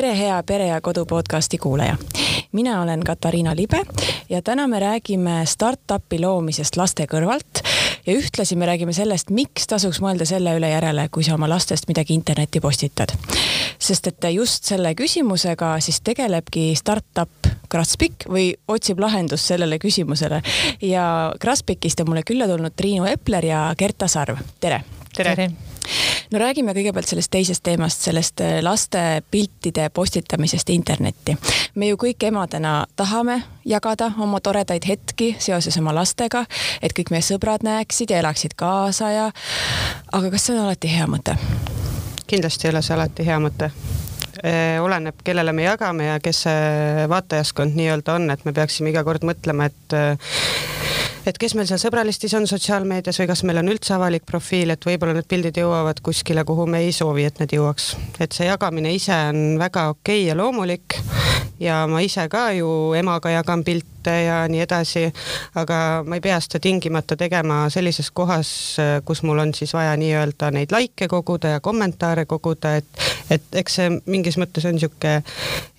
tere, 0.00 0.16
hea 0.16 0.42
Pere 0.42 0.66
ja 0.66 0.80
Kodu 0.80 1.04
podcasti 1.06 1.58
kuulaja. 1.58 1.96
mina 2.52 2.82
olen 2.82 3.00
Katariina 3.00 3.56
Libe 3.56 3.82
ja 4.30 4.42
täna 4.42 4.66
me 4.68 4.80
räägime 4.80 5.42
startup'i 5.44 6.20
loomisest 6.20 6.76
laste 6.76 7.04
kõrvalt 7.04 7.60
ja 8.06 8.14
ühtlasi 8.16 8.56
me 8.56 8.66
räägime 8.66 8.92
sellest, 8.96 9.30
miks 9.30 9.66
tasuks 9.66 10.00
mõelda 10.00 10.24
selle 10.24 10.54
üle 10.56 10.70
järele, 10.70 11.08
kui 11.12 11.24
sa 11.24 11.34
oma 11.34 11.48
lastest 11.48 11.88
midagi 11.88 12.14
internetti 12.14 12.60
postitad. 12.60 13.12
sest 13.78 14.06
et 14.06 14.24
just 14.32 14.64
selle 14.64 14.94
küsimusega 14.94 15.76
siis 15.80 16.00
tegelebki 16.00 16.74
startup 16.76 17.52
Graspik 17.70 18.24
või 18.28 18.54
otsib 18.68 19.00
lahendust 19.00 19.44
sellele 19.44 19.78
küsimusele 19.78 20.42
ja 20.82 21.32
Graspikist 21.40 22.00
on 22.00 22.08
mulle 22.08 22.22
külla 22.22 22.48
tulnud 22.48 22.72
Triinu 22.76 23.04
Epler 23.04 23.44
ja 23.44 23.74
Gerta 23.78 24.08
Sarv, 24.08 24.38
tere. 24.60 24.80
tere, 25.12 25.36
tere 25.36 25.69
no 26.30 26.38
räägime 26.38 26.74
kõigepealt 26.76 27.08
sellest 27.10 27.30
teisest 27.30 27.62
teemast, 27.62 28.04
sellest 28.06 28.40
äh, 28.40 28.58
laste 28.62 29.22
piltide 29.30 29.88
postitamisest 29.90 30.70
internetti. 30.70 31.36
me 31.74 31.88
ju 31.88 31.96
kõik 31.96 32.26
emadena 32.28 32.86
tahame 32.96 33.42
jagada 33.64 34.12
oma 34.18 34.40
toredaid 34.40 34.86
hetki 34.88 35.36
seoses 35.38 35.78
oma 35.78 35.94
lastega, 35.94 36.44
et 36.82 36.92
kõik 36.96 37.10
meie 37.10 37.22
sõbrad 37.22 37.64
näeksid 37.66 38.10
ja 38.10 38.18
elaksid 38.18 38.54
kaasa 38.56 39.10
ja 39.10 39.30
aga 40.12 40.30
kas 40.30 40.46
see 40.46 40.58
on 40.58 40.64
alati 40.64 40.92
hea 40.96 41.06
mõte? 41.06 41.36
kindlasti 42.26 42.68
ei 42.68 42.74
ole 42.74 42.82
see 42.82 42.94
alati 42.94 43.26
hea 43.26 43.40
mõte 43.42 43.70
oleneb, 44.80 45.20
kellele 45.24 45.52
me 45.52 45.66
jagame 45.66 46.06
ja 46.06 46.18
kes 46.22 46.44
see 46.46 47.06
vaatajaskond 47.10 47.76
nii-öelda 47.76 48.16
on, 48.16 48.30
et 48.32 48.44
me 48.48 48.54
peaksime 48.56 48.92
iga 48.92 49.04
kord 49.04 49.26
mõtlema, 49.28 49.68
et 49.68 49.96
äh, 49.96 50.30
et 51.28 51.38
kes 51.38 51.54
meil 51.56 51.68
seal 51.68 51.80
sõbralistis 51.82 52.32
on 52.38 52.46
sotsiaalmeedias 52.48 53.20
või 53.20 53.28
kas 53.30 53.44
meil 53.48 53.60
on 53.60 53.70
üldse 53.72 53.94
avalik 53.96 54.24
profiil, 54.28 54.72
et 54.72 54.86
võib-olla 54.86 55.18
need 55.18 55.28
pildid 55.30 55.60
jõuavad 55.60 56.00
kuskile, 56.04 56.44
kuhu 56.48 56.66
me 56.70 56.84
ei 56.86 56.94
soovi, 56.96 57.26
et 57.28 57.40
need 57.42 57.54
jõuaks. 57.58 57.92
et 58.20 58.32
see 58.32 58.48
jagamine 58.48 58.94
ise 58.96 59.16
on 59.30 59.58
väga 59.60 59.88
okei 59.94 60.22
okay 60.22 60.28
ja 60.30 60.38
loomulik 60.38 61.00
ja 61.60 61.86
ma 61.90 62.00
ise 62.00 62.28
ka 62.28 62.50
ju 62.56 62.92
emaga 62.98 63.30
jagan 63.30 63.64
pilte 63.64 64.14
ja 64.24 64.42
nii 64.48 64.62
edasi, 64.64 65.04
aga 65.60 66.02
ma 66.06 66.16
ei 66.16 66.24
pea 66.24 66.38
seda 66.40 66.60
tingimata 66.62 67.16
tegema 67.20 67.62
sellises 67.70 68.10
kohas, 68.10 68.50
kus 69.04 69.22
mul 69.22 69.42
on 69.42 69.54
siis 69.54 69.74
vaja 69.76 69.92
nii-öelda 70.00 70.50
neid 70.56 70.72
likee 70.72 71.08
koguda 71.08 71.56
ja 71.56 71.60
kommentaare 71.60 72.24
koguda, 72.24 72.76
et 72.80 73.08
et 73.30 73.60
eks 73.60 73.76
see 73.78 73.90
mingis 74.10 74.34
mõttes 74.40 74.64
on 74.66 74.74
niisugune 74.74 75.20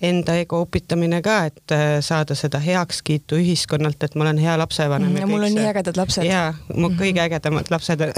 enda 0.00 0.38
ego 0.40 0.62
upitamine 0.64 1.20
ka, 1.24 1.42
et 1.50 1.74
saada 2.00 2.36
seda 2.38 2.62
heakskiitu 2.62 3.36
ühiskonnalt, 3.42 4.00
et 4.06 4.14
ma 4.16 4.24
olen 4.24 4.40
hea 4.40 4.56
lapsevanem 4.58 5.10
mm. 5.10 5.16
-hmm 5.16 5.32
mul 5.32 5.42
on 5.42 5.54
nii 5.54 5.66
ägedad 5.66 5.96
lapsed. 5.96 6.24
jaa, 6.24 6.54
mu 6.74 6.88
mhm. 6.88 6.98
kõige 7.00 7.20
ägedamad 7.20 7.70
lapsed 7.70 8.00
on 8.00 8.12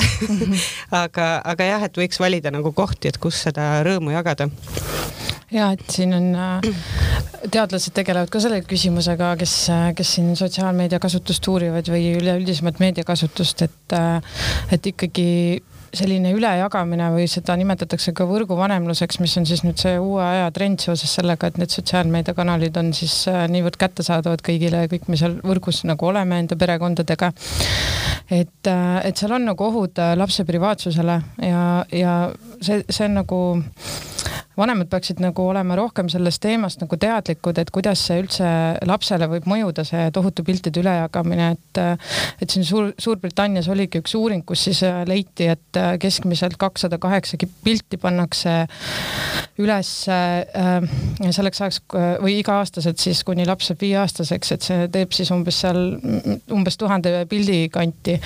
aga, 1.04 1.40
aga 1.44 1.64
jah, 1.64 1.86
et 1.88 1.98
võiks 1.98 2.20
valida 2.20 2.50
nagu 2.50 2.72
kohti, 2.72 3.08
et 3.08 3.18
kus 3.18 3.42
seda 3.48 3.82
rõõmu 3.86 4.14
jagada. 4.14 4.48
Ja 5.52 5.70
et 5.74 5.84
siin 5.90 6.14
on 6.16 6.30
äh, 6.34 6.68
teadlased 7.50 7.94
tegelevad 7.96 8.32
ka 8.32 8.40
selle 8.40 8.62
küsimusega, 8.68 9.34
kes, 9.40 9.54
kes 9.96 10.14
siin 10.16 10.32
sotsiaalmeedia 10.38 11.00
kasutust 11.02 11.46
uurivad 11.52 11.88
või 11.92 12.14
üleüldisemat 12.18 12.80
meediakasutust, 12.82 13.66
et, 13.68 13.96
äh, 13.98 14.42
et 14.72 14.92
ikkagi 14.94 15.28
selline 15.94 16.32
ülejagamine 16.34 17.08
või 17.14 17.26
seda 17.30 17.56
nimetatakse 17.58 18.14
ka 18.16 18.26
võrguvanemluseks, 18.28 19.20
mis 19.22 19.36
on 19.38 19.46
siis 19.48 19.62
nüüd 19.66 19.80
see 19.80 19.96
uue 20.00 20.22
aja 20.24 20.50
trend 20.54 20.82
seoses 20.82 21.12
sellega, 21.18 21.48
et 21.48 21.58
need 21.60 21.72
sotsiaalmeediakanalid 21.74 22.78
on 22.80 22.92
siis 22.96 23.16
äh, 23.30 23.44
niivõrd 23.52 23.78
kättesaadavad 23.80 24.42
kõigile 24.44 24.84
ja 24.84 24.90
kõik 24.90 25.08
me 25.10 25.18
seal 25.20 25.38
võrgus 25.44 25.84
nagu 25.88 26.10
oleme 26.10 26.40
enda 26.42 26.58
perekondadega. 26.58 27.32
et, 28.30 28.66
äh, 28.70 28.98
et 29.04 29.16
seal 29.16 29.36
on 29.36 29.46
nagu 29.50 29.68
ohud 29.68 29.98
äh, 30.02 30.14
lapse 30.18 30.44
privaatsusele 30.48 31.20
ja, 31.42 31.84
ja 31.92 32.14
see, 32.60 32.82
see 32.88 33.06
on 33.08 33.20
nagu 33.20 33.40
vanemad 34.56 34.88
peaksid 34.90 35.20
nagu 35.22 35.46
olema 35.48 35.76
rohkem 35.78 36.08
sellest 36.12 36.42
teemast 36.44 36.82
nagu 36.82 36.98
teadlikud, 37.00 37.58
et 37.58 37.70
kuidas 37.74 38.02
see 38.08 38.20
üldse 38.22 38.48
lapsele 38.86 39.28
võib 39.30 39.48
mõjuda, 39.50 39.84
see 39.88 40.08
tohutu 40.14 40.44
piltide 40.46 40.82
ülejagamine, 40.82 41.50
et 41.54 41.82
et 42.42 42.50
siin 42.50 42.64
Suur, 42.66 42.92
Suurbritannias 42.98 43.68
oligi 43.72 44.00
üks 44.02 44.14
uuring, 44.18 44.44
kus 44.46 44.66
siis 44.68 44.82
äh, 44.86 45.02
leiti, 45.08 45.48
et 45.52 45.78
äh, 45.80 45.94
keskmiselt 46.00 46.56
kakssada 46.60 46.98
kaheksa 47.02 47.38
pilti 47.64 47.98
pannakse 48.00 48.64
üles 49.62 49.90
äh, 50.10 50.86
selleks 51.34 51.62
ajaks 51.62 51.80
või 52.22 52.38
iga-aastaselt 52.40 53.02
siis, 53.02 53.22
kuni 53.26 53.46
laps 53.46 53.70
saab 53.70 53.82
viieaastaseks, 53.84 54.52
et 54.54 54.66
see 54.66 54.88
teeb 54.94 55.14
siis 55.14 55.30
umbes 55.34 55.60
seal 55.64 55.80
umbes 56.54 56.78
tuhande 56.80 57.12
pildi 57.30 57.68
kanti. 57.72 58.16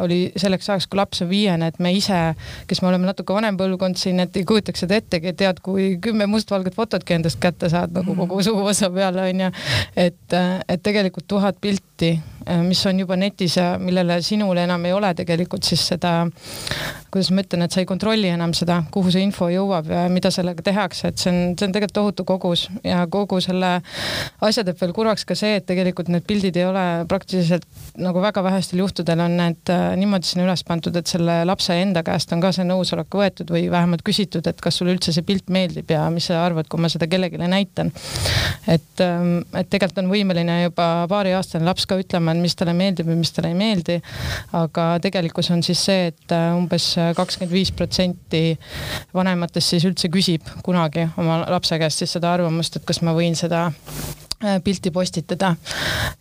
Oli 0.00 0.20
selleks 0.36 0.68
ajaks, 0.70 0.88
kui 0.88 1.00
laps 1.00 1.22
on 1.24 1.30
viiene, 1.30 1.68
et 1.68 1.80
me 1.82 1.92
ise, 1.96 2.20
kes 2.68 2.82
me 2.82 2.90
oleme 2.92 3.08
natuke 3.08 3.36
vanem 3.36 3.58
põlvkond 3.60 4.00
siin, 4.00 4.22
et 4.24 4.36
ei 4.36 4.46
kujutaks 4.48 4.84
seda 4.84 4.98
ettegi, 4.98 5.32
et 5.32 5.38
tead, 5.38 5.60
kui 5.64 5.77
kui 5.78 5.98
kümme 6.02 6.26
mustvalget 6.30 6.74
fototki 6.74 7.14
endast 7.14 7.38
kätte 7.42 7.70
saad 7.70 7.94
nagu 7.94 8.14
kogu 8.16 8.40
mhm. 8.40 8.46
suguvõsa 8.48 8.90
peale 8.94 9.28
onju. 9.30 9.50
et, 9.96 10.38
et 10.68 10.82
tegelikult 10.82 11.28
tuhat 11.30 11.60
pilti, 11.60 12.16
mis 12.64 12.80
on 12.86 13.00
juba 13.02 13.16
netis 13.16 13.56
ja 13.58 13.76
millele 13.80 14.20
sinul 14.24 14.58
enam 14.58 14.84
ei 14.88 14.94
ole 14.96 15.12
tegelikult 15.18 15.66
siis 15.68 15.84
seda, 15.92 16.12
kuidas 17.12 17.30
ma 17.34 17.44
ütlen, 17.44 17.64
et 17.66 17.74
sa 17.74 17.82
ei 17.82 17.88
kontrolli 17.88 18.30
enam 18.32 18.54
seda, 18.56 18.80
kuhu 18.94 19.12
see 19.14 19.22
info 19.26 19.48
jõuab 19.52 19.90
ja 19.92 20.04
mida 20.12 20.32
sellega 20.34 20.64
tehakse, 20.64 21.12
et 21.12 21.22
see 21.22 21.32
on, 21.32 21.38
see 21.58 21.68
on 21.68 21.76
tegelikult 21.76 21.96
tohutu 21.98 22.26
kogus 22.28 22.66
ja 22.84 23.04
kogu 23.10 23.40
selle 23.44 23.78
asja 24.44 24.64
teeb 24.66 24.80
veel 24.80 24.94
kurvaks 24.96 25.24
ka 25.28 25.36
see, 25.38 25.60
et 25.60 25.66
tegelikult 25.68 26.10
need 26.12 26.26
pildid 26.28 26.58
ei 26.58 26.66
ole 26.68 26.84
praktiliselt 27.08 27.66
nagu 27.98 28.22
väga 28.22 28.42
vähestel 28.44 28.82
juhtudel 28.82 29.22
on 29.24 29.38
need 29.40 29.72
äh, 29.72 29.92
niimoodi 30.00 30.32
sinna 30.32 30.48
üles 30.48 30.64
pandud, 30.68 30.96
et 30.98 31.10
selle 31.10 31.40
lapse 31.48 31.76
enda 31.78 32.04
käest 32.06 32.32
on 32.34 32.42
ka 32.44 32.52
see 32.54 32.66
nõusolek 32.68 33.18
võetud 33.20 33.54
või 33.54 33.66
vähemalt 33.72 34.04
küsitud, 34.06 34.46
et 34.46 34.60
kas 34.64 34.80
sulle 34.80 34.96
üldse 34.96 35.14
see 35.14 35.26
pilt 35.26 35.48
meeldib 35.48 35.68
meeldib 35.68 35.90
ja 35.92 36.06
mis 36.12 36.28
sa 36.28 36.42
arvad, 36.44 36.68
kui 36.68 36.80
ma 36.80 36.90
seda 36.90 37.08
kellelegi 37.10 37.38
näitan. 37.38 37.92
et, 38.66 39.00
ähm, 39.00 39.40
et 39.54 39.68
tegelikult 39.70 40.02
on 40.02 40.10
võimeline 40.10 40.62
juba 40.64 41.06
paariaastane 41.08 41.64
laps 41.64 41.86
ka 41.86 41.98
ütlema, 41.98 42.34
et 42.38 42.44
mis 42.44 42.56
talle 42.58 42.74
meeldib 42.78 43.10
ja 43.10 43.18
mis 43.18 43.34
talle 43.34 43.52
ei 43.52 43.58
meeldi. 43.58 43.98
aga 44.58 44.86
tegelikkus 45.04 45.50
on 45.54 45.62
siis 45.66 45.82
see, 45.90 46.08
et 46.12 46.34
äh, 46.34 46.50
umbes 46.56 46.94
kakskümmend 47.18 47.54
viis 47.54 47.72
protsenti 47.74 48.44
vanematest 49.14 49.74
siis 49.74 49.88
üldse 49.88 50.10
küsib 50.12 50.48
kunagi 50.64 51.08
oma 51.18 51.42
lapse 51.50 51.78
käest 51.80 52.04
siis 52.04 52.16
seda 52.16 52.32
arvamust, 52.36 52.78
et 52.78 52.88
kas 52.88 53.02
ma 53.02 53.16
võin 53.16 53.36
seda 53.38 53.68
pilti 54.64 54.90
postitada. 54.94 55.54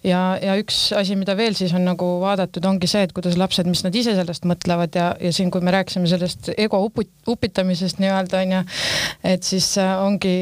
ja, 0.03 0.37
ja 0.41 0.55
üks 0.57 0.91
asi, 0.97 1.15
mida 1.19 1.35
veel 1.37 1.53
siis 1.57 1.73
on 1.77 1.83
nagu 1.85 2.05
vaadatud, 2.21 2.65
ongi 2.65 2.89
see, 2.89 3.03
et 3.05 3.13
kuidas 3.13 3.37
lapsed, 3.37 3.67
mis 3.69 3.83
nad 3.85 3.95
ise 3.95 4.15
sellest 4.17 4.47
mõtlevad 4.49 4.97
ja, 4.97 5.11
ja 5.21 5.31
siin, 5.33 5.51
kui 5.53 5.61
me 5.61 5.73
rääkisime 5.75 6.09
sellest 6.09 6.49
ego 6.57 6.79
uput, 6.87 7.09
upitamisest 7.29 8.01
nii-öelda 8.01 8.41
onju, 8.41 8.63
et 9.33 9.45
siis 9.45 9.69
äh, 9.81 9.93
ongi 10.01 10.33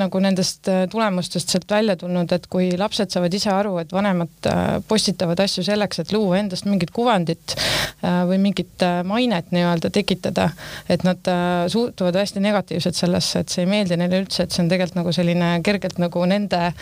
nagu 0.00 0.22
nendest 0.24 0.70
äh, 0.72 0.86
tulemustest 0.90 1.52
sealt 1.52 1.68
välja 1.70 1.98
tulnud, 2.00 2.32
et 2.32 2.48
kui 2.52 2.70
lapsed 2.80 3.12
saavad 3.12 3.36
ise 3.36 3.52
aru, 3.52 3.76
et 3.82 3.92
vanemad 3.92 4.50
postitavad 4.88 5.40
asju 5.44 5.64
selleks, 5.66 6.00
et 6.00 6.14
luua 6.16 6.40
endast 6.40 6.68
mingit 6.68 6.92
kuvandit 6.94 7.56
või 8.00 8.38
mingit 8.40 8.82
mainet 9.04 9.50
nii-öelda 9.52 9.90
tekitada, 9.92 10.48
et 10.88 11.04
nad 11.04 11.26
suhtuvad 11.68 12.16
hästi 12.16 12.40
negatiivselt 12.40 12.96
sellesse, 12.96 13.42
et 13.42 13.52
see 13.52 13.66
ei 13.66 13.70
meeldi 13.70 13.98
neile 14.00 14.22
üldse, 14.22 14.44
et 14.44 14.54
see 14.54 14.64
on 14.64 14.70
tegelikult 14.72 15.00
nagu 15.02 15.12
selline 15.14 15.50
kergelt 15.66 16.00
nagu 16.00 16.24
nende 16.28 16.72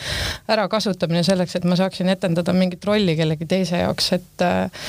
ärakasutamine 0.51 1.23
selleks, 1.27 1.57
et 1.59 1.67
ma 1.69 1.79
saaksin 1.79 2.09
etendada 2.13 2.55
mingit 2.57 2.85
rolli 2.85 3.17
kellegi 3.19 3.49
teise 3.49 3.83
jaoks, 3.83 4.13
et 4.19 4.47
äh, 4.47 4.87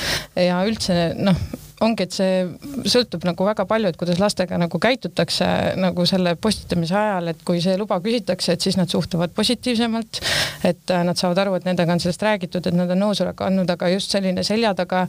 ja 0.48 0.62
üldse 0.68 1.10
noh 1.18 1.40
ongi, 1.84 2.04
et 2.04 2.14
see 2.14 2.88
sõltub 2.90 3.24
nagu 3.28 3.46
väga 3.46 3.64
palju, 3.68 3.90
et 3.90 3.98
kuidas 4.00 4.20
lastega 4.20 4.58
nagu 4.60 4.80
käitutakse 4.82 5.46
nagu 5.80 6.04
selle 6.08 6.34
postitamise 6.40 6.96
ajal, 6.96 7.30
et 7.32 7.40
kui 7.46 7.62
see 7.64 7.76
luba 7.80 8.00
küsitakse, 8.04 8.54
et 8.54 8.66
siis 8.66 8.76
nad 8.80 8.90
suhtuvad 8.90 9.32
positiivsemalt. 9.36 10.20
et 10.64 10.90
äh, 10.92 11.04
nad 11.04 11.16
saavad 11.16 11.38
aru, 11.40 11.54
et 11.56 11.64
nendega 11.64 11.92
on 11.92 12.02
sellest 12.02 12.22
räägitud, 12.22 12.66
et 12.66 12.76
nad 12.76 12.90
on 12.92 13.00
nõusoleku 13.00 13.46
andnud, 13.46 13.70
aga 13.72 13.88
just 13.94 14.12
selline 14.12 14.44
selja 14.44 14.74
taga 14.76 15.06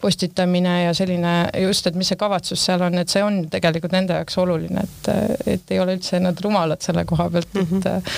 postitamine 0.00 0.74
ja 0.84 0.94
selline 0.96 1.34
just, 1.60 1.86
et 1.86 1.98
mis 1.98 2.08
see 2.08 2.20
kavatsus 2.20 2.64
seal 2.64 2.82
on, 2.86 2.96
et 3.02 3.12
see 3.12 3.22
on 3.24 3.42
tegelikult 3.52 3.92
nende 3.92 4.16
jaoks 4.16 4.38
oluline, 4.40 4.86
et, 4.86 5.10
et 5.56 5.74
ei 5.74 5.82
ole 5.82 5.98
üldse 5.98 6.20
nad 6.24 6.40
rumalad 6.44 6.80
selle 6.84 7.04
koha 7.08 7.28
pealt, 7.30 7.50
et 7.52 7.70
mm. 7.70 7.80
-hmm. 7.80 8.12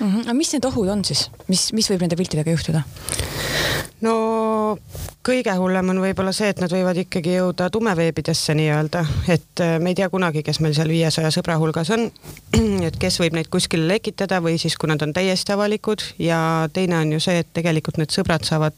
Mm 0.00 0.12
-hmm. 0.12 0.20
aga 0.26 0.34
mis 0.34 0.52
need 0.52 0.64
ohud 0.64 0.88
on 0.88 1.04
siis, 1.04 1.30
mis, 1.48 1.72
mis 1.72 1.90
võib 1.90 2.04
nende 2.04 2.16
piltidega 2.16 2.50
juhtuda? 2.50 2.82
no 4.04 4.14
kõige 5.26 5.54
hullem 5.58 5.92
on 5.92 6.00
võib-olla 6.02 6.32
see, 6.36 6.50
et 6.52 6.60
nad 6.62 6.72
võivad 6.72 6.98
ikkagi 7.02 7.37
jõuda 7.38 7.68
tumeveebidesse 7.72 8.54
nii-öelda, 8.58 9.04
et 9.30 9.62
äh, 9.64 9.76
me 9.82 9.92
ei 9.92 9.98
tea 9.98 10.08
kunagi, 10.12 10.42
kes 10.46 10.60
meil 10.64 10.74
seal 10.76 10.90
viiesaja 10.92 11.30
sõbra 11.34 11.58
hulgas 11.60 11.90
on. 11.94 12.08
et 12.88 12.98
kes 13.00 13.20
võib 13.22 13.36
neid 13.38 13.50
kuskile 13.52 13.88
lekitada 13.88 14.40
või 14.44 14.58
siis, 14.60 14.76
kui 14.78 14.90
nad 14.90 15.02
on 15.04 15.14
täiesti 15.16 15.54
avalikud 15.54 16.04
ja 16.22 16.40
teine 16.72 17.00
on 17.02 17.14
ju 17.16 17.22
see, 17.22 17.42
et 17.42 17.52
tegelikult 17.56 18.00
need 18.00 18.14
sõbrad 18.14 18.46
saavad, 18.48 18.76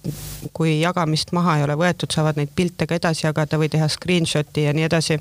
kui 0.56 0.78
jagamist 0.80 1.34
maha 1.36 1.58
ei 1.58 1.66
ole 1.66 1.78
võetud, 1.80 2.12
saavad 2.12 2.40
neid 2.40 2.52
pilte 2.56 2.88
ka 2.90 2.98
edasi 3.00 3.26
jagada 3.26 3.60
või 3.60 3.70
teha 3.72 3.88
screenshot'i 3.90 4.68
ja 4.68 4.76
nii 4.76 4.88
edasi. 4.88 5.20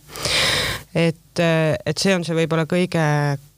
et, 0.95 1.24
äh, 1.40 1.76
et 1.86 2.02
see 2.02 2.16
on 2.16 2.26
see 2.26 2.38
võib-olla 2.38 2.66
kõige 2.70 3.06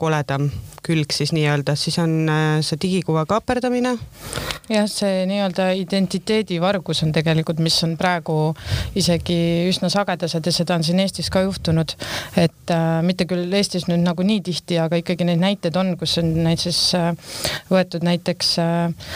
koledam 0.01 0.49
külg 0.81 1.13
siis 1.13 1.29
nii-öelda, 1.35 1.75
siis 1.77 1.97
on 2.01 2.29
äh, 2.29 2.59
see 2.65 2.79
digikuva 2.81 3.23
kaaperdamine. 3.29 3.93
jah, 4.71 4.87
see 4.89 5.25
nii-öelda 5.29 5.71
identiteedivargus 5.77 7.03
on 7.05 7.11
tegelikult, 7.13 7.59
mis 7.61 7.75
on 7.85 7.93
praegu 7.99 8.53
isegi 8.97 9.37
üsna 9.69 9.91
sagedased 9.93 10.47
ja 10.47 10.53
seda 10.55 10.77
on 10.77 10.85
siin 10.87 11.01
Eestis 11.03 11.29
ka 11.33 11.43
juhtunud. 11.45 11.93
et 12.35 12.73
äh, 12.73 13.01
mitte 13.05 13.27
küll 13.29 13.53
Eestis 13.53 13.85
nüüd 13.89 14.01
nagu 14.01 14.25
nii 14.25 14.41
tihti, 14.47 14.79
aga 14.81 14.97
ikkagi 15.01 15.27
neid 15.27 15.41
näiteid 15.43 15.77
on, 15.77 15.93
kus 16.01 16.17
on 16.21 16.33
siis 16.57 16.79
äh, 16.97 17.11
võetud 17.69 18.05
näiteks 18.07 18.51
äh, 18.63 19.13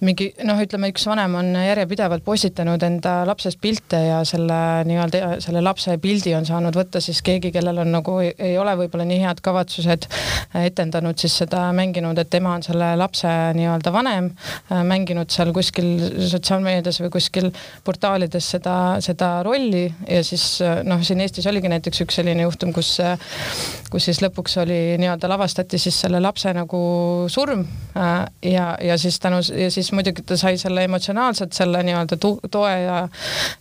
mingi 0.00 0.30
noh, 0.46 0.62
ütleme 0.62 0.92
üks 0.92 1.06
vanem 1.10 1.34
on 1.40 1.50
järjepidevalt 1.66 2.24
postitanud 2.24 2.82
enda 2.86 3.20
lapsest 3.26 3.58
pilte 3.60 4.00
ja 4.06 4.22
selle 4.28 4.60
nii-öelda 4.86 5.38
selle 5.42 5.62
lapse 5.64 5.98
pildi 6.02 6.36
on 6.38 6.46
saanud 6.46 6.78
võtta 6.78 7.02
siis 7.02 7.20
keegi, 7.26 7.50
kellel 7.54 7.82
on 7.82 7.90
nagu 7.98 8.07
ei, 8.22 8.32
ei 8.50 8.56
ole 8.58 8.74
võib-olla 8.82 9.06
nii 9.08 9.20
head 9.22 9.42
kavatsused, 9.44 10.08
etendanud 10.62 11.18
siis 11.20 11.36
seda 11.42 11.66
mänginud, 11.76 12.18
et 12.18 12.30
tema 12.30 12.54
on 12.56 12.64
selle 12.64 12.90
lapse 12.98 13.30
nii-öelda 13.58 13.92
vanem, 13.94 14.30
mänginud 14.88 15.30
seal 15.32 15.52
kuskil 15.56 15.90
sotsiaalmeedias 16.30 17.00
või 17.04 17.12
kuskil 17.18 17.50
portaalides 17.84 18.50
seda, 18.56 18.76
seda 19.04 19.30
rolli 19.46 19.86
ja 20.08 20.22
siis 20.26 20.46
noh, 20.88 21.02
siin 21.04 21.20
Eestis 21.24 21.46
oligi 21.50 21.70
näiteks 21.70 22.04
üks 22.04 22.20
selline 22.20 22.46
juhtum, 22.46 22.72
kus, 22.76 22.96
kus 23.92 24.08
siis 24.08 24.22
lõpuks 24.24 24.58
oli 24.62 24.80
nii-öelda 25.00 25.30
lavastati 25.30 25.78
siis 25.80 25.98
selle 26.00 26.20
lapse 26.22 26.52
nagu 26.56 26.80
surm 27.32 27.64
äh, 27.96 28.26
ja, 28.42 28.76
ja 28.82 28.98
siis 28.98 29.18
tänu 29.20 29.40
ja 29.54 29.70
siis 29.70 29.92
muidugi 29.92 30.22
ta 30.26 30.36
sai 30.36 30.58
selle 30.58 30.84
emotsionaalselt 30.88 31.52
selle 31.52 31.82
nii-öelda 31.86 32.18
toe 32.50 32.72
ja 32.72 32.98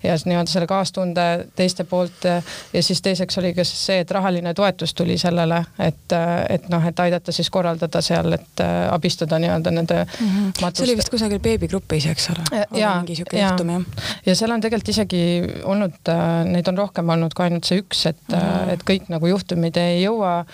ja 0.04 0.18
nii-öelda 0.26 0.52
selle 0.52 0.68
kaastunde 0.68 1.48
teiste 1.56 1.84
poolt 1.84 2.28
ja 2.74 2.84
siis 2.84 3.02
teiseks 3.02 3.38
oli 3.38 3.54
ka 3.58 3.66
siis 3.68 3.86
see, 3.90 4.00
et 4.04 4.12
rahaline 4.28 4.54
toetus 4.54 4.94
tuli 4.94 5.18
sellele, 5.18 5.62
et, 5.80 6.14
et 6.50 6.66
noh, 6.70 6.84
et 6.88 7.00
aidata 7.00 7.32
siis 7.32 7.50
korraldada 7.54 8.02
seal, 8.04 8.34
et 8.36 8.64
äh, 8.64 8.74
abistada 8.92 9.40
nii-öelda 9.40 9.72
nende 9.72 10.00
mm 10.04 10.28
-hmm. 10.28 10.52
matuste. 10.62 10.84
see 10.84 10.88
oli 10.92 10.98
vist 10.98 11.10
kusagil 11.10 11.40
beebigrupis, 11.40 12.06
eks 12.12 12.30
ole? 12.34 12.66
mingi 12.72 13.16
sihuke 13.16 13.40
juhtum 13.40 13.70
jah. 13.70 13.86
ja 14.26 14.36
seal 14.36 14.52
on 14.52 14.62
tegelikult 14.62 14.90
isegi 14.90 15.22
olnud, 15.64 15.96
äh, 16.12 16.44
neid 16.46 16.68
on 16.68 16.78
rohkem 16.78 17.10
olnud 17.10 17.34
kui 17.34 17.46
ainult 17.46 17.70
see 17.70 17.80
üks, 17.80 18.06
et 18.10 18.20
mm, 18.28 18.36
-hmm. 18.36 18.74
et 18.74 18.84
kõik 18.92 19.08
nagu 19.14 19.28
juhtumid 19.28 19.78
ei 19.78 20.04
jõua 20.04 20.46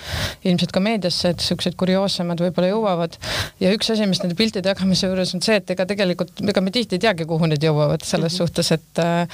ilmselt 0.44 0.72
ka 0.72 0.80
meediasse, 0.80 1.30
et 1.30 1.40
siuksed 1.40 1.76
kurioossemad 1.76 2.46
võib-olla 2.46 2.70
jõuavad. 2.70 3.18
ja 3.60 3.74
üks 3.74 3.92
asi, 3.92 4.06
mis 4.06 4.22
nende 4.24 4.36
piltide 4.36 4.70
jagamise 4.70 5.08
juures 5.08 5.36
on 5.36 5.42
see, 5.42 5.56
et 5.56 5.70
ega 5.70 5.86
tegelikult, 5.86 6.42
ega 6.42 6.62
me 6.62 6.72
tihti 6.72 6.96
ei 6.96 7.06
teagi, 7.10 7.26
kuhu 7.26 7.46
need 7.50 7.64
jõuavad 7.64 8.06
selles 8.06 8.34
mm 8.34 8.36
-hmm. 8.36 8.48
suhtes, 8.48 8.72
et, 8.72 9.00
äh, 9.00 9.28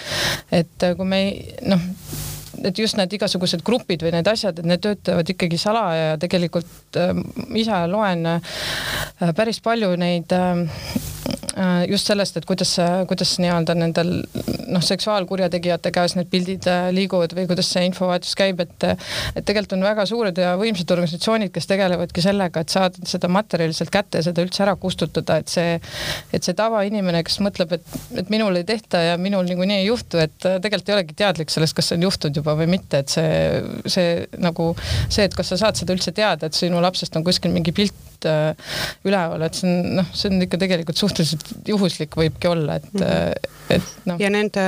et 0.51 0.91
kui 0.95 1.05
me 1.05 1.23
ei 1.23 1.55
noh 1.65 1.79
et 2.63 2.79
just 2.79 2.97
need 2.99 3.13
igasugused 3.15 3.63
grupid 3.65 4.03
või 4.05 4.13
need 4.15 4.27
asjad, 4.31 4.59
et 4.59 4.67
need 4.67 4.83
töötavad 4.83 5.29
ikkagi 5.33 5.59
salaja 5.61 6.11
ja 6.11 6.17
tegelikult 6.21 6.99
äh, 6.99 7.13
ise 7.59 7.85
loen 7.91 8.25
äh, 8.37 9.33
päris 9.37 9.61
palju 9.65 9.93
neid 9.99 10.35
äh, 10.35 10.65
Äh, 11.59 11.89
just 11.91 12.07
sellest, 12.07 12.37
et 12.37 12.45
kuidas, 12.47 12.71
kuidas 13.09 13.33
nii-öelda 13.41 13.73
nendel 13.75 14.11
noh, 14.69 14.83
seksuaalkurjategijate 14.85 15.91
käes 15.91 16.13
need 16.15 16.29
pildid 16.31 16.67
äh, 16.69 16.87
liiguvad 16.95 17.33
või 17.35 17.47
kuidas 17.49 17.71
see 17.73 17.83
infovahetus 17.89 18.35
käib, 18.39 18.61
et 18.63 18.85
et 18.89 19.43
tegelikult 19.43 19.73
on 19.75 19.83
väga 19.83 20.05
suured 20.07 20.39
ja 20.39 20.53
võimsad 20.59 20.91
organisatsioonid, 20.93 21.51
kes 21.51 21.67
tegelevadki 21.67 22.23
sellega, 22.23 22.63
et 22.63 22.71
saada 22.71 23.09
seda 23.09 23.27
materjali 23.33 23.75
sealt 23.75 23.91
kätte 23.91 24.21
ja 24.21 24.27
seda 24.29 24.45
üldse 24.45 24.63
ära 24.63 24.75
kustutada, 24.79 25.39
et 25.41 25.51
see, 25.51 25.75
et 26.31 26.45
see 26.45 26.55
tavainimene, 26.55 27.23
kes 27.27 27.39
mõtleb, 27.43 27.75
et, 27.75 27.97
et 28.21 28.31
minul 28.31 28.61
ei 28.61 28.67
tehta 28.67 29.01
ja 29.09 29.17
minul 29.19 29.49
niikuinii 29.49 29.81
ei 29.81 29.89
juhtu, 29.89 30.21
et 30.21 30.37
tegelikult 30.39 30.93
ei 30.93 30.97
olegi 30.99 31.17
teadlik 31.23 31.51
sellest, 31.51 31.75
kas 31.75 31.91
see 31.91 31.99
on 31.99 32.07
juhtunud 32.07 32.39
juba 32.39 32.48
või 32.57 32.69
mitte, 32.75 33.03
et 33.03 33.13
see, 33.13 33.61
see 33.85 34.27
nagu 34.41 34.71
see, 34.81 35.25
et 35.25 35.35
kas 35.35 35.53
sa 35.53 35.59
saad 35.65 35.79
seda 35.79 35.95
üldse 35.95 36.13
teada, 36.15 36.49
et 36.49 36.57
sinu 36.57 36.81
lapsest 36.83 37.15
on 37.19 37.25
kuskil 37.27 37.53
mingi 37.55 37.75
pilt 37.75 38.08
äh, 38.27 38.73
üleval, 39.07 39.45
et 39.47 39.59
see 39.59 39.69
on 39.69 39.95
noh, 39.99 40.09
see 40.13 40.31
on 40.31 40.43
ikka 40.45 40.59
tegelikult 40.61 40.99
suhteliselt 40.99 41.53
juhuslik 41.67 42.17
võibki 42.19 42.49
olla, 42.49 42.79
et 42.79 42.87
mm, 42.93 43.05
-hmm. 43.05 43.55
et 43.75 44.07
noh. 44.09 44.19
ja 44.19 44.29
nende 44.33 44.65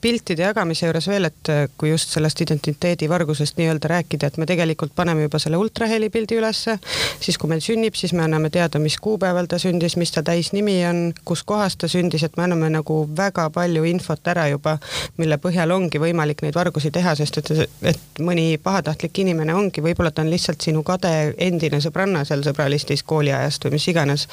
piltide 0.00 0.46
jagamise 0.48 0.86
juures 0.86 1.08
veel, 1.08 1.28
et 1.30 1.52
kui 1.76 1.90
just 1.90 2.10
sellest 2.14 2.40
identiteedivargusest 2.40 3.58
nii-öelda 3.60 3.88
rääkida, 3.94 4.26
et 4.30 4.38
me 4.40 4.46
tegelikult 4.46 4.94
paneme 4.96 5.26
juba 5.28 5.38
selle 5.38 5.60
ultraheli 5.60 6.10
pildi 6.10 6.38
ülesse, 6.40 6.78
siis 7.20 7.38
kui 7.38 7.50
meil 7.50 7.62
sünnib, 7.64 7.94
siis 7.94 8.12
me 8.12 8.24
anname 8.24 8.50
teada, 8.50 8.78
mis 8.78 8.96
kuupäeval 8.98 9.46
ta 9.50 9.58
sündis, 9.58 9.96
mis 9.96 10.12
ta 10.12 10.22
täisnimi 10.22 10.78
on, 10.88 11.02
kus 11.24 11.42
kohas 11.42 11.76
ta 11.76 11.88
sündis, 11.88 12.24
et 12.24 12.36
me 12.36 12.46
anname 12.46 12.70
nagu 12.70 13.00
väga 13.16 13.50
palju 13.54 13.84
infot 13.84 14.32
ära 14.32 14.48
juba, 14.50 14.78
mille 15.20 15.38
põhjal 15.42 15.74
ongi 15.74 16.00
võimalik 16.02 16.42
neid 16.44 16.56
vargusi 16.56 16.90
teha, 16.94 17.14
sest 17.18 17.40
et, 17.42 17.52
et 17.92 18.22
mõni 18.24 18.58
pahatahtlik 18.62 19.22
inimene 19.24 19.54
ongi, 19.54 19.82
võib-olla 19.84 20.12
ta 20.14 20.24
on 20.24 20.30
lihtsalt 20.32 20.60
sinu 20.62 20.82
kade 20.86 21.12
endine 21.38 21.80
sõbranna 21.82 22.24
seal 22.28 22.44
sõbralistis 22.80 23.04
kooliajast 23.04 23.64
või 23.64 23.76
mis 23.76 23.88
iganes. 23.88 24.28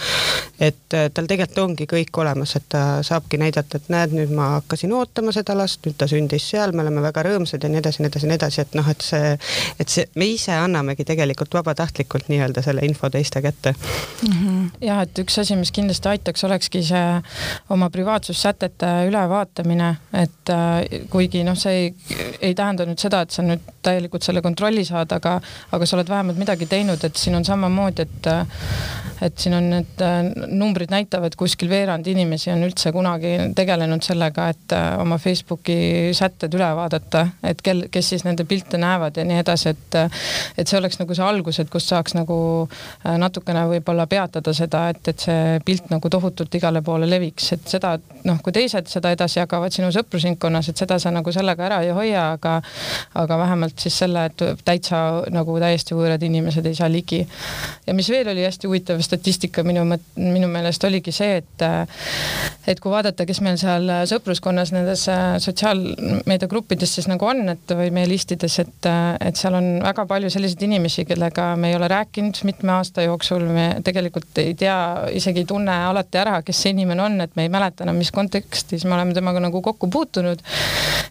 et 0.60 0.76
tal 0.90 1.28
tegelikult 1.28 1.58
ongi 1.58 1.86
kõik 1.86 2.18
olemas, 2.18 2.56
et 2.56 2.64
ta 2.70 3.04
saabki 3.04 3.38
näidata, 3.38 3.78
et 3.78 3.90
näed, 3.90 4.14
nüüd 4.16 4.32
ma 4.34 4.58
hakkasin 4.58 4.94
ootama 4.94 5.32
seda 5.32 5.56
last, 5.56 5.86
nüüd 5.86 5.98
ta 5.98 6.08
sündis 6.08 6.50
seal, 6.50 6.72
me 6.72 6.82
oleme 6.82 7.02
väga 7.02 7.24
rõõmsad 7.28 7.64
ja 7.64 7.70
nii 7.70 7.80
edasi, 7.82 8.02
nii 8.02 8.10
edasi, 8.10 8.28
nii 8.28 8.38
edasi, 8.38 8.62
et 8.62 8.76
noh, 8.76 8.88
et 8.90 9.02
see, 9.02 9.38
et 9.80 9.90
see, 9.90 10.08
me 10.16 10.26
ise 10.26 10.54
annamegi 10.54 11.06
tegelikult 11.06 11.54
vabatahtlikult 11.54 12.30
nii-öelda 12.30 12.64
selle 12.66 12.86
info 12.86 13.10
teiste 13.10 13.42
kätte 13.42 13.74
mm. 13.74 14.32
-hmm. 14.32 14.70
ja 14.82 15.02
et 15.02 15.20
üks 15.20 15.40
asi, 15.40 15.56
mis 15.56 15.72
kindlasti 15.72 16.10
aitaks, 16.10 16.44
olekski 16.44 16.84
see 16.84 17.22
oma 17.70 17.90
privaatsussätete 17.90 18.88
ülevaatamine, 19.08 19.96
et 20.14 20.50
äh, 20.50 21.06
kuigi 21.10 21.44
noh, 21.44 21.58
see 21.58 21.78
ei, 21.78 21.94
ei 22.42 22.56
tähenda 22.56 22.86
nüüd 22.86 23.00
seda, 23.00 23.22
et 23.22 23.32
sa 23.32 23.46
nüüd 23.46 23.62
täielikult 23.82 24.24
selle 24.24 24.42
kontrolli 24.42 24.86
saad, 24.86 25.12
aga, 25.12 25.40
aga 25.72 25.86
sa 25.86 25.98
oled 25.98 26.10
vähemalt 26.10 26.38
midagi 26.38 26.66
teinud, 26.66 27.04
et 27.04 27.16
siin 27.16 27.36
on 27.36 27.46
samamoodi, 27.46 28.08
et 28.08 28.32
et 29.22 29.38
siin 29.42 29.56
on 29.58 29.70
need 29.72 30.02
äh, 30.04 30.20
numbrid 30.54 30.92
näitavad, 30.94 31.36
kuskil 31.38 31.70
veerand 31.72 32.08
inimesi 32.08 32.52
on 32.54 32.62
üldse 32.68 32.92
kunagi 32.94 33.34
tegelenud 33.58 34.06
sellega, 34.06 34.50
et 34.54 34.76
äh, 34.78 34.88
oma 35.02 35.18
Facebooki 35.22 35.78
sätted 36.18 36.54
üle 36.58 36.68
vaadata, 36.78 37.26
et 37.48 37.62
kel, 37.66 37.88
kes 37.94 38.12
siis 38.14 38.26
nende 38.28 38.46
pilte 38.50 38.78
näevad 38.82 39.18
ja 39.18 39.26
nii 39.28 39.40
edasi, 39.42 39.74
et 39.74 39.98
äh, 39.98 40.22
et 40.58 40.70
see 40.70 40.78
oleks 40.78 41.00
nagu 41.02 41.18
see 41.18 41.26
algus, 41.26 41.60
et 41.62 41.72
kust 41.74 41.90
saaks 41.90 42.14
nagu 42.18 42.38
natukene 43.04 43.64
võib-olla 43.72 44.08
peatada 44.10 44.54
seda, 44.54 44.88
et, 44.94 45.02
et 45.10 45.26
see 45.28 45.58
pilt 45.66 45.90
nagu 45.94 46.10
tohutult 46.12 46.54
igale 46.60 46.82
poole 46.86 47.10
leviks, 47.10 47.52
et 47.56 47.68
seda 47.70 47.96
noh, 48.28 48.40
kui 48.44 48.54
teised 48.56 48.90
seda 48.92 49.12
edasi 49.16 49.40
jagavad 49.40 49.74
sinu 49.74 49.90
sõprusringkonnas, 49.94 50.72
et 50.72 50.84
seda 50.84 51.00
sa 51.02 51.12
nagu 51.14 51.34
sellega 51.34 51.66
ära 51.70 51.82
ei 51.86 51.94
hoia, 51.96 52.32
aga 52.38 52.60
aga 53.18 53.40
vähemalt 53.42 53.80
siis 53.82 53.98
selle, 54.04 54.28
et 54.30 54.64
täitsa 54.66 55.02
nagu 55.34 55.58
täiesti 55.62 55.98
võõrad 55.98 56.24
inimesed 56.28 56.66
ei 56.66 56.78
saa 56.78 56.90
ligi. 56.92 57.24
ja 57.88 57.96
mis 57.98 58.10
veel 58.14 58.27
oli 58.32 58.46
hästi 58.46 58.68
huvitav 58.70 59.02
statistika 59.06 59.64
minu 59.68 59.86
mõt-, 59.88 60.08
minu 60.20 60.50
meelest 60.52 60.84
oligi 60.88 61.14
see, 61.16 61.42
et 61.42 61.68
et 62.68 62.82
kui 62.84 62.92
vaadata, 62.92 63.26
kes 63.28 63.40
meil 63.46 63.56
seal 63.60 63.88
sõpruskonnas 64.10 64.74
nendes 64.76 65.06
äh, 65.12 65.38
sotsiaalmeediagruppides 65.44 66.98
siis 66.98 67.08
nagu 67.10 67.28
on, 67.28 67.46
et 67.54 67.74
või 67.80 67.92
meie 67.96 68.10
listides, 68.10 68.58
et, 68.64 68.90
et 69.24 69.40
seal 69.40 69.56
on 69.58 69.70
väga 69.84 70.04
palju 70.10 70.32
selliseid 70.34 70.66
inimesi, 70.68 71.06
kellega 71.08 71.50
me 71.60 71.72
ei 71.72 71.78
ole 71.78 71.88
rääkinud 71.92 72.42
mitme 72.48 72.76
aasta 72.76 73.06
jooksul, 73.06 73.46
me 73.54 73.68
tegelikult 73.88 74.42
ei 74.44 74.56
tea, 74.60 74.78
isegi 75.16 75.44
ei 75.44 75.50
tunne 75.50 75.78
alati 75.88 76.20
ära, 76.22 76.42
kes 76.46 76.64
see 76.66 76.76
inimene 76.76 77.06
on, 77.06 77.20
et 77.24 77.36
me 77.40 77.48
ei 77.48 77.54
mäleta 77.54 77.86
enam, 77.88 78.00
mis 78.02 78.12
kontekstis 78.16 78.86
me 78.86 78.98
oleme 78.98 79.16
temaga 79.16 79.44
nagu 79.48 79.62
kokku 79.64 79.90
puutunud. 79.94 80.44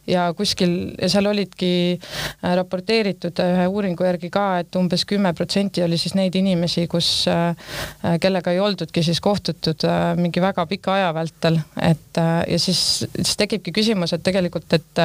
ja 0.06 0.28
kuskil 0.38 0.94
ja 1.02 1.08
seal 1.10 1.26
olidki 1.26 1.70
äh, 1.96 2.52
raporteeritud 2.60 3.40
ühe 3.42 3.66
uuringu 3.66 4.04
järgi 4.06 4.30
ka, 4.30 4.44
et 4.62 4.76
umbes 4.78 5.02
kümme 5.08 5.32
protsenti 5.34 5.82
oli 5.82 5.98
siis 5.98 6.14
neid 6.14 6.36
inimesi, 6.38 6.86
kus 6.90 7.05
äh, 7.28 7.54
Äh, 8.04 8.18
kellega 8.20 8.52
ei 8.52 8.60
oldudki 8.60 9.02
siis 9.02 9.20
kohtutud 9.24 9.84
äh, 9.88 10.14
mingi 10.18 10.40
väga 10.42 10.66
pika 10.68 10.94
aja 10.94 11.12
vältel, 11.14 11.58
et 11.82 12.18
äh, 12.20 12.42
ja 12.52 12.58
siis, 12.60 12.80
siis 13.16 13.36
tekibki 13.40 13.72
küsimus, 13.74 14.12
et 14.12 14.22
tegelikult, 14.26 14.68
et 14.76 15.00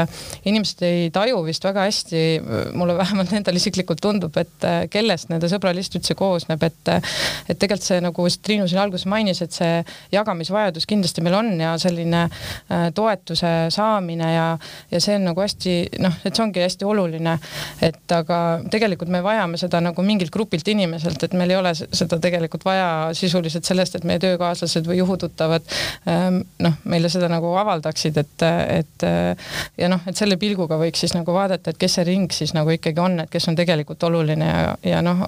inimesed 0.45 0.83
ei 0.85 1.09
taju 1.13 1.41
vist 1.45 1.63
väga 1.63 1.85
hästi, 1.87 2.21
mulle 2.77 2.97
vähemalt 3.01 3.33
endale 3.33 3.61
isiklikult 3.61 4.01
tundub, 4.03 4.37
et 4.37 4.67
kellest 4.91 5.31
nende 5.31 5.49
sõbralist 5.51 5.95
üldse 5.97 6.15
koosneb, 6.19 6.63
et 6.67 6.91
et 6.91 7.57
tegelikult 7.57 7.87
see 7.87 8.01
nagu 8.03 8.27
Triinu 8.41 8.67
siin 8.69 8.81
alguses 8.81 9.07
mainis, 9.09 9.41
et 9.43 9.53
see 9.55 9.81
jagamisvajadus 10.13 10.87
kindlasti 10.89 11.23
meil 11.23 11.35
on 11.37 11.49
ja 11.59 11.73
selline 11.81 12.23
toetuse 12.95 13.51
saamine 13.73 14.31
ja, 14.33 14.45
ja 14.91 15.01
see 15.03 15.15
on 15.17 15.27
nagu 15.29 15.43
hästi 15.43 15.75
noh, 16.03 16.17
et 16.25 16.35
see 16.35 16.43
ongi 16.43 16.63
hästi 16.63 16.87
oluline, 16.87 17.37
et 17.85 18.15
aga 18.15 18.39
tegelikult 18.73 19.11
me 19.13 19.23
vajame 19.25 19.59
seda 19.61 19.81
nagu 19.83 20.05
mingilt 20.05 20.33
grupilt 20.33 20.67
inimeselt, 20.73 21.23
et 21.23 21.37
meil 21.37 21.53
ei 21.53 21.59
ole 21.59 21.73
seda 21.93 22.19
tegelikult 22.21 22.65
vaja 22.65 22.87
sisuliselt 23.17 23.67
sellest, 23.67 23.97
et 23.97 24.07
meie 24.07 24.21
töökaaslased 24.21 24.87
või 24.87 24.99
juhututtavad 25.01 25.65
ähm, 26.09 26.41
noh, 26.63 26.77
meile 26.83 27.09
seda 27.11 27.29
nagu 27.31 27.53
avaldaksid, 27.61 28.17
et, 28.21 28.45
et 28.77 29.07
ja 29.77 29.91
noh, 29.91 30.03
et 30.07 30.17
selle 30.17 30.37
pilguga 30.41 30.79
võiks 30.81 31.03
siis 31.03 31.15
nagu 31.17 31.33
vaadata, 31.35 31.73
et 31.73 31.81
kes 31.81 31.99
see 31.99 32.07
ring 32.07 32.31
siis 32.35 32.55
nagu 32.57 32.71
ikkagi 32.73 33.01
on, 33.03 33.19
et 33.25 33.31
kes 33.31 33.49
on 33.51 33.57
tegelikult 33.59 34.03
oluline 34.09 34.47
ja, 34.47 34.77
ja 34.95 35.03
noh, 35.05 35.27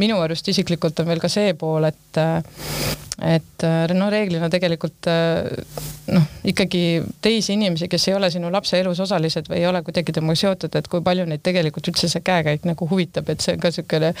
minu 0.00 0.20
arust 0.24 0.48
isiklikult 0.48 1.00
on 1.02 1.12
veel 1.12 1.22
ka 1.22 1.30
see 1.32 1.54
pool, 1.58 1.88
et 1.88 3.07
et 3.22 3.64
no 3.98 4.06
reeglina 4.10 4.46
tegelikult 4.50 5.08
noh, 5.08 6.26
ikkagi 6.46 6.82
teisi 7.22 7.56
inimesi, 7.56 7.88
kes 7.90 8.08
ei 8.08 8.14
ole 8.14 8.30
sinu 8.30 8.50
lapse 8.52 8.78
elus 8.78 9.00
osalised 9.02 9.48
või 9.50 9.58
ei 9.62 9.66
ole 9.66 9.82
kuidagi 9.86 10.14
temaga 10.14 10.38
seotud, 10.38 10.76
et 10.78 10.88
kui 10.88 11.02
palju 11.04 11.26
neid 11.28 11.42
tegelikult 11.44 11.90
üldse 11.90 12.10
see 12.10 12.22
käekäik 12.24 12.66
nagu 12.68 12.88
huvitab, 12.90 13.28
et 13.32 13.42
see 13.44 13.56
on 13.56 13.62
ka 13.62 13.72
niisugune 13.72 14.12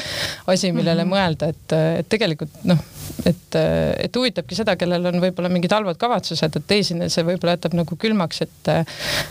asi, 0.46 0.72
millele 0.72 1.04
mm 1.04 1.10
-hmm. 1.10 1.14
mõelda, 1.14 1.48
et, 1.54 1.76
et 2.02 2.08
tegelikult 2.08 2.64
noh, 2.68 2.82
et, 3.26 3.58
et 4.04 4.16
huvitabki 4.16 4.58
seda, 4.58 4.76
kellel 4.76 5.06
on 5.12 5.20
võib-olla 5.22 5.48
mingid 5.52 5.72
halvad 5.72 5.96
kavatsused, 6.00 6.56
et 6.56 6.66
teisi 6.66 6.98
see 7.06 7.24
võib-olla 7.24 7.56
jätab 7.56 7.78
nagu 7.78 7.96
külmaks, 7.96 8.42
et 8.42 8.72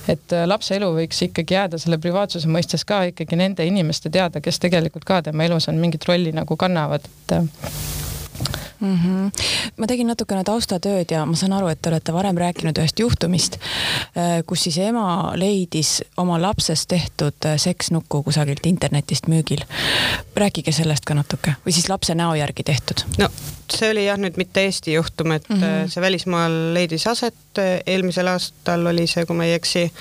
et 0.08 0.34
lapse 0.46 0.76
elu 0.76 0.90
võiks 0.96 1.22
ikkagi 1.28 1.54
jääda 1.54 1.78
selle 1.78 1.98
privaatsuse 1.98 2.48
mõistes 2.48 2.86
ka 2.86 3.04
ikkagi 3.12 3.36
nende 3.36 3.66
inimeste 3.66 4.10
teada, 4.10 4.42
kes 4.42 4.60
tegelikult 4.60 5.06
ka 5.06 5.22
tema 5.22 5.44
elus 5.44 5.68
on 5.68 5.76
mingit 5.76 6.06
rolli 6.08 6.32
nagu 6.32 6.56
kannavad, 6.56 7.04
et 7.06 8.17
mm. 8.80 8.96
-hmm. 8.96 9.32
ma 9.78 9.88
tegin 9.88 10.08
natukene 10.08 10.44
taustatööd 10.44 11.12
ja 11.12 11.26
ma 11.26 11.36
saan 11.36 11.54
aru, 11.54 11.68
et 11.68 11.82
te 11.82 11.90
olete 11.90 12.14
varem 12.14 12.38
rääkinud 12.38 12.78
ühest 12.78 13.00
juhtumist, 13.00 13.60
äh, 14.18 14.44
kus 14.46 14.64
siis 14.68 14.78
ema 14.78 15.34
leidis 15.36 16.04
oma 16.18 16.42
lapsest 16.42 16.88
tehtud 16.88 17.46
äh, 17.46 17.58
seksnuku 17.58 18.24
kusagilt 18.24 18.66
internetist 18.66 19.28
müügil. 19.28 19.64
rääkige 20.36 20.72
sellest 20.72 21.06
ka 21.06 21.14
natuke 21.14 21.56
või 21.66 21.74
siis 21.74 21.90
lapse 21.90 22.16
näo 22.16 22.36
järgi 22.36 22.64
tehtud. 22.64 23.06
no 23.18 23.30
see 23.72 23.92
oli 23.92 24.06
jah, 24.06 24.18
nüüd 24.20 24.38
mitte 24.38 24.64
Eesti 24.64 24.94
juhtum, 24.94 25.32
et 25.32 25.50
mm 25.50 25.56
-hmm. 25.56 25.90
see 25.92 26.02
välismaal 26.02 26.74
leidis 26.74 27.08
aset, 27.08 27.36
eelmisel 27.86 28.28
aastal 28.28 28.86
oli 28.86 29.08
see, 29.08 29.26
kui 29.26 29.36
ma 29.36 29.46
ei 29.46 29.54
eksi. 29.54 29.92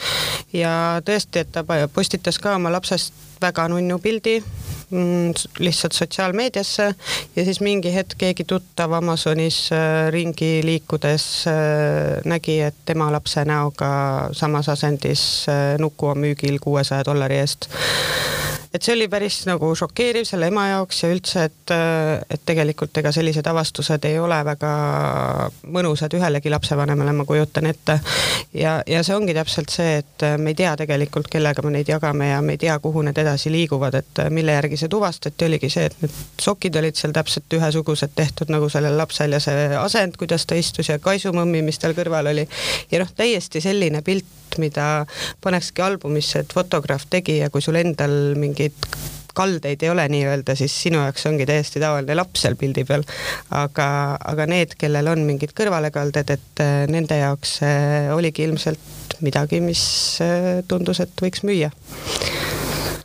ja 0.53 1.03
tõesti, 1.05 1.39
et 1.39 1.53
ta 1.53 1.65
postitas 1.95 2.39
ka 2.39 2.55
oma 2.55 2.73
lapsest 2.73 3.13
väga 3.41 3.69
nunnu 3.69 3.99
pildi 3.99 4.43
mm, 4.91 5.33
lihtsalt 5.59 5.93
sotsiaalmeediasse 5.93 6.95
ja 7.37 7.45
siis 7.45 7.61
mingi 7.61 7.95
hetk 7.95 8.19
keegi 8.19 8.45
tuttav 8.45 8.93
Amazonis 8.93 9.71
äh, 9.73 10.09
ringi 10.13 10.61
liikudes 10.65 11.47
äh, 11.51 12.23
nägi, 12.25 12.61
et 12.61 12.75
tema 12.85 13.11
lapse 13.13 13.45
näoga 13.45 13.91
samas 14.33 14.69
asendis 14.69 15.47
äh, 15.49 15.79
nuku 15.79 16.13
on 16.13 16.19
müügil 16.25 16.59
kuuesaja 16.61 17.05
dollari 17.05 17.41
eest 17.45 17.69
et 18.77 18.85
see 18.85 18.95
oli 18.97 19.07
päris 19.09 19.39
nagu 19.49 19.71
šokeeriv 19.79 20.27
selle 20.29 20.51
ema 20.51 20.67
jaoks 20.69 21.03
ja 21.03 21.11
üldse, 21.13 21.47
et, 21.49 21.73
et 22.33 22.43
tegelikult 22.49 22.97
ega 23.01 23.13
sellised 23.15 23.47
avastused 23.49 24.05
ei 24.09 24.19
ole 24.21 24.39
väga 24.45 24.73
mõnusad 25.73 26.13
ühelegi 26.19 26.53
lapsevanemale, 26.53 27.15
ma 27.17 27.27
kujutan 27.29 27.69
ette. 27.71 27.99
ja, 28.55 28.79
ja 28.87 29.03
see 29.07 29.17
ongi 29.17 29.35
täpselt 29.37 29.73
see, 29.73 30.01
et 30.03 30.27
me 30.43 30.53
ei 30.53 30.59
tea 30.59 30.75
tegelikult, 30.77 31.31
kellega 31.33 31.65
me 31.65 31.73
neid 31.79 31.91
jagame 31.91 32.31
ja 32.31 32.43
me 32.45 32.57
ei 32.57 32.63
tea, 32.67 32.79
kuhu 32.83 33.05
need 33.07 33.19
edasi 33.25 33.53
liiguvad, 33.55 33.97
et 34.03 34.25
mille 34.31 34.57
järgi 34.59 34.81
see 34.83 34.93
tuvastati, 34.93 35.49
oligi 35.49 35.73
see, 35.73 35.89
et 35.91 36.01
need 36.05 36.21
sokid 36.43 36.77
olid 36.77 36.99
seal 37.01 37.15
täpselt 37.17 37.59
ühesugused 37.59 38.13
tehtud 38.17 38.53
nagu 38.53 38.69
sellel 38.73 38.99
lapsel 39.01 39.37
ja 39.37 39.43
see 39.43 39.69
asend, 39.81 40.21
kuidas 40.21 40.47
ta 40.47 40.59
istus 40.59 40.93
ja 40.93 41.01
kaisumõmmi, 41.03 41.65
mis 41.65 41.81
tal 41.81 41.97
kõrval 41.97 42.33
oli. 42.35 42.49
ja 42.93 43.03
noh, 43.03 43.13
täiesti 43.17 43.65
selline 43.65 44.05
pilt 44.05 44.37
pilt, 44.57 44.59
mida 44.59 45.07
panekski 45.43 45.83
albumisse, 45.83 46.41
et 46.41 46.53
fotograaf 46.53 47.07
tegi 47.11 47.41
ja 47.41 47.51
kui 47.51 47.63
sul 47.63 47.77
endal 47.77 48.35
mingeid 48.37 48.75
kaldeid 49.37 49.83
ei 49.83 49.91
ole 49.91 50.07
nii-öelda, 50.09 50.55
siis 50.57 50.73
sinu 50.83 50.97
jaoks 51.03 51.27
ongi 51.29 51.45
täiesti 51.47 51.81
tavaline 51.81 52.15
laps 52.17 52.43
seal 52.43 52.57
pildi 52.57 52.87
peal. 52.89 53.05
aga, 53.51 54.17
aga 54.25 54.47
need, 54.47 54.77
kellel 54.79 55.13
on 55.13 55.27
mingid 55.29 55.53
kõrvalekalded, 55.53 56.31
et 56.33 56.63
äh, 56.65 56.87
nende 56.89 57.21
jaoks 57.21 57.59
äh, 57.63 58.15
oligi 58.15 58.47
ilmselt 58.49 59.19
midagi, 59.21 59.61
mis 59.61 59.83
äh, 60.25 60.65
tundus, 60.69 61.01
et 61.05 61.13
võiks 61.21 61.45
müüa 61.45 61.71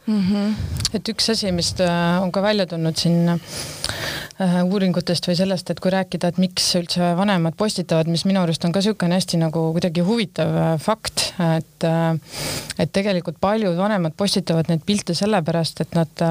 mm. 0.06 0.22
-hmm. 0.28 0.54
et 0.94 1.10
üks 1.10 1.30
asi, 1.32 1.52
mis 1.52 1.74
on 2.22 2.32
ka 2.32 2.42
välja 2.42 2.66
tulnud 2.66 2.98
siin 2.98 3.40
Äh, 4.42 4.62
uuringutest 4.66 5.28
või 5.28 5.36
sellest, 5.38 5.70
et 5.70 5.80
kui 5.84 5.92
rääkida, 5.94 6.32
et 6.32 6.38
miks 6.42 6.66
üldse 6.80 7.12
vanemad 7.18 7.54
postitavad, 7.60 8.08
mis 8.10 8.24
minu 8.26 8.40
arust 8.42 8.64
on 8.66 8.72
ka 8.74 8.82
niisugune 8.82 9.18
hästi 9.20 9.38
nagu 9.38 9.68
kuidagi 9.76 10.02
huvitav 10.08 10.56
äh, 10.58 10.70
fakt, 10.82 11.28
et 11.60 11.86
äh, 11.86 12.40
et 12.82 12.94
tegelikult 12.96 13.38
paljud 13.44 13.78
vanemad 13.78 14.16
postitavad 14.18 14.72
neid 14.72 14.82
pilte 14.88 15.14
sellepärast, 15.18 15.84
et 15.84 15.94
nad 15.98 16.24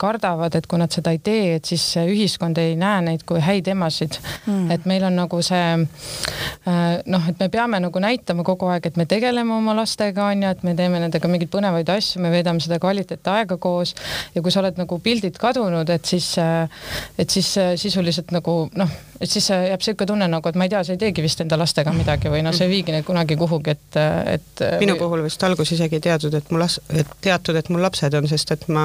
kardavad, 0.00 0.54
et 0.56 0.66
kui 0.70 0.80
nad 0.80 0.92
seda 0.92 1.12
ei 1.14 1.20
tee, 1.22 1.56
et 1.58 1.68
siis 1.68 1.84
ühiskond 2.00 2.58
ei 2.60 2.76
näe 2.80 3.02
neid 3.06 3.24
kui 3.28 3.42
häid 3.44 3.68
emasid. 3.70 4.18
Mm.. 4.46 4.70
et 4.72 4.86
meil 4.88 5.04
on 5.06 5.16
nagu 5.18 5.40
see 5.44 5.64
äh, 5.76 7.00
noh, 7.06 7.28
et 7.28 7.40
me 7.40 7.50
peame 7.52 7.80
nagu 7.82 8.02
näitama 8.02 8.44
kogu 8.46 8.70
aeg, 8.72 8.90
et 8.90 8.96
me 9.00 9.06
tegeleme 9.10 9.54
oma 9.54 9.74
lastega, 9.76 10.30
on 10.32 10.46
ju, 10.46 10.54
et 10.54 10.64
me 10.66 10.74
teeme 10.78 11.02
nendega 11.02 11.30
mingeid 11.30 11.52
põnevaid 11.52 11.92
asju, 11.92 12.22
me 12.24 12.32
veedame 12.32 12.62
seda 12.64 12.80
kvaliteetaega 12.82 13.58
koos. 13.60 13.94
Ja 14.34 14.42
kui 14.42 14.52
sa 14.52 14.62
oled 14.64 14.80
nagu 14.80 14.98
pildid 15.04 15.38
kadunud, 15.40 15.90
et 15.92 16.08
siis, 16.08 16.32
äh, 16.40 16.66
et 17.18 17.30
siis 17.30 17.52
äh, 17.60 17.74
sisuliselt 17.80 18.32
nagu 18.34 18.62
noh, 18.78 18.98
et 19.20 19.30
siis 19.30 19.50
jääb 19.50 19.82
sihuke 19.84 20.06
tunne 20.08 20.24
nagu, 20.32 20.48
et 20.48 20.56
ma 20.56 20.64
ei 20.64 20.72
tea, 20.72 20.80
sa 20.84 20.94
ei 20.94 21.00
teegi 21.00 21.22
vist 21.24 21.40
enda 21.44 21.58
lastega 21.60 21.92
midagi 21.92 22.30
või 22.32 22.40
noh, 22.44 22.54
sa 22.56 22.64
ei 22.64 22.70
viigi 22.72 22.94
neid 22.94 23.04
kunagi 23.04 23.36
kuhugi, 23.36 23.74
et, 23.74 23.98
et. 24.32 24.62
minu 24.80 24.94
või... 24.94 25.02
puhul 25.02 25.24
vist 25.26 25.42
alguses 25.44 25.76
isegi 25.76 25.98
ei 25.98 26.04
teadnud, 26.06 26.36
et 26.38 26.48
mul 26.52 26.64
las-, 26.64 26.78
et 26.88 27.10
teatud, 27.20 27.58
et 27.60 27.68
mul 27.68 27.84
lapsed 27.84 28.16
on, 28.16 28.28
sest 28.30 28.54
et 28.56 28.64
ma 28.72 28.84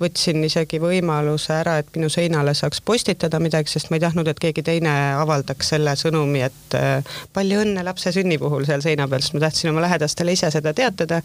võtsin 0.00 0.40
isegi 0.48 0.80
võimaluse 0.80 1.52
ära, 1.58 1.76
et 1.82 1.90
minu 1.96 2.08
seinale 2.12 2.54
saaks 2.56 2.80
postitada 2.84 3.40
midagi, 3.42 3.74
sest 3.74 3.92
ma 3.92 3.98
ei 3.98 4.04
tahtnud, 4.06 4.30
et 4.32 4.40
keegi 4.40 4.64
teine 4.64 4.94
avaldaks 5.20 5.74
selle 5.74 5.92
sõnumi, 6.00 6.40
et 6.48 6.78
äh, 6.80 7.20
palju 7.36 7.60
õnne 7.66 7.84
lapse 7.84 8.14
sünni 8.16 8.40
puhul 8.40 8.64
seal 8.68 8.80
seina 8.84 9.08
peal, 9.12 9.24
sest 9.24 9.36
ma 9.36 9.44
tahtsin 9.44 9.74
oma 9.74 9.84
lähedastele 9.84 10.32
ise 10.32 10.48
seda 10.54 10.72
teatada. 10.72 11.20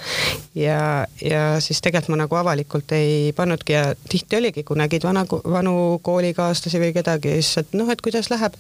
ja, 0.60 1.08
ja 1.24 1.46
siis 1.64 1.80
tegelikult 1.80 2.10
ma 2.10 2.24
nagu 2.24 2.36
avalikult 2.40 2.92
ei 2.98 3.32
pannudki 3.38 3.74
ja 3.76 3.84
tihti 4.10 4.40
oligi, 4.40 4.64
kui 4.68 4.78
nägid 4.80 5.08
vana, 5.08 5.24
vanu 5.30 6.00
koolikaaslasi 6.04 6.84
või 6.84 6.94
kedagi, 6.96 7.40
siis 7.40 7.64
et 7.64 7.76
noh, 7.78 7.88
et 7.92 8.02
kuidas 8.10 8.30
läheb. 8.34 8.54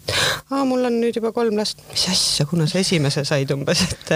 aa, 0.51 0.63
mul 0.65 0.85
on 0.85 0.99
nüüd 1.01 1.17
juba 1.17 1.31
kolm 1.33 1.57
last, 1.57 1.81
mis 1.89 2.05
asja, 2.11 2.45
kuna 2.49 2.67
sa 2.69 2.79
esimese 2.81 3.25
said 3.27 3.51
umbes, 3.53 3.81
et 3.89 4.13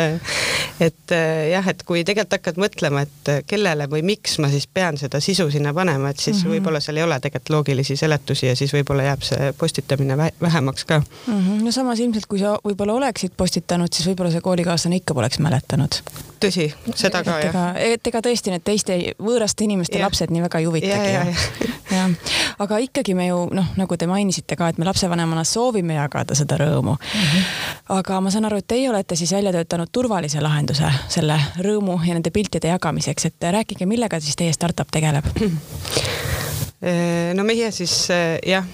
et 0.87 1.15
jah, 1.51 1.67
et 1.69 1.83
kui 1.87 2.03
tegelikult 2.05 2.37
hakkad 2.37 2.59
mõtlema, 2.61 3.03
et 3.07 3.31
kellele 3.49 3.87
või 3.91 4.03
miks 4.13 4.37
ma 4.43 4.49
siis 4.53 4.67
pean 4.67 4.97
seda 5.01 5.21
sisu 5.23 5.49
sinna 5.53 5.73
panema, 5.73 6.13
et 6.13 6.19
siis 6.19 6.37
mm 6.37 6.43
-hmm. 6.43 6.53
võib-olla 6.55 6.81
seal 6.83 7.01
ei 7.01 7.07
ole 7.07 7.19
tegelikult 7.19 7.55
loogilisi 7.57 7.97
seletusi 7.97 8.47
ja 8.47 8.55
siis 8.55 8.73
võib-olla 8.73 9.09
jääb 9.09 9.25
see 9.25 9.53
postitamine 9.57 10.17
vähemaks 10.41 10.85
ka 10.85 10.99
mm. 10.99 11.33
-hmm. 11.33 11.63
no 11.65 11.71
samas 11.71 11.99
ilmselt, 11.99 12.25
kui 12.25 12.39
sa 12.39 12.57
võib-olla 12.63 12.93
oleksid 12.93 13.33
postitanud, 13.37 13.93
siis 13.93 14.07
võib-olla 14.07 14.31
see 14.31 14.41
koolikaaslane 14.41 15.01
ikka 15.01 15.13
poleks 15.13 15.39
mäletanud. 15.39 16.01
Tõsi, 16.43 16.67
seda 16.95 17.23
ka 17.25 17.37
et 17.39 17.47
jah. 17.47 17.77
et 17.93 18.09
ega 18.09 18.21
tõesti 18.25 18.53
need 18.53 18.63
teiste 18.65 18.97
võõraste 19.21 19.65
inimeste 19.65 19.99
ja. 19.99 20.07
lapsed 20.07 20.33
nii 20.33 20.43
väga 20.45 20.61
ei 20.61 20.67
huvitagi. 20.67 21.35
aga 22.63 22.79
ikkagi 22.85 23.15
me 23.17 23.27
ju 23.27 23.39
noh, 23.53 23.71
nagu 23.79 23.97
te 23.97 24.07
mainisite 24.09 24.57
ka, 24.59 24.71
et 24.73 24.81
me 24.81 24.87
lapsevanemana 24.87 25.45
soovime 25.47 25.97
jagada 25.97 26.35
seda 26.37 26.57
rõõmu 26.61 26.95
mm. 26.95 27.19
-hmm. 27.19 27.51
aga 27.99 28.21
ma 28.21 28.33
saan 28.33 28.49
aru, 28.49 28.61
et 28.61 28.67
teie 28.67 28.89
olete 28.89 29.15
siis 29.19 29.31
välja 29.33 29.53
töötanud 29.55 29.91
turvalise 29.91 30.41
lahenduse 30.41 30.89
selle 31.09 31.39
rõõmu 31.59 31.99
ja 32.07 32.17
nende 32.17 32.31
piltide 32.31 32.73
jagamiseks, 32.73 33.25
et 33.25 33.49
rääkige, 33.57 33.85
millega 33.85 34.19
siis 34.19 34.35
teie 34.35 34.53
startup 34.53 34.91
tegeleb 34.91 35.25
no 37.33 37.43
meie 37.47 37.71
siis 37.71 37.93
jah, 38.45 38.65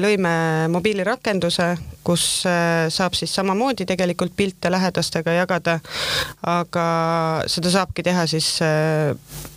lõime 0.00 0.68
mobiilirakenduse, 0.72 1.74
kus 2.06 2.24
saab 2.94 3.16
siis 3.18 3.34
samamoodi 3.34 3.86
tegelikult 3.88 4.36
pilte 4.36 4.70
lähedastega 4.70 5.34
jagada, 5.40 5.78
aga 6.46 6.86
seda 7.50 7.72
saabki 7.74 8.06
teha 8.06 8.26
siis 8.30 8.52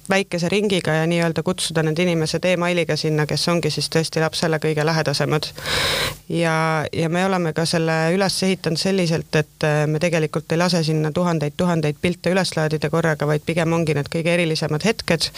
väikese 0.10 0.50
ringiga 0.50 0.94
ja 0.94 1.08
nii-öelda 1.08 1.44
kutsuda 1.44 1.84
need 1.86 2.00
inimesed 2.00 2.46
emailiga 2.46 2.96
sinna, 3.00 3.26
kes 3.30 3.48
ongi 3.52 3.72
siis 3.74 3.90
tõesti 3.94 4.22
lapsele 4.24 4.60
kõige 4.62 4.86
lähedasemad. 4.86 5.50
ja, 6.30 6.86
ja 6.94 7.10
me 7.10 7.26
oleme 7.26 7.54
ka 7.54 7.66
selle 7.66 7.98
üles 8.16 8.44
ehitanud 8.44 8.80
selliselt, 8.80 9.36
et 9.36 9.68
äh, 9.68 9.86
me 9.88 10.00
tegelikult 10.00 10.52
ei 10.52 10.58
lase 10.58 10.84
sinna 10.84 11.12
tuhandeid-tuhandeid 11.12 11.98
pilte 12.02 12.34
üles 12.34 12.56
laadida 12.58 12.90
korraga, 12.90 13.28
vaid 13.28 13.46
pigem 13.46 13.74
ongi 13.74 13.94
need 13.98 14.10
kõige 14.14 14.34
erilisemad 14.34 14.86
hetked. 14.86 15.30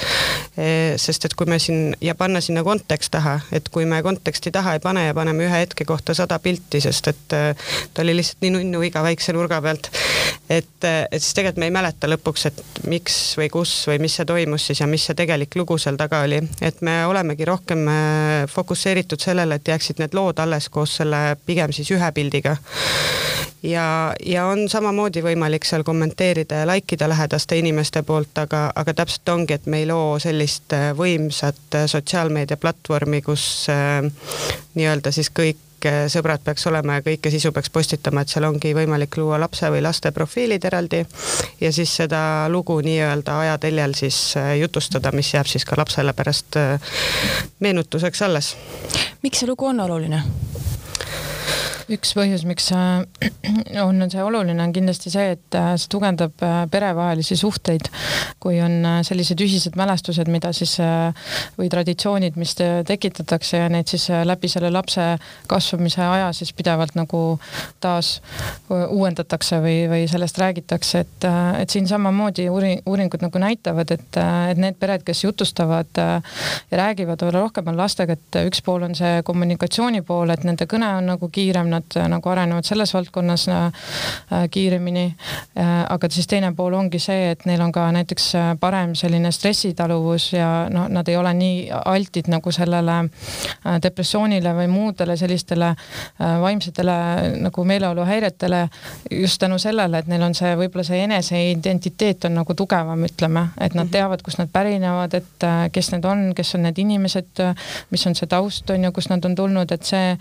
E, 0.57 0.67
sest 1.01 1.25
et 1.25 1.35
kui 1.37 1.49
me 1.49 1.59
siin 1.59 1.95
ja 2.01 2.15
panna 2.15 2.41
sinna 2.41 2.63
kontekst 2.63 3.11
taha, 3.11 3.39
et 3.51 3.69
kui 3.69 3.85
me 3.85 4.01
konteksti 4.03 4.51
taha 4.51 4.75
ei 4.77 4.83
pane 4.83 5.05
ja 5.07 5.15
paneme 5.17 5.47
ühe 5.47 5.63
hetke 5.63 5.85
kohta 5.85 6.15
sada 6.17 6.39
pilti, 6.39 6.81
sest 6.83 7.11
et 7.11 7.35
äh, 7.37 7.71
ta 7.93 8.05
oli 8.05 8.15
lihtsalt 8.19 8.43
nii 8.45 8.55
nunnu 8.57 8.83
iga 8.87 9.03
väikse 9.03 9.35
nurga 9.35 9.61
pealt, 9.61 9.91
et, 10.49 10.77
äh, 10.87 11.03
et 11.11 11.19
siis 11.19 11.35
tegelikult 11.37 11.61
me 11.61 11.69
ei 11.69 11.75
mäleta 11.75 12.09
lõpuks, 12.11 12.47
et 12.49 12.61
miks 12.91 13.19
või 13.39 13.49
kus 13.53 13.73
või 13.89 14.01
mis 14.03 14.15
see 14.19 14.27
toimus 14.27 14.60
siis 14.67 14.79
ja 14.81 14.87
mis 14.87 15.05
see 15.05 15.17
tegelik 15.17 15.55
lugu 15.55 15.77
seal 15.81 15.97
taga 15.99 16.21
oli, 16.25 16.41
et 16.61 16.81
me 16.81 17.01
olemegi 17.07 17.45
rohkem 17.45 17.87
äh, 17.87 18.45
fokusseeritud 18.51 19.21
sellele, 19.21 19.57
et 19.57 19.67
jääksid 19.67 20.01
need 20.01 20.15
lood 20.17 20.39
alles 20.39 20.69
koos 20.69 20.97
selle 21.01 21.21
pigem 21.45 21.73
siis 21.75 21.91
ühe 21.91 22.11
pildiga. 22.11 22.55
ja, 23.63 24.13
ja 24.25 24.45
on 24.45 24.67
samamoodi 24.69 25.23
võimalik 25.25 25.65
seal 25.65 25.83
kommenteerida 25.87 26.61
ja 26.61 26.67
like 26.69 26.95
ida 26.95 27.09
lähedaste 27.09 27.57
inimeste 27.57 28.03
poolt, 28.03 28.37
aga, 28.37 28.69
aga 28.75 28.93
täpselt 28.93 29.29
ongi, 29.29 29.57
et 29.57 29.65
me 29.65 29.81
ei 29.81 29.89
loo 29.89 30.19
sellist 30.19 30.73
äh, 30.77 30.91
võimsat 30.97 31.79
äh, 31.79 31.89
sotsiaalmeediaplatvormi, 31.91 33.21
kus 33.25 33.67
äh, 33.69 34.07
nii-öelda 34.75 35.11
siis 35.11 35.31
kõik 35.33 35.67
kõik 35.81 36.09
sõbrad 36.11 36.41
peaks 36.43 36.65
olema 36.69 36.99
ja 36.99 37.05
kõike 37.05 37.31
sisu 37.31 37.51
peaks 37.51 37.69
postitama, 37.73 38.21
et 38.21 38.29
seal 38.29 38.45
ongi 38.45 38.73
võimalik 38.75 39.17
luua 39.17 39.39
lapse 39.41 39.69
või 39.71 39.81
laste 39.81 40.11
profiilid 40.11 40.65
eraldi 40.65 41.03
ja 41.61 41.71
siis 41.71 41.95
seda 42.01 42.47
lugu 42.49 42.79
nii-öelda 42.81 43.39
ajateljel 43.45 43.95
siis 43.97 44.37
äh, 44.37 44.55
jutustada, 44.61 45.11
mis 45.11 45.33
jääb 45.33 45.49
siis 45.49 45.65
ka 45.65 45.77
lapsele 45.77 46.13
pärast 46.13 46.57
äh, 46.57 46.91
meenutuseks 47.59 48.21
alles. 48.21 48.55
miks 49.23 49.39
see 49.39 49.49
lugu 49.49 49.65
on 49.65 49.79
oluline? 49.79 50.23
Üks 51.89 52.11
põhjus, 52.17 52.43
miks 52.45 52.67
äh, 52.75 53.05
on 53.87 54.03
see 54.11 54.23
oluline, 54.23 54.57
on 54.61 54.73
kindlasti 54.75 55.11
see, 55.13 55.35
et 55.37 55.57
äh, 55.57 55.71
see 55.79 55.89
tugevdab 55.93 56.43
äh, 56.45 56.57
perevahelisi 56.71 57.37
suhteid, 57.39 57.89
kui 58.43 58.59
on 58.61 58.83
sellised 59.05 59.41
ühised 59.41 59.77
mälestused, 59.79 60.29
mida 60.31 60.51
siis 60.55 60.73
või 61.57 61.69
traditsioonid, 61.71 62.37
mis 62.39 62.53
tekitatakse 62.57 63.61
ja 63.63 63.69
neid 63.71 63.89
siis 63.91 64.07
läbi 64.25 64.49
selle 64.51 64.71
lapse 64.73 65.03
kasvamise 65.49 66.01
aja 66.03 66.31
siis 66.35 66.51
pidevalt 66.57 66.95
nagu 66.97 67.21
taas 67.83 68.19
uuendatakse 68.69 69.61
või, 69.63 69.77
või 69.91 70.07
sellest 70.09 70.39
räägitakse, 70.41 71.03
et, 71.05 71.27
et 71.61 71.73
siin 71.73 71.87
samamoodi 71.89 72.47
uuring, 72.49 72.81
uuringud 72.89 73.23
nagu 73.25 73.41
näitavad, 73.41 73.93
et, 73.93 74.19
et 74.51 74.61
need 74.61 74.79
pered, 74.81 75.05
kes 75.05 75.23
jutustavad 75.25 76.01
ja 76.01 76.21
räägivad 76.81 77.21
võib-olla 77.21 77.45
rohkem 77.45 77.67
on 77.67 77.77
lastega, 77.77 78.13
et 78.17 78.39
üks 78.47 78.61
pool 78.65 78.83
on 78.87 78.95
see 78.97 79.21
kommunikatsiooni 79.27 80.01
pool, 80.05 80.33
et 80.33 80.43
nende 80.47 80.67
kõne 80.69 80.89
on 80.97 81.11
nagu 81.13 81.29
kiirem, 81.31 81.69
nad 81.71 81.97
äh, 81.97 82.07
nagu 82.11 82.29
arenevad 82.29 82.67
selles 82.67 82.93
valdkonnas 82.93 83.47
äh, 83.47 83.65
äh, 83.65 84.49
kiiremini. 84.51 85.15
aga 85.89 86.07
siis 86.09 86.27
teine 86.27 86.51
pool 86.55 86.73
ongi 86.73 86.99
see, 86.99 87.31
et 87.31 87.43
neil 87.45 87.61
on 87.61 87.71
ka 87.71 87.83
näiteks 87.91 88.25
parem 88.59 88.93
selline 88.95 89.31
stressitaluvus 89.31 90.31
ja 90.33 90.47
noh, 90.71 90.87
nad 90.89 91.07
ei 91.11 91.17
ole 91.17 91.33
nii 91.37 91.57
altid 91.85 92.29
nagu 92.31 92.51
sellele 92.55 92.95
depressioonile 93.83 94.53
või 94.55 94.67
muudele 94.71 95.17
sellistele 95.19 95.73
vaimsetele 96.19 96.95
nagu 97.43 97.65
meeleoluhäiretele 97.67 98.61
just 99.11 99.41
tänu 99.43 99.59
sellele, 99.59 99.99
et 99.99 100.07
neil 100.11 100.23
on 100.23 100.35
see, 100.37 100.53
võib-olla 100.57 100.85
see 100.87 101.03
eneseidentiteet 101.03 102.29
on 102.29 102.37
nagu 102.39 102.55
tugevam, 102.57 103.05
ütleme, 103.07 103.47
et 103.59 103.75
nad 103.75 103.85
mhm. 103.85 103.93
teavad, 103.93 104.23
kust 104.25 104.41
nad 104.41 104.51
pärinevad, 104.53 105.17
et 105.19 105.47
kes 105.73 105.91
need 105.95 106.07
on, 106.07 106.25
kes 106.37 106.55
on 106.57 106.65
need 106.67 106.81
inimesed, 106.81 107.43
mis 107.91 108.07
on 108.07 108.17
see 108.17 108.31
taust, 108.31 108.69
on 108.71 108.87
ju, 108.87 108.93
kust 108.95 109.11
nad 109.11 109.25
on 109.27 109.35
tulnud, 109.37 109.71
et 109.75 109.87
see, 109.87 110.15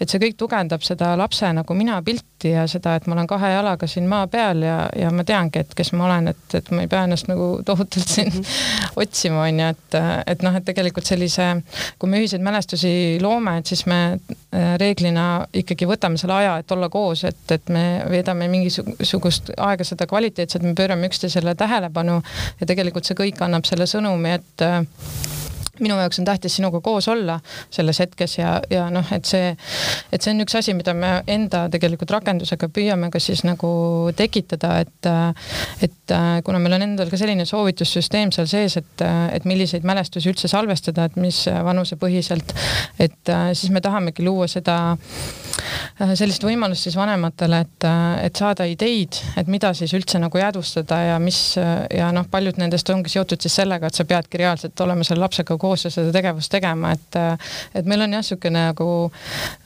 et 0.00 0.10
see 0.10 0.22
kõik 0.22 0.38
tugevdab 0.40 0.83
seda 0.84 1.14
lapse 1.18 1.48
nagu 1.56 1.74
mina 1.76 2.00
pilti 2.04 2.52
ja 2.52 2.66
seda, 2.70 2.94
et 2.98 3.06
ma 3.08 3.16
olen 3.16 3.28
kahe 3.28 3.50
jalaga 3.54 3.86
siin 3.88 4.06
maa 4.10 4.26
peal 4.30 4.62
ja, 4.64 4.76
ja 4.98 5.10
ma 5.14 5.24
teangi, 5.26 5.62
et 5.64 5.74
kes 5.76 5.92
ma 5.96 6.06
olen, 6.08 6.28
et, 6.34 6.56
et 6.58 6.70
ma 6.74 6.84
ei 6.84 6.90
pea 6.90 7.04
ennast 7.08 7.28
nagu 7.30 7.48
tohutult 7.66 8.08
siin 8.08 8.28
mm 8.28 8.40
-hmm. 8.40 8.92
otsima, 9.04 9.42
on 9.42 9.60
ju, 9.60 9.68
et, 9.68 9.98
et 10.26 10.42
noh, 10.42 10.56
et 10.56 10.64
tegelikult 10.64 11.06
sellise, 11.06 11.48
kui 11.98 12.10
me 12.10 12.20
ühiseid 12.20 12.42
mälestusi 12.44 13.18
loome, 13.22 13.58
et 13.58 13.66
siis 13.66 13.86
me 13.86 14.00
äh, 14.12 14.74
reeglina 14.80 15.46
ikkagi 15.54 15.88
võtame 15.88 16.20
selle 16.20 16.34
aja, 16.34 16.58
et 16.58 16.72
olla 16.72 16.88
koos, 16.88 17.24
et, 17.24 17.44
et 17.50 17.68
me 17.68 18.04
veedame 18.10 18.48
mingisugust 18.48 19.50
aega 19.56 19.84
seda 19.84 20.06
kvaliteetset, 20.06 20.62
me 20.62 20.74
pöörame 20.74 21.06
üksteisele 21.06 21.54
tähelepanu 21.54 22.22
ja 22.60 22.66
tegelikult 22.66 23.04
see 23.04 23.16
kõik 23.16 23.40
annab 23.44 23.64
selle 23.64 23.86
sõnumi, 23.86 24.36
et 24.38 24.68
minu 25.82 25.96
jaoks 25.98 26.20
on 26.20 26.28
tähtis 26.28 26.58
sinuga 26.58 26.80
koos 26.84 27.08
olla 27.08 27.38
selles 27.72 27.98
hetkes 28.02 28.38
ja, 28.38 28.54
ja 28.70 28.86
noh, 28.92 29.06
et 29.14 29.26
see, 29.28 29.52
et 30.12 30.22
see 30.22 30.34
on 30.34 30.44
üks 30.44 30.58
asi, 30.58 30.74
mida 30.76 30.94
me 30.94 31.16
enda 31.30 31.64
tegelikult 31.72 32.14
rakendusega 32.14 32.68
püüame 32.74 33.10
ka 33.12 33.22
siis 33.22 33.44
nagu 33.46 33.70
tekitada, 34.16 34.76
et, 34.84 35.10
et 35.84 36.14
kuna 36.46 36.60
meil 36.62 36.78
on 36.78 36.86
endal 36.86 37.10
ka 37.10 37.18
selline 37.20 37.46
soovitussüsteem 37.48 38.32
seal 38.34 38.48
sees, 38.50 38.78
et, 38.80 39.06
et 39.34 39.48
milliseid 39.48 39.86
mälestusi 39.86 40.30
üldse 40.32 40.50
salvestada, 40.50 41.08
et 41.08 41.18
mis 41.20 41.44
vanusepõhiselt, 41.48 42.54
et 43.02 43.34
siis 43.54 43.72
me 43.74 43.82
tahamegi 43.84 44.24
luua 44.26 44.48
seda 44.50 44.78
sellist 46.18 46.42
võimalust 46.44 46.88
siis 46.88 46.96
vanematele, 46.98 47.60
et, 47.64 47.86
et 48.26 48.36
saada 48.36 48.66
ideid, 48.68 49.18
et 49.38 49.50
mida 49.50 49.70
siis 49.76 49.92
üldse 49.96 50.18
nagu 50.22 50.38
jäädvustada 50.38 51.00
ja 51.10 51.18
mis 51.22 51.40
ja 51.56 52.10
noh, 52.14 52.26
paljud 52.30 52.58
nendest 52.60 52.90
ongi 52.90 53.12
seotud 53.12 53.40
siis 53.40 53.54
sellega, 53.60 53.88
et 53.88 53.98
sa 53.98 54.06
peadki 54.08 54.40
reaalselt 54.40 54.80
olema 54.84 55.06
selle 55.06 55.24
lapsega 55.24 55.56
koos 55.64 55.88
seda 55.88 56.12
tegevust 56.14 56.52
tegema, 56.52 56.92
et, 56.94 57.20
et 57.74 57.88
meil 57.88 58.04
on 58.04 58.18
jah, 58.18 58.24
niisugune 58.24 58.68
nagu 58.68 58.90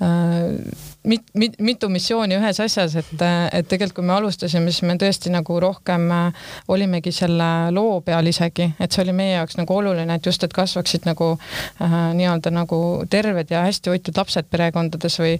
äh, 0.02 0.86
mit, 1.08 1.24
mit, 1.34 1.56
mitu 1.64 1.88
missiooni 1.88 2.36
ühes 2.38 2.60
asjas, 2.60 2.94
et, 3.00 3.12
et 3.52 3.68
tegelikult 3.68 3.96
kui 3.98 4.06
me 4.06 4.14
alustasime, 4.18 4.70
siis 4.70 4.84
me 4.86 4.94
tõesti 5.00 5.32
nagu 5.32 5.56
rohkem 5.62 6.04
äh, 6.12 6.48
olimegi 6.70 7.12
selle 7.14 7.48
loo 7.74 7.98
peal 8.04 8.28
isegi, 8.28 8.68
et 8.78 8.92
see 8.92 9.02
oli 9.02 9.14
meie 9.16 9.38
jaoks 9.38 9.56
nagu 9.58 9.74
oluline, 9.74 10.18
et 10.18 10.28
just, 10.28 10.44
et 10.44 10.54
kasvaksid 10.54 11.08
nagu 11.08 11.30
äh, 11.34 11.96
nii-öelda 12.18 12.52
nagu 12.54 12.80
terved 13.10 13.50
ja 13.50 13.64
hästi 13.66 13.92
hoitud 13.94 14.20
lapsed 14.20 14.50
perekondades 14.52 15.18
või 15.22 15.34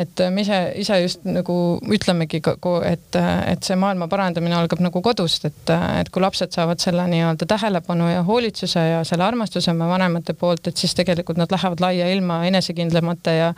et 0.00 0.24
me 0.30 0.44
ise, 0.46 0.60
ise 0.80 1.00
just 1.02 1.26
nagu 1.28 1.56
ütlemegi, 1.90 2.40
et, 2.88 3.20
et 3.20 3.66
see 3.66 3.78
maailma 3.80 4.08
parandamine 4.10 4.56
algab 4.56 4.82
nagu 4.84 5.02
kodust, 5.04 5.48
et, 5.50 5.74
et 6.00 6.12
kui 6.14 6.22
lapsed 6.22 6.54
saavad 6.54 6.80
selle 6.82 7.04
nii-öelda 7.10 7.48
tähelepanu 7.50 8.08
ja 8.12 8.22
hoolitsuse 8.26 8.86
ja 8.94 9.02
selle 9.08 9.26
armastuse 9.26 9.74
oma 9.74 9.90
vanemate 9.90 10.36
poolt, 10.38 10.70
et 10.70 10.80
siis 10.80 10.94
tegelikult 10.98 11.40
nad 11.40 11.50
lähevad 11.52 11.82
laia 11.82 12.08
ilma 12.14 12.40
enesekindlamate 12.48 13.36
ja 13.36 13.52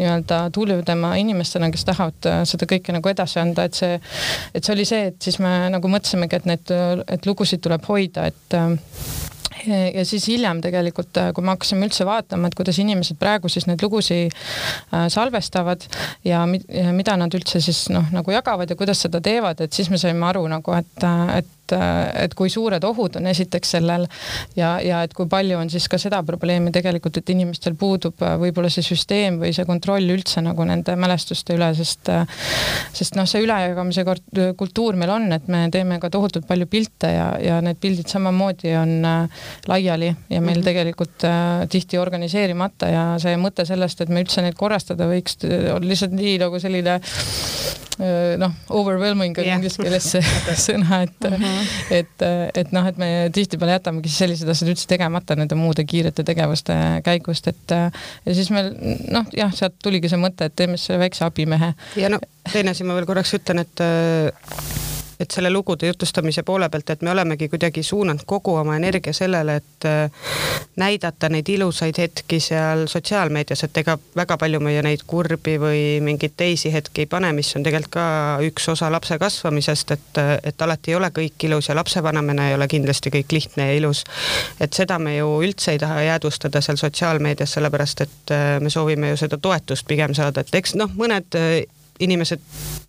nii-öelda 0.00 0.44
tuulivõdema 0.88 1.16
inimestena, 1.20 1.70
kes 1.70 1.84
tahavad 1.84 2.28
äh, 2.28 2.42
seda 2.48 2.66
kõike 2.68 2.94
nagu 2.94 3.08
edasi 3.10 3.40
anda, 3.42 3.66
et 3.68 3.74
see, 3.74 3.98
et 4.54 4.64
see 4.64 4.74
oli 4.74 4.86
see, 4.88 5.08
et 5.12 5.22
siis 5.22 5.38
me 5.42 5.68
nagu 5.72 5.88
mõtlesimegi, 5.88 6.36
et 6.38 6.46
need, 6.48 6.72
et 7.08 7.26
lugusid 7.26 7.62
tuleb 7.64 7.84
hoida, 7.88 8.28
et 8.28 8.56
äh, 8.56 8.76
ja 9.68 10.04
siis 10.06 10.28
hiljem 10.30 10.62
tegelikult, 10.62 11.12
äh, 11.18 11.32
kui 11.34 11.44
me 11.44 11.52
hakkasime 11.52 11.88
üldse 11.88 12.06
vaatama, 12.08 12.48
et 12.48 12.56
kuidas 12.58 12.78
inimesed 12.78 13.18
praegu 13.18 13.50
siis 13.50 13.66
neid 13.66 13.82
lugusid 13.82 14.34
salvestavad 15.10 15.84
ja, 16.24 16.44
ja 16.46 16.94
mida 16.94 17.16
nad 17.18 17.34
üldse 17.34 17.60
siis 17.60 17.88
noh, 17.92 18.06
nagu 18.14 18.32
jagavad 18.32 18.70
ja 18.70 18.78
kuidas 18.78 19.02
seda 19.04 19.20
teevad, 19.20 19.60
et 19.60 19.74
siis 19.74 19.90
me 19.90 20.00
saime 20.00 20.26
aru 20.30 20.46
nagu, 20.50 20.76
et, 20.78 21.08
et 21.36 21.54
et, 21.72 22.24
et 22.24 22.34
kui 22.36 22.50
suured 22.52 22.84
ohud 22.84 23.18
on 23.20 23.28
esiteks 23.30 23.74
sellel 23.76 24.06
ja, 24.56 24.76
ja 24.84 25.02
et 25.04 25.14
kui 25.16 25.28
palju 25.30 25.58
on 25.58 25.70
siis 25.72 25.88
ka 25.90 25.98
seda 26.00 26.20
probleemi 26.26 26.72
tegelikult, 26.74 27.20
et 27.20 27.32
inimestel 27.34 27.76
puudub 27.78 28.22
äh, 28.24 28.36
võib-olla 28.40 28.70
see 28.72 28.84
süsteem 28.86 29.40
või 29.42 29.52
see 29.56 29.66
kontroll 29.68 30.08
üldse 30.14 30.42
nagu 30.44 30.64
nende 30.68 30.96
mälestuste 31.00 31.56
üle, 31.56 31.70
sest 31.78 32.10
äh, 32.12 32.24
sest 32.96 33.18
noh, 33.18 33.28
see 33.28 33.42
ülejagamise 33.44 34.04
kultuur 34.58 34.98
meil 34.98 35.12
on, 35.14 35.28
et 35.36 35.48
me 35.50 35.66
teeme 35.74 36.00
ka 36.02 36.10
tohutult 36.12 36.48
palju 36.48 36.68
pilte 36.70 37.12
ja, 37.12 37.28
ja 37.42 37.60
need 37.64 37.80
pildid 37.82 38.08
samamoodi 38.10 38.74
on 38.78 38.94
äh, 39.08 39.44
laiali 39.68 40.08
ja 40.08 40.40
meil 40.40 40.58
mm 40.58 40.60
-hmm. 40.60 40.64
tegelikult 40.68 41.26
tihti 41.70 41.98
organiseerimata 41.98 42.88
ja 42.88 43.04
see 43.18 43.36
mõte 43.36 43.64
sellest, 43.66 44.00
et 44.00 44.08
me 44.08 44.22
üldse 44.22 44.42
neid 44.42 44.56
korrastada 44.56 45.08
võiks, 45.08 45.38
on 45.74 45.88
lihtsalt 45.88 46.12
nii 46.12 46.38
nagu 46.38 46.60
selline 46.60 47.00
noh, 48.38 48.54
overwhelming 48.70 49.38
on 49.38 49.44
yeah. 49.44 49.58
inglise 49.58 49.82
keeles 49.82 50.06
see 50.12 50.22
sõna, 50.68 51.02
et 51.06 51.28
mm, 51.28 51.36
-hmm. 51.42 51.70
et, 51.98 52.26
et 52.62 52.72
noh, 52.72 52.86
et 52.86 53.00
me 53.00 53.10
tihtipeale 53.34 53.78
jätamegi 53.78 54.12
sellised 54.12 54.48
asjad 54.48 54.72
üldse 54.72 54.86
tegemata 54.90 55.36
nende 55.38 55.58
muude 55.58 55.84
kiirete 55.88 56.24
tegevuste 56.26 56.76
käigust, 57.06 57.48
et 57.50 57.76
ja 57.76 58.34
siis 58.34 58.50
meil 58.54 58.70
noh, 59.10 59.26
jah, 59.36 59.54
sealt 59.54 59.78
tuligi 59.82 60.10
see 60.10 60.20
mõte, 60.20 60.46
et 60.48 60.56
teeme 60.56 60.76
siis 60.78 60.92
selle 60.92 61.02
väikse 61.02 61.26
abimehe. 61.26 61.72
ja 61.96 62.12
no 62.12 62.20
teine 62.52 62.70
asi, 62.70 62.86
ma 62.86 62.94
veel 62.98 63.08
korraks 63.08 63.34
ütlen, 63.38 63.66
et 63.66 64.87
et 65.20 65.30
selle 65.30 65.50
lugude 65.50 65.86
jutustamise 65.86 66.42
poole 66.42 66.68
pealt, 66.68 66.90
et 66.90 67.02
me 67.02 67.10
olemegi 67.10 67.48
kuidagi 67.48 67.82
suunanud 67.82 68.22
kogu 68.26 68.54
oma 68.54 68.76
energia 68.76 69.12
sellele, 69.12 69.56
et 69.56 69.86
äh, 69.88 70.10
näidata 70.76 71.28
neid 71.28 71.48
ilusaid 71.48 71.98
hetki 71.98 72.40
seal 72.40 72.86
sotsiaalmeedias, 72.86 73.64
et 73.64 73.76
ega 73.82 73.98
väga 74.16 74.38
palju 74.38 74.60
meie 74.62 74.82
neid 74.82 75.02
kurbi 75.06 75.56
või 75.60 75.82
mingeid 76.04 76.36
teisi 76.36 76.72
hetki 76.72 77.04
ei 77.04 77.10
pane, 77.10 77.32
mis 77.36 77.50
on 77.56 77.66
tegelikult 77.66 77.92
ka 77.98 78.06
üks 78.46 78.68
osa 78.70 78.90
lapse 78.92 79.18
kasvamisest, 79.18 79.94
et, 79.96 80.20
et 80.52 80.62
alati 80.62 80.92
ei 80.92 80.98
ole 80.98 81.10
kõik 81.14 81.48
ilus 81.48 81.70
ja 81.70 81.76
lapsevanemana 81.78 82.48
ei 82.50 82.58
ole 82.58 82.68
kindlasti 82.68 83.12
kõik 83.14 83.34
lihtne 83.34 83.70
ja 83.70 83.78
ilus. 83.80 84.04
et 84.60 84.72
seda 84.72 84.98
me 84.98 85.16
ju 85.16 85.40
üldse 85.42 85.74
ei 85.74 85.82
taha 85.82 86.02
jäädvustada 86.02 86.60
seal 86.60 86.76
sotsiaalmeedias, 86.76 87.56
sellepärast 87.58 88.06
et 88.06 88.34
äh, 88.34 88.60
me 88.60 88.70
soovime 88.70 89.10
ju 89.10 89.16
seda 89.24 89.38
toetust 89.38 89.86
pigem 89.88 90.14
saada, 90.14 90.40
et 90.40 90.54
eks 90.54 90.76
noh, 90.78 90.94
mõned 90.94 91.38
äh, 91.38 91.64
inimesed 92.00 92.42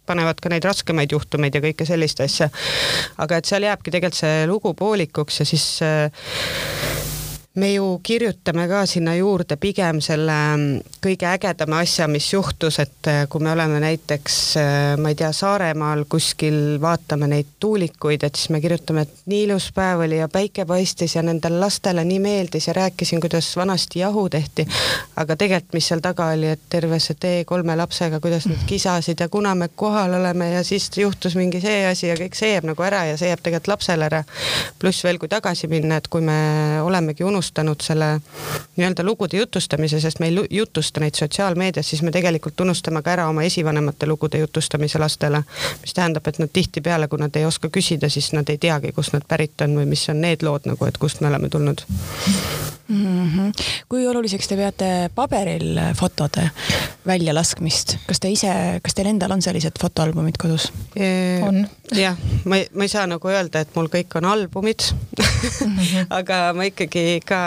panevad 0.09 0.39
ka 0.41 0.49
neid 0.49 0.65
raskemaid 0.65 1.11
juhtumeid 1.13 1.55
ja 1.55 1.61
kõike 1.63 1.85
sellist 1.85 2.21
asja. 2.25 2.49
aga 3.17 3.37
et 3.37 3.49
seal 3.49 3.67
jääbki 3.67 3.91
tegelikult 3.91 4.19
see 4.19 4.47
lugu 4.49 4.73
poolikuks 4.73 5.41
ja 5.43 5.45
siis 5.49 5.67
äh, 5.85 6.09
me 7.59 7.73
ju 7.73 7.99
kirjutame 8.03 8.67
ka 8.67 8.85
sinna 8.85 9.13
juurde 9.15 9.57
pigem 9.59 9.99
selle 10.01 10.35
mm, 10.55 10.95
kõige 11.03 11.27
ägedama 11.27 11.81
asja, 11.83 12.07
mis 12.07 12.27
juhtus, 12.31 12.79
et 12.79 13.09
äh, 13.11 13.25
kui 13.29 13.43
me 13.43 13.51
oleme 13.51 13.81
näiteks, 13.83 14.37
äh, 14.59 14.77
ma 15.01 15.11
ei 15.11 15.17
tea, 15.19 15.31
Saaremaal 15.35 16.05
kuskil 16.09 16.79
vaatame 16.81 17.27
neid 17.31 17.51
tuulikuid, 17.59 18.23
et 18.23 18.39
siis 18.39 18.51
me 18.55 18.61
kirjutame, 18.63 19.03
et 19.05 19.25
nii 19.31 19.43
ilus 19.47 19.69
päev 19.75 20.05
oli 20.05 20.21
ja 20.21 20.29
päike 20.31 20.65
paistis 20.69 21.15
ja 21.15 21.23
nendele 21.25 21.59
lastele 21.59 22.03
nii 22.07 22.19
meeldis 22.23 22.69
ja 22.69 22.75
rääkisin, 22.77 23.21
kuidas 23.23 23.51
vanasti 23.59 23.99
jahu 23.99 24.27
tehti. 24.29 24.67
aga 25.15 25.35
tegelikult, 25.35 25.75
mis 25.75 25.87
seal 25.91 26.03
taga 26.03 26.29
oli, 26.35 26.47
et 26.55 26.63
terve 26.69 26.99
see 27.03 27.19
tee 27.19 27.43
kolme 27.45 27.75
lapsega, 27.75 28.21
kuidas 28.23 28.47
nad 28.47 28.63
kisasid 28.67 29.19
ja 29.19 29.29
kuna 29.29 29.55
me 29.55 29.67
kohal 29.75 30.13
oleme 30.19 30.51
ja 30.53 30.63
siis 30.63 30.89
juhtus 30.97 31.35
mingi 31.35 31.61
see 31.61 31.83
asi 31.87 32.07
ja 32.07 32.15
kõik 32.19 32.39
see 32.39 32.53
jääb 32.53 32.69
nagu 32.71 32.87
ära 32.87 33.03
ja 33.11 33.17
see 33.19 33.31
jääb 33.31 33.43
tegelikult 33.43 33.73
lapsele 33.75 34.07
ära. 34.07 34.23
pluss 34.79 35.03
veel, 35.03 35.19
kui 35.19 35.27
tagasi 35.29 35.67
minna, 35.67 35.99
et 35.99 36.07
kui 36.07 36.21
me 36.21 36.39
olemegi 36.83 37.23
unustanud 37.23 37.48
unustanud 37.49 37.81
selle 37.81 38.21
nii-öelda 38.77 39.03
lugude 39.03 39.37
jutustamise, 39.37 39.99
sest 39.99 40.19
me 40.19 40.27
ei 40.27 40.47
jutusta 40.49 40.99
neid 40.99 41.15
sotsiaalmeedias, 41.17 41.89
siis 41.89 42.01
me 42.01 42.11
tegelikult 42.11 42.59
unustame 42.61 43.01
ka 43.01 43.11
ära 43.11 43.27
oma 43.29 43.43
esivanemate 43.43 44.05
lugude 44.05 44.37
jutustamise 44.37 44.99
lastele. 44.99 45.43
mis 45.81 45.93
tähendab, 45.93 46.27
et 46.27 46.39
nad 46.39 46.49
tihtipeale, 46.53 47.07
kui 47.07 47.19
nad 47.19 47.35
ei 47.35 47.45
oska 47.45 47.69
küsida, 47.69 48.09
siis 48.09 48.33
nad 48.33 48.49
ei 48.49 48.57
teagi, 48.57 48.91
kust 48.91 49.13
nad 49.13 49.23
pärit 49.27 49.61
on 49.61 49.75
või 49.75 49.85
mis 49.85 50.09
on 50.09 50.21
need 50.21 50.43
lood 50.43 50.65
nagu, 50.65 50.85
et 50.85 50.97
kust 50.97 51.21
me 51.21 51.27
oleme 51.27 51.49
tulnud 51.49 51.81
mm. 52.89 53.29
-hmm. 53.29 53.51
kui 53.89 54.07
oluliseks 54.07 54.47
te 54.47 54.55
peate 54.55 55.09
paberil 55.15 55.79
fotode 55.97 56.49
väljalaskmist, 57.07 57.97
kas 58.07 58.19
te 58.19 58.29
ise, 58.29 58.79
kas 58.83 58.93
teil 58.95 59.07
endal 59.07 59.31
on 59.31 59.41
sellised 59.41 59.79
fotoalbumid 59.81 60.37
kodus? 60.37 60.71
on. 61.47 61.67
Jah, 61.95 62.17
ma 62.45 62.59
ei, 62.59 62.67
ma 62.73 62.85
ei 62.85 62.91
saa 62.91 63.05
nagu 63.09 63.31
öelda, 63.31 63.63
et 63.63 63.75
mul 63.75 63.89
kõik 63.91 64.17
on 64.19 64.25
albumid 64.29 64.85
-hmm. 64.91 66.05
aga 66.19 66.53
ma 66.53 66.67
ikkagi 66.69 67.21
ka, 67.25 67.41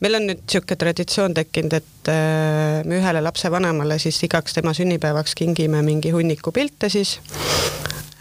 meil 0.00 0.20
on 0.20 0.28
nüüd 0.30 0.44
niisugune 0.44 0.80
traditsioon 0.84 1.34
tekkinud, 1.34 1.72
et 1.72 2.12
äh, 2.12 2.84
me 2.84 3.00
ühele 3.00 3.22
lapsevanemale 3.24 3.98
siis 3.98 4.22
igaks 4.22 4.52
tema 4.52 4.74
sünnipäevaks 4.74 5.34
kingime 5.34 5.82
mingi 5.82 6.10
hunniku 6.10 6.52
pilte 6.52 6.88
siis 6.88 7.18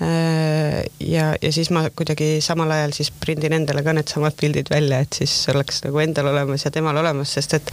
Äh, 0.01 0.85
ja, 0.99 1.35
ja 1.41 1.49
siis 1.51 1.71
ma 1.73 1.87
kuidagi 1.89 2.37
samal 2.45 2.69
ajal 2.69 2.91
siis 2.93 3.09
prindin 3.09 3.55
endale 3.57 3.81
ka 3.81 3.95
needsamad 3.97 4.35
pildid 4.37 4.69
välja, 4.69 4.99
et 5.01 5.17
siis 5.17 5.33
oleks 5.49 5.81
nagu 5.87 5.97
endal 6.03 6.29
olemas 6.29 6.67
ja 6.67 6.71
temal 6.73 6.99
olemas, 7.01 7.31
sest 7.33 7.55
et 7.57 7.71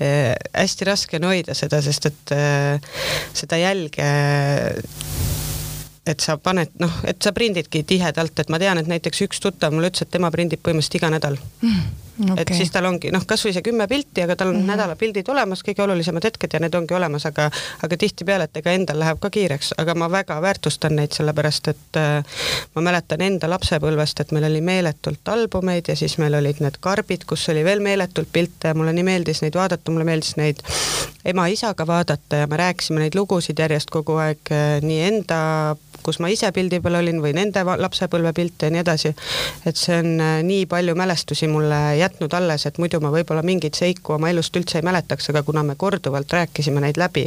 äh, 0.00 0.32
hästi 0.56 0.88
raske 0.88 1.20
on 1.20 1.28
hoida 1.28 1.56
seda, 1.58 1.82
sest 1.84 2.08
et 2.08 2.32
äh, 2.32 2.80
seda 3.36 3.60
jälge 3.60 4.08
et 6.06 6.20
sa 6.20 6.36
paned, 6.40 6.70
noh, 6.80 6.92
et 7.04 7.22
sa 7.22 7.32
prindidki 7.36 7.82
tihedalt, 7.86 8.38
et 8.38 8.48
ma 8.48 8.58
tean, 8.58 8.78
et 8.78 8.88
näiteks 8.88 9.26
üks 9.26 9.40
tuttav 9.40 9.74
mulle 9.74 9.92
ütles, 9.92 10.06
et 10.06 10.10
tema 10.10 10.30
prindib 10.30 10.62
põhimõtteliselt 10.64 11.00
iga 11.00 11.12
nädal. 11.16 11.36
Mm 11.60 12.06
okay.. 12.28 12.42
et 12.42 12.52
siis 12.56 12.70
tal 12.72 12.86
ongi 12.88 13.10
noh, 13.14 13.24
kasvõi 13.26 13.52
see 13.54 13.64
kümme 13.64 13.86
pilti, 13.90 14.22
aga 14.24 14.36
tal 14.36 14.50
on 14.50 14.56
mm 14.56 14.62
-hmm. 14.62 14.72
nädala 14.72 14.96
pildid 14.96 15.28
olemas, 15.28 15.62
kõige 15.66 15.82
olulisemad 15.82 16.24
hetked 16.24 16.54
ja 16.54 16.60
need 16.60 16.74
ongi 16.74 16.94
olemas, 16.94 17.26
aga 17.26 17.50
aga 17.82 17.96
tihtipeale, 17.96 18.44
et 18.44 18.56
ega 18.56 18.72
endal 18.72 18.98
läheb 18.98 19.20
ka 19.20 19.30
kiireks, 19.30 19.74
aga 19.78 19.94
ma 19.94 20.10
väga 20.10 20.40
väärtustan 20.42 20.96
neid, 20.96 21.12
sellepärast 21.16 21.68
et 21.68 21.96
äh, 21.96 22.24
ma 22.74 22.82
mäletan 22.82 23.20
enda 23.20 23.50
lapsepõlvest, 23.50 24.20
et 24.20 24.32
meil 24.32 24.44
oli 24.50 24.60
meeletult 24.60 25.28
albumeid 25.28 25.88
ja 25.88 25.96
siis 25.96 26.18
meil 26.18 26.34
olid 26.34 26.60
need 26.60 26.80
karbid, 26.80 27.24
kus 27.24 27.48
oli 27.48 27.64
veel 27.64 27.80
meeletult 27.80 28.28
pilte 28.32 28.68
ja 28.68 28.74
mulle 28.74 28.92
nii 28.92 29.04
meeldis 29.04 29.42
neid 29.42 29.54
vaadata, 29.54 29.90
mulle 29.90 30.04
meeldis 30.04 30.36
neid 30.36 30.62
ema-isaga 31.24 31.86
vaadata 31.86 32.42
ja 32.42 32.46
me 32.46 32.56
rääkisime 32.56 33.04
neid 33.04 33.18
lugusid 33.18 33.58
järjest 33.58 33.90
kogu 33.90 34.16
aeg 34.22 34.52
äh, 34.54 34.80
nii 34.84 35.00
enda 35.08 35.40
kus 36.02 36.18
ma 36.20 36.30
ise 36.32 36.48
pildi 36.54 36.80
peal 36.82 36.98
olin 37.00 37.20
või 37.22 37.32
nende 37.36 37.62
lapsepõlvepilte 37.64 38.68
ja 38.68 38.74
nii 38.74 38.82
edasi. 38.82 39.12
et 39.66 39.76
see 39.76 39.98
on 40.00 40.10
äh, 40.20 40.40
nii 40.46 40.66
palju 40.70 40.94
mälestusi 40.98 41.48
mulle 41.50 41.78
jätnud 41.98 42.32
alles, 42.36 42.66
et 42.66 42.78
muidu 42.82 43.00
ma 43.04 43.12
võib-olla 43.12 43.42
mingeid 43.46 43.76
seiku 43.76 44.16
oma 44.16 44.30
elust 44.32 44.56
üldse 44.56 44.80
ei 44.80 44.86
mäletaks, 44.86 45.30
aga 45.32 45.42
kuna 45.46 45.62
me 45.66 45.76
korduvalt 45.80 46.32
rääkisime 46.32 46.80
neid 46.80 47.00
läbi, 47.00 47.26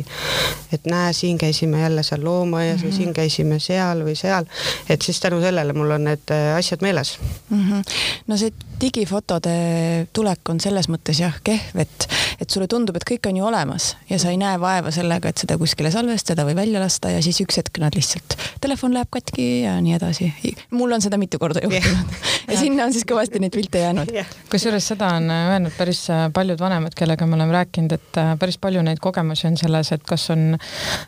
et 0.74 0.90
näe, 0.90 1.14
siin 1.14 1.38
käisime 1.38 1.82
jälle 1.84 2.04
seal 2.04 2.24
loomaaias 2.26 2.78
mm 2.78 2.82
-hmm. 2.82 2.90
või 2.90 2.98
siin 2.98 3.10
mhm. 3.10 3.16
käisime 3.22 3.60
seal 3.60 4.04
või 4.06 4.16
seal, 4.18 4.50
et 4.90 5.02
siis 5.02 5.20
tänu 5.20 5.42
sellele 5.42 5.74
mul 5.74 5.92
on 5.92 6.10
need 6.10 6.32
äh, 6.32 6.56
asjad 6.58 6.82
meeles 6.82 7.18
mm. 7.50 7.70
-hmm. 7.70 7.84
no 8.28 8.38
see 8.38 8.54
digifotode 8.82 10.08
tulek 10.14 10.50
on 10.50 10.60
selles 10.60 10.90
mõttes 10.90 11.20
jah 11.20 11.36
kehv, 11.44 11.78
et, 11.80 12.08
et 12.42 12.50
sulle 12.50 12.68
tundub, 12.68 12.96
et 12.96 13.06
kõik 13.12 13.30
on 13.30 13.38
ju 13.38 13.46
olemas 13.46 13.83
ja 14.10 14.20
sa 14.22 14.34
ei 14.34 14.40
näe 14.42 14.60
vaeva 14.62 14.92
sellega, 14.92 15.30
et 15.30 15.44
seda 15.44 15.58
kuskile 15.62 15.92
salvestada 15.94 16.46
või 16.48 16.56
välja 16.60 16.84
lasta 16.84 17.12
ja 17.14 17.22
siis 17.26 17.42
üks 17.46 17.60
hetk 17.62 17.82
nad 17.84 17.96
lihtsalt, 17.98 18.38
telefon 18.62 18.94
läheb 18.96 19.12
katki 19.14 19.50
ja 19.64 19.78
nii 19.82 19.98
edasi. 20.00 20.32
mul 20.72 20.92
on 20.92 21.02
seda 21.02 21.18
mitu 21.18 21.40
korda 21.40 21.64
juhtunud 21.64 22.16
yeah. 22.16 22.50
ja 22.52 22.60
sinna 22.60 22.88
on 22.88 22.94
siis 22.96 23.08
kõvasti 23.10 23.42
neid 23.44 23.56
pilte 23.56 23.84
jäänud 23.84 24.14
yeah 24.14 24.30
kusjuures 24.54 24.86
seda 24.86 25.08
on 25.18 25.32
äh, 25.34 25.48
öelnud 25.54 25.74
päris 25.78 26.04
äh, 26.14 26.28
paljud 26.34 26.60
vanemad, 26.62 26.94
kellega 26.98 27.26
me 27.26 27.38
oleme 27.38 27.56
rääkinud, 27.56 27.96
et 27.96 28.20
äh, 28.22 28.34
päris 28.40 28.60
palju 28.62 28.84
neid 28.86 29.00
kogemusi 29.02 29.48
on 29.50 29.58
selles, 29.58 29.90
et 29.96 30.04
kas 30.06 30.28
on 30.34 30.54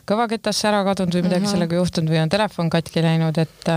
kõvaketasse 0.09 0.65
ära 0.71 0.79
kadunud 0.87 1.13
või 1.13 1.27
midagi 1.27 1.43
mm 1.43 1.45
-hmm. 1.45 1.53
sellega 1.53 1.77
juhtunud 1.77 2.09
või 2.09 2.21
on 2.23 2.31
telefon 2.33 2.71
katki 2.73 3.03
läinud, 3.05 3.37
et 3.37 3.69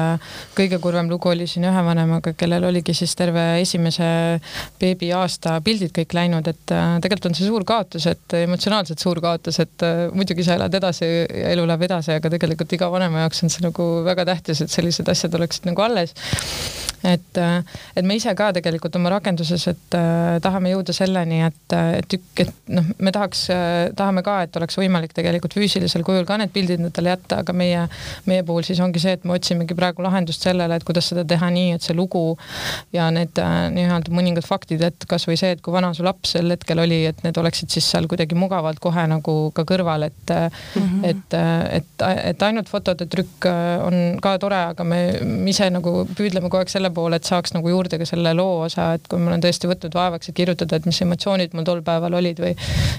kõige 0.57 0.79
kurvem 0.81 1.11
lugu 1.11 1.29
oli 1.29 1.47
siin 1.47 1.67
ühe 1.69 1.83
vanemaga, 1.85 2.33
kellel 2.33 2.65
oligi 2.65 2.95
siis 2.95 3.13
terve 3.17 3.45
esimese 3.61 4.41
beebi 4.81 5.13
aasta 5.13 5.61
pildid 5.61 5.93
kõik 5.99 6.17
läinud, 6.17 6.49
et 6.49 6.65
tegelikult 7.05 7.27
on 7.27 7.35
see 7.37 7.47
suur 7.47 7.65
kaotus, 7.65 8.07
et 8.07 8.39
emotsionaalselt 8.41 8.88
suur 8.97 9.21
kaotus, 9.21 9.61
et 9.61 9.85
muidugi 10.17 10.47
sa 10.47 10.57
elad 10.57 10.75
edasi 10.75 11.05
ja 11.05 11.53
elu 11.53 11.69
läheb 11.69 11.85
edasi, 11.89 12.17
aga 12.17 12.33
tegelikult 12.33 12.73
iga 12.73 12.89
vanema 12.91 13.27
jaoks 13.27 13.45
on 13.45 13.53
see 13.53 13.65
nagu 13.67 13.89
väga 14.09 14.25
tähtis, 14.33 14.65
et 14.65 14.73
sellised 14.73 15.09
asjad 15.13 15.35
oleksid 15.37 15.69
nagu 15.69 15.85
alles. 15.85 16.15
et, 17.07 17.39
et 17.95 18.05
me 18.05 18.17
ise 18.19 18.33
ka 18.35 18.49
tegelikult 18.57 18.97
oma 18.99 19.13
rakenduses 19.13 19.69
et 19.71 19.97
äh, 19.97 20.39
tahame 20.43 20.73
jõuda 20.73 20.95
selleni, 20.97 21.41
et, 21.47 21.75
et, 21.99 22.17
et 22.43 22.73
noh, 22.75 22.87
me 23.03 23.13
tahaks 23.15 23.45
äh,, 23.55 23.91
tahame 23.97 24.23
ka, 24.27 24.41
et 24.47 24.57
oleks 24.61 24.79
võimalik 24.81 25.15
tegelikult 25.17 25.55
füüsilisel 25.57 26.05
kujul 26.07 26.27
ka 26.29 26.39
need 26.41 26.53
pildid 26.55 26.83
endale 26.83 27.15
jätta, 27.15 27.41
aga 27.45 27.55
meie, 27.57 27.85
meie 28.29 28.45
puhul 28.47 28.67
siis 28.67 28.81
ongi 28.85 29.03
see, 29.03 29.17
et 29.19 29.27
me 29.29 29.37
otsimegi 29.37 29.77
praegu 29.79 30.05
lahendust 30.05 30.45
sellele, 30.47 30.79
et 30.79 30.87
kuidas 30.87 31.11
seda 31.13 31.25
teha 31.29 31.51
nii, 31.55 31.77
et 31.79 31.87
see 31.87 31.97
lugu 31.97 32.23
ja 32.95 33.09
need 33.15 33.39
äh, 33.43 33.57
nii-öelda 33.75 34.15
mõningad 34.15 34.47
faktid, 34.49 34.85
et 34.89 35.09
kasvõi 35.11 35.39
see, 35.41 35.55
et 35.57 35.65
kui 35.65 35.75
vana 35.75 35.93
su 35.97 36.07
laps 36.07 36.37
sel 36.37 36.51
hetkel 36.55 36.83
oli, 36.85 37.05
et 37.11 37.23
need 37.27 37.39
oleksid 37.41 37.73
siis 37.73 37.89
seal 37.93 38.09
kuidagi 38.11 38.39
mugavalt 38.39 38.78
kohe 38.81 39.07
nagu 39.11 39.37
ka 39.55 39.65
kõrval, 39.69 40.09
et 40.09 40.35
mm, 40.35 40.83
-hmm. 40.83 41.05
et, 41.05 41.39
et, 41.81 42.07
et 42.33 42.43
ainult 42.43 42.69
fotode 42.69 43.07
trükk 43.07 43.47
äh, 43.47 43.85
on 43.85 44.19
ka 44.23 44.39
tore, 44.39 44.63
aga 44.73 44.85
me 44.85 45.03
ise 45.51 45.71
nagu 45.71 46.07
püüdleme 46.09 46.49
kogu 46.49 46.63
aeg 46.63 46.73
selle 46.73 46.91
poole, 46.91 47.17
et 47.17 47.25
saaks 47.25 47.55
nagu 47.55 47.69
juurde 47.69 47.99
ka 47.99 48.07
selle 48.09 48.35
loo 48.35 48.65
osa, 48.65 48.93
et 48.95 49.09
kui 49.09 49.21
mul 49.21 49.37
on 49.37 49.45
tõesti 49.45 49.59
tõesti 49.59 49.71
võtnud 49.71 49.97
vaevaks, 49.97 50.29
et 50.29 50.37
kirjutada, 50.37 50.79
et 50.79 50.87
mis 50.87 51.01
emotsioonid 51.03 51.55
mul 51.57 51.67
tol 51.67 51.81
päeval 51.83 52.15
olid 52.19 52.39
või, 52.43 52.55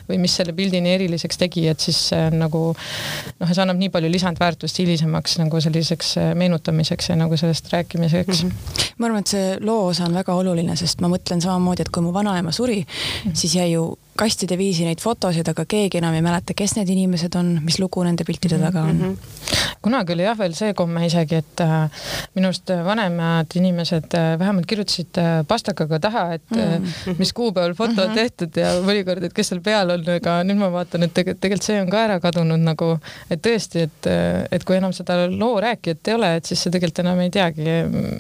või 0.10 0.20
mis 0.20 0.36
selle 0.36 0.54
pildi 0.54 0.82
nii 0.84 0.96
eriliseks 0.98 1.40
tegi, 1.40 1.68
et 1.72 1.80
siis 1.80 2.00
see 2.10 2.20
on 2.30 2.40
nagu 2.42 2.64
noh, 2.74 3.52
see 3.52 3.64
annab 3.64 3.80
nii 3.80 3.92
palju 3.94 4.12
lisandväärtust 4.12 4.82
hilisemaks 4.82 5.38
nagu 5.40 5.62
selliseks 5.62 6.18
äh, 6.20 6.34
meenutamiseks 6.36 7.12
ja 7.12 7.18
nagu 7.20 7.38
sellest 7.40 7.72
rääkimiseks 7.74 8.44
mm. 8.44 8.50
-hmm. 8.50 8.92
ma 8.98 9.10
arvan, 9.10 9.24
et 9.26 9.34
see 9.36 9.56
loo 9.62 9.88
osa 9.94 10.06
on 10.06 10.20
väga 10.20 10.36
oluline, 10.36 10.76
sest 10.76 11.02
ma 11.02 11.12
mõtlen 11.12 11.42
samamoodi, 11.42 11.88
et 11.88 11.94
kui 11.94 12.04
mu 12.04 12.14
vanaema 12.14 12.52
suri 12.52 12.82
mm, 12.82 12.86
-hmm. 13.30 13.36
siis 13.36 13.56
jäi 13.56 13.72
ju 13.72 13.98
kastide 14.20 14.58
viisi 14.60 14.86
neid 14.88 15.02
fotosid, 15.04 15.48
aga 15.52 15.66
keegi 15.70 16.00
enam 16.02 16.18
ei 16.18 16.24
mäleta, 16.26 16.56
kes 16.58 16.76
need 16.78 16.92
inimesed 16.92 17.36
on, 17.40 17.56
mis 17.66 17.80
lugu 17.80 18.04
nende 18.06 18.26
piltide 18.28 18.58
mhm, 18.58 18.66
taga 18.68 18.84
on 18.90 18.96
mm. 18.96 19.16
-hmm. 19.16 19.76
kunagi 19.86 20.14
oli 20.14 20.26
jah 20.28 20.38
veel 20.38 20.56
see 20.58 20.74
komme 20.78 21.06
isegi, 21.08 21.40
et 21.40 21.64
äh, 21.64 22.06
minu 22.36 22.52
arust 22.52 22.74
vanemad 22.86 23.56
inimesed 23.56 24.16
äh, 24.20 24.32
vähemalt 24.40 24.68
kirjutasid 24.70 25.18
äh, 25.22 25.30
pastakaga 25.48 26.00
taha, 26.00 26.26
et 26.34 26.52
mm 26.52 26.60
-hmm. 26.60 27.16
mis 27.18 27.34
kuupäeval 27.34 27.74
foto 27.74 27.92
on 27.92 27.98
mm 27.98 28.12
-hmm. 28.12 28.16
tehtud 28.16 28.58
ja 28.62 28.74
mõnikord, 28.82 29.24
et 29.24 29.34
kes 29.34 29.48
seal 29.48 29.62
peal 29.62 29.90
on, 29.90 30.04
aga 30.16 30.40
nüüd 30.44 30.60
ma 30.60 30.72
vaatan, 30.72 31.04
et 31.04 31.14
tegelikult, 31.14 31.42
tegelikult 31.42 31.68
see 31.68 31.82
on 31.82 31.90
ka 31.90 32.04
ära 32.04 32.20
kadunud 32.20 32.64
nagu, 32.64 32.90
et 33.30 33.42
tõesti, 33.48 33.86
et, 33.88 34.08
äh, 34.08 34.46
et 34.52 34.64
kui 34.64 34.76
enam 34.78 34.94
seda 34.94 35.28
loo 35.28 35.60
rääkijat 35.62 36.08
ei 36.08 36.14
ole, 36.14 36.36
et 36.36 36.46
siis 36.46 36.64
sa 36.64 36.74
tegelikult 36.74 37.00
enam 37.06 37.20
ei 37.20 37.30
teagi, 37.30 37.66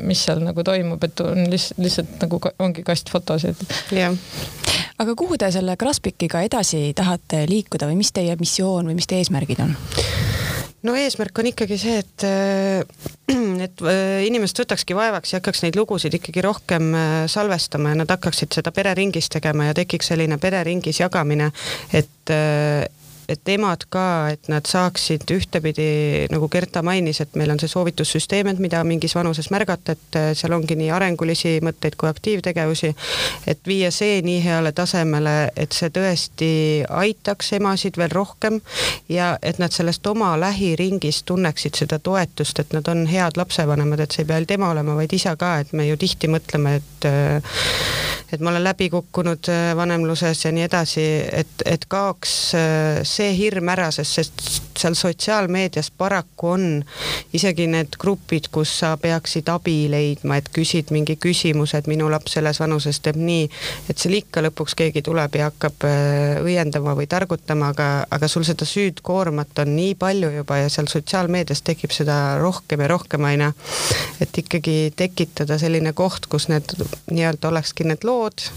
mis 0.03 0.23
seal 0.23 0.43
nagu 0.43 0.63
toimub, 0.63 1.03
et 1.03 1.19
on 1.25 1.43
lihtsalt, 1.51 1.83
lihtsalt 1.83 2.15
nagu 2.23 2.41
ongi 2.59 2.83
kast 2.83 3.09
fotosid. 3.09 3.55
jah. 3.91 4.15
aga 4.99 5.15
kuhu 5.15 5.37
te 5.37 5.51
selle 5.51 5.75
Graspic'iga 5.89 6.43
edasi 6.45 6.91
tahate 6.93 7.47
liikuda 7.49 7.87
või 7.89 7.95
mis 8.03 8.11
teie 8.13 8.35
missioon 8.37 8.91
või 8.91 8.99
mis 8.99 9.07
teie 9.09 9.23
eesmärgid 9.23 9.63
on? 9.63 9.71
no 10.85 10.93
eesmärk 10.95 11.41
on 11.41 11.49
ikkagi 11.49 11.79
see, 11.81 11.95
et 12.03 12.25
äh, 12.27 12.83
et 13.65 13.81
äh, 13.81 14.19
inimesed 14.27 14.61
võtakski 14.61 14.93
vaevaks 14.93 15.33
ja 15.33 15.39
hakkaks 15.41 15.63
neid 15.65 15.79
lugusid 15.79 16.13
ikkagi 16.19 16.45
rohkem 16.45 16.93
äh, 16.93 17.15
salvestama 17.31 17.95
ja 17.95 18.01
nad 18.03 18.13
hakkaksid 18.13 18.53
seda 18.59 18.69
pereringis 18.75 19.31
tegema 19.33 19.71
ja 19.71 19.79
tekiks 19.81 20.13
selline 20.13 20.37
pereringis 20.37 21.01
jagamine, 21.01 21.49
et 21.89 22.35
et 23.29 23.49
emad 23.53 23.83
ka, 23.93 24.05
et 24.33 24.49
nad 24.49 24.65
saaksid 24.65 25.29
ühtepidi, 25.33 25.89
nagu 26.33 26.49
Gerta 26.49 26.81
mainis, 26.85 27.21
et 27.21 27.35
meil 27.37 27.51
on 27.53 27.59
see 27.61 27.69
soovitussüsteem, 27.69 28.49
et 28.49 28.61
mida 28.61 28.81
mingis 28.87 29.13
vanuses 29.17 29.51
märgata, 29.53 29.93
et 29.93 30.17
äh, 30.17 30.29
seal 30.37 30.55
ongi 30.57 30.77
nii 30.79 30.89
arengulisi 30.95 31.57
mõtteid 31.65 31.97
kui 31.99 32.09
aktiivtegevusi, 32.09 32.91
et 33.49 33.61
viia 33.69 33.91
see 33.93 34.19
nii 34.25 34.41
heale 34.45 34.73
tasemele, 34.75 35.35
et 35.59 35.75
see 35.77 35.91
tõesti 35.93 36.51
aitaks 36.89 37.53
emasid 37.59 37.99
veel 38.01 38.13
rohkem 38.15 38.59
ja 39.09 39.35
et 39.45 39.61
nad 39.61 39.73
sellest 39.75 40.05
oma 40.09 40.33
lähiringist 40.41 41.27
tunneksid 41.29 41.77
seda 41.83 42.01
toetust, 42.01 42.63
et 42.63 42.73
nad 42.73 42.87
on 42.89 43.05
head 43.09 43.37
lapsevanemad, 43.37 44.01
et 44.01 44.15
see 44.15 44.25
ei 44.25 44.31
pea 44.31 44.39
ainult 44.39 44.55
ema 44.57 44.73
olema, 44.73 44.97
vaid 44.97 45.13
isa 45.13 45.35
ka, 45.39 45.59
et 45.61 45.73
me 45.77 45.85
ju 45.85 45.99
tihti 46.01 46.31
mõtleme, 46.31 46.79
et 46.81 47.09
äh, 47.09 47.53
et 48.29 48.41
ma 48.45 48.51
olen 48.51 48.61
läbi 48.61 48.91
kukkunud 48.93 49.47
äh, 49.49 49.71
vanemluses 49.77 50.45
ja 50.45 50.51
nii 50.53 50.65
edasi, 50.67 51.05
et, 51.33 51.65
et 51.65 51.85
kaoks 51.89 52.35
see 52.49 53.18
hirm 53.19 53.69
ära, 53.71 53.89
sest, 53.91 54.15
sest 54.19 54.69
seal 54.79 54.95
sotsiaalmeedias 54.95 55.91
paraku 55.97 56.47
on 56.47 56.65
isegi 57.33 57.67
need 57.67 57.97
grupid, 57.99 58.47
kus 58.51 58.71
sa 58.79 58.93
peaksid 58.97 59.49
abi 59.51 59.89
leidma, 59.91 60.39
et 60.39 60.49
küsid 60.55 60.93
mingi 60.95 61.17
küsimuse, 61.21 61.81
et 61.81 61.89
minu 61.91 62.09
laps 62.11 62.37
selles 62.37 62.59
vanuses 62.61 63.01
teeb 63.03 63.19
nii, 63.19 63.47
et 63.91 63.99
seal 63.99 64.15
ikka 64.19 64.43
lõpuks 64.47 64.77
keegi 64.79 65.03
tuleb 65.05 65.35
ja 65.39 65.49
hakkab 65.49 65.87
äh, 65.87 66.39
õiendama 66.43 66.95
või 66.97 67.09
targutama, 67.11 67.73
aga, 67.73 67.89
aga 68.09 68.31
sul 68.31 68.47
seda 68.47 68.67
süüdkoormat 68.69 69.63
on 69.65 69.75
nii 69.75 69.95
palju 69.99 70.31
juba 70.39 70.61
ja 70.63 70.69
seal 70.71 70.89
sotsiaalmeedias 70.91 71.63
tekib 71.67 71.95
seda 71.95 72.39
rohkem 72.41 72.85
ja 72.85 72.91
rohkem, 72.93 73.27
ju. 73.35 73.51
et 74.23 74.43
ikkagi 74.43 74.77
tekitada 74.95 75.59
selline 75.59 75.93
koht, 75.93 76.29
kus 76.31 76.47
need 76.51 76.71
nii-öelda 77.11 77.51
olekski 77.51 77.87
need 77.87 78.07
lood, 78.07 78.47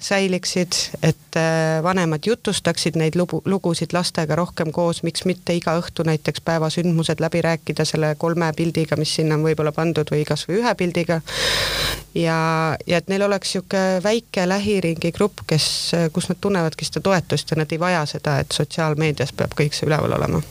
säiliksid, 0.00 0.72
et 1.02 1.36
äh, 1.36 1.82
vanemad 1.82 2.20
jutustaksid 2.26 2.96
neid 3.00 3.16
lugu, 3.16 3.40
lugusid 3.44 3.94
lastega 3.96 4.36
rohkem 4.36 4.72
koos, 4.72 5.02
miks 5.02 5.24
mitte 5.24 5.54
iga 5.56 5.72
õhtu 5.80 6.04
näiteks 6.04 6.42
päevasündmused 6.44 7.20
läbi 7.20 7.40
rääkida 7.42 7.84
selle 7.88 8.14
kolme 8.18 8.52
pildiga, 8.56 8.96
mis 9.00 9.14
sinna 9.16 9.38
on 9.38 9.46
võib-olla 9.46 9.72
pandud 9.72 10.10
või 10.12 10.24
kasvõi 10.28 10.60
ühe 10.60 10.74
pildiga. 10.74 11.20
ja, 12.14 12.36
ja 12.86 13.00
et 13.00 13.08
neil 13.08 13.24
oleks 13.24 13.54
niisugune 13.54 14.02
väike 14.04 14.48
lähiringi 14.48 15.12
grupp, 15.16 15.40
kes, 15.46 15.92
kus 16.12 16.28
nad 16.28 16.40
tunnevadki 16.40 16.84
seda 16.84 17.00
toetust 17.00 17.50
ja 17.50 17.56
nad 17.56 17.72
ei 17.72 17.80
vaja 17.80 18.04
seda, 18.06 18.38
et 18.40 18.52
sotsiaalmeedias 18.52 19.32
peab 19.32 19.56
kõik 19.56 19.76
see 19.76 19.88
üleval 19.88 20.12
olema 20.18 20.42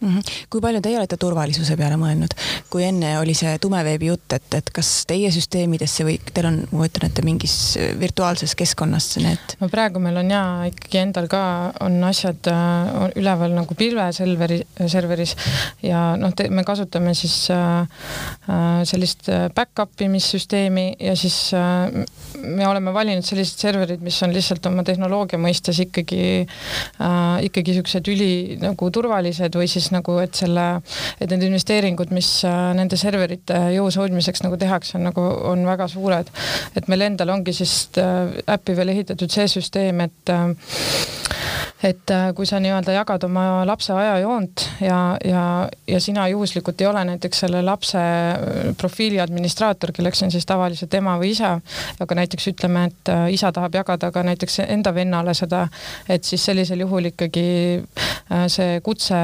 mm. 0.00 0.08
-hmm. 0.08 0.22
kui 0.50 0.60
palju 0.60 0.80
teie 0.80 0.98
olete 0.98 1.16
turvalisuse 1.16 1.76
peale 1.76 1.96
mõelnud, 2.00 2.34
kui 2.70 2.84
enne 2.84 3.18
oli 3.18 3.34
see 3.34 3.58
tumeveebi 3.58 4.06
jutt, 4.06 4.32
et, 4.32 4.48
et 4.54 4.70
kas 4.70 5.04
teie 5.06 5.30
süsteemidesse 5.30 6.04
või 6.08 6.18
teil 6.32 6.48
on, 6.50 6.60
ma 6.72 6.88
ütlen, 6.88 7.10
et 7.10 7.24
mingis 7.24 7.78
virtuaalses 8.00 8.54
keskkonnas 8.54 8.93
need? 9.22 9.56
no 9.60 9.68
praegu 9.72 10.02
meil 10.02 10.18
on 10.22 10.32
ja 10.32 10.42
ikkagi 10.70 11.00
endal 11.02 11.28
ka 11.30 11.42
on 11.84 11.98
asjad 12.08 12.50
äh, 12.50 13.10
üleval 13.20 13.54
nagu 13.56 13.76
pilveserveri, 13.78 14.60
serveris 14.90 15.34
ja 15.84 16.14
noh, 16.20 16.34
me 16.50 16.64
kasutame 16.66 17.14
siis 17.18 17.50
äh, 17.54 17.82
äh 18.48 18.84
sellist 18.84 19.28
äh, 19.32 19.48
back-up 19.54 20.00
imissüsteemi 20.04 20.94
ja 21.00 21.16
siis 21.16 21.52
äh, 21.54 22.04
me 22.44 22.66
oleme 22.68 22.92
valinud 22.94 23.24
sellised 23.26 23.60
serverid, 23.60 24.02
mis 24.04 24.16
on 24.24 24.32
lihtsalt 24.34 24.66
oma 24.68 24.84
tehnoloogia 24.86 25.38
mõistes 25.40 25.78
ikkagi 25.84 26.24
äh,, 26.44 27.44
ikkagi 27.48 27.76
siuksed 27.78 28.10
üli 28.10 28.58
nagu 28.60 28.88
turvalised 28.94 29.56
või 29.58 29.68
siis 29.70 29.90
nagu, 29.94 30.16
et 30.22 30.36
selle, 30.38 30.66
et 31.20 31.30
need 31.30 31.46
investeeringud, 31.48 32.12
mis 32.14 32.30
äh, 32.48 32.72
nende 32.76 32.98
serverite 33.00 33.60
jõus 33.76 33.98
hoidmiseks 34.00 34.44
nagu 34.44 34.58
tehakse, 34.60 34.96
on 34.98 35.08
nagu, 35.10 35.24
on 35.52 35.64
väga 35.68 35.88
suured. 35.92 36.30
et 36.76 36.88
meil 36.90 37.06
endal 37.08 37.34
ongi 37.36 37.54
siis 37.56 37.74
äh, 38.00 38.34
äppi 38.56 38.76
veel 38.76 38.83
ehitatud 38.92 39.30
see 39.30 39.48
süsteem, 39.48 40.00
et 40.04 40.32
äh, 40.32 40.50
et 41.84 42.10
äh, 42.10 42.30
kui 42.36 42.46
sa 42.48 42.56
nii-öelda 42.62 42.94
jagad 42.94 43.24
oma 43.26 43.64
lapse 43.68 43.92
ajajoont 43.92 44.62
ja, 44.80 44.98
ja, 45.24 45.42
ja 45.88 46.00
sina 46.00 46.24
juhuslikult 46.32 46.80
ei 46.80 46.86
ole 46.88 47.02
näiteks 47.10 47.42
selle 47.44 47.60
lapse 47.64 48.00
äh, 48.00 48.70
profiili 48.80 49.20
administraator, 49.20 49.92
kelleks 49.92 50.22
on 50.24 50.32
siis 50.32 50.46
tavaliselt 50.48 50.94
ema 50.96 51.18
või 51.20 51.34
isa, 51.34 51.54
aga 52.00 52.18
näiteks 52.20 52.48
ütleme, 52.54 52.86
et 52.88 53.12
isa 53.34 53.52
tahab 53.52 53.76
jagada 53.76 54.10
ka 54.14 54.22
näiteks 54.24 54.62
enda 54.64 54.94
vennale 54.96 55.34
seda, 55.36 55.66
et 56.08 56.24
siis 56.24 56.44
sellisel 56.44 56.86
juhul 56.86 57.10
ikkagi 57.12 57.46
see 58.48 58.80
kutse 58.84 59.18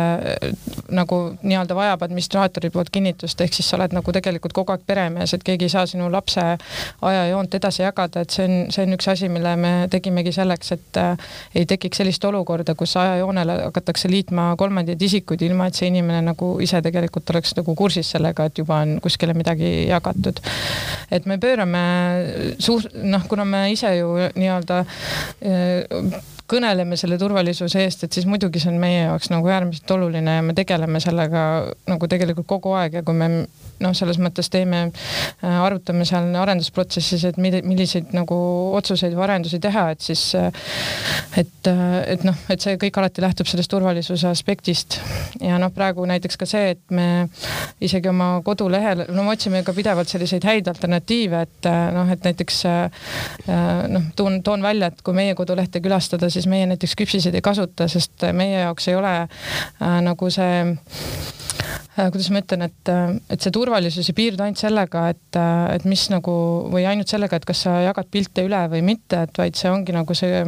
nagu 0.91 1.19
nii-öelda 1.43 1.77
vajab 1.77 2.03
administraatori 2.07 2.71
poolt 2.71 2.91
kinnitust, 2.93 3.41
ehk 3.41 3.55
siis 3.55 3.69
sa 3.71 3.79
oled 3.79 3.95
nagu 3.97 4.13
tegelikult 4.13 4.55
kogu 4.57 4.75
aeg 4.75 4.85
peremees, 4.87 5.35
et 5.35 5.45
keegi 5.47 5.69
ei 5.69 5.73
saa 5.73 5.87
sinu 5.91 6.11
lapse 6.13 6.43
ajajoont 7.11 7.55
edasi 7.59 7.83
jagada, 7.83 8.25
et 8.25 8.35
see 8.35 8.47
on, 8.47 8.57
see 8.75 8.87
on 8.87 8.97
üks 8.97 9.11
asi, 9.13 9.29
mille 9.33 9.55
me 9.61 9.73
tegimegi 9.93 10.33
selleks, 10.35 10.73
et 10.77 11.01
ei 11.55 11.67
tekiks 11.71 12.03
sellist 12.03 12.25
olukorda, 12.25 12.75
kus 12.79 12.97
ajajoonele 13.01 13.59
hakatakse 13.67 14.11
liitma 14.11 14.51
kolmandaid 14.61 15.03
isikuid, 15.03 15.43
ilma 15.47 15.71
et 15.71 15.79
see 15.79 15.91
inimene 15.91 16.23
nagu 16.31 16.53
ise 16.63 16.83
tegelikult 16.85 17.31
oleks 17.35 17.55
nagu 17.59 17.75
kursis 17.79 18.11
sellega, 18.17 18.49
et 18.51 18.63
juba 18.63 18.81
on 18.85 18.99
kuskile 19.03 19.35
midagi 19.37 19.87
jagatud. 19.89 20.41
et 21.11 21.27
me 21.27 21.39
pöörame 21.39 21.85
suur, 22.59 22.85
noh, 23.03 23.25
kuna 23.29 23.45
me 23.45 23.65
ise 23.73 23.95
ju 23.97 24.13
nii-öelda 24.37 24.85
kõneleme 26.51 26.99
selle 26.99 27.19
turvalisuse 27.21 27.85
eest, 27.85 28.05
et 28.05 28.19
siis 28.19 28.27
muidugi 28.27 28.63
see 28.63 28.73
on 28.73 28.81
meie 28.83 29.05
jaoks 29.05 29.31
nagu 29.33 29.51
äärmiselt 29.51 29.91
oluline 29.97 30.39
ja 30.41 30.45
me 30.47 30.57
tegeleme 30.57 31.01
sellega 31.03 31.45
nagu 31.91 32.11
tegelikult 32.11 32.49
kogu 32.51 32.75
aeg 32.79 33.01
ja 33.01 33.05
kui 33.07 33.17
me 33.17 33.31
noh, 33.81 33.95
selles 33.97 34.19
mõttes 34.21 34.51
teeme, 34.53 34.83
äh, 34.91 35.57
arutame 35.65 36.05
seal 36.09 36.29
arendusprotsessis, 36.37 37.25
et 37.31 37.39
milliseid 37.41 38.13
nagu 38.17 38.37
otsuseid 38.77 39.15
või 39.17 39.27
arendusi 39.29 39.61
teha, 39.63 39.87
et 39.95 40.05
siis 40.05 40.25
et, 40.35 41.71
et 41.71 42.25
noh, 42.27 42.37
et 42.53 42.61
see 42.63 42.77
kõik 42.81 42.99
alati 43.01 43.25
lähtub 43.25 43.49
sellest 43.49 43.71
turvalisuse 43.73 44.29
aspektist. 44.31 44.99
ja 45.41 45.59
noh, 45.61 45.73
praegu 45.75 46.05
näiteks 46.09 46.39
ka 46.41 46.49
see, 46.49 46.75
et 46.75 46.95
me 46.95 47.29
isegi 47.81 48.11
oma 48.11 48.31
kodulehel, 48.45 49.07
no 49.15 49.25
me 49.25 49.35
otsime 49.35 49.63
ka 49.67 49.75
pidevalt 49.77 50.11
selliseid 50.11 50.45
häid 50.47 50.69
alternatiive, 50.71 51.43
et 51.47 51.71
noh, 51.95 52.11
et 52.13 52.25
näiteks 52.27 52.63
noh, 53.91 54.11
toon, 54.17 54.41
toon 54.47 54.63
välja, 54.65 54.91
et 54.91 55.03
kui 55.07 55.17
meie 55.17 55.35
kodulehte 55.39 55.83
külastada, 55.85 56.31
siis 56.33 56.40
meie 56.47 56.69
näiteks 56.71 56.97
küpsiseid 56.97 57.35
ei 57.35 57.45
kasuta, 57.45 57.89
sest 57.89 58.25
meie 58.33 58.65
jaoks 58.65 58.89
ei 58.89 58.97
ole 59.01 59.15
äh, 59.27 60.01
nagu 60.07 60.31
see 60.33 60.65
Äh, 61.99 62.09
kuidas 62.13 62.31
ma 62.31 62.41
ütlen, 62.41 62.65
et, 62.65 62.89
äh, 62.89 63.17
et 63.35 63.43
see 63.43 63.53
turvalisus 63.55 64.09
ei 64.09 64.17
piirdu 64.17 64.45
ainult 64.45 64.61
sellega, 64.61 65.09
et, 65.13 65.37
äh, 65.37 65.75
et 65.75 65.87
mis 65.89 66.07
nagu 66.13 66.33
või 66.73 66.87
ainult 66.89 67.11
sellega, 67.11 67.37
et 67.41 67.47
kas 67.49 67.65
sa 67.67 67.81
jagad 67.85 68.09
pilte 68.11 68.45
üle 68.47 68.61
või 68.73 68.83
mitte, 68.93 69.25
et 69.27 69.41
vaid 69.41 69.59
see 69.59 69.73
ongi 69.73 69.95
nagu 69.97 70.17
see 70.17 70.45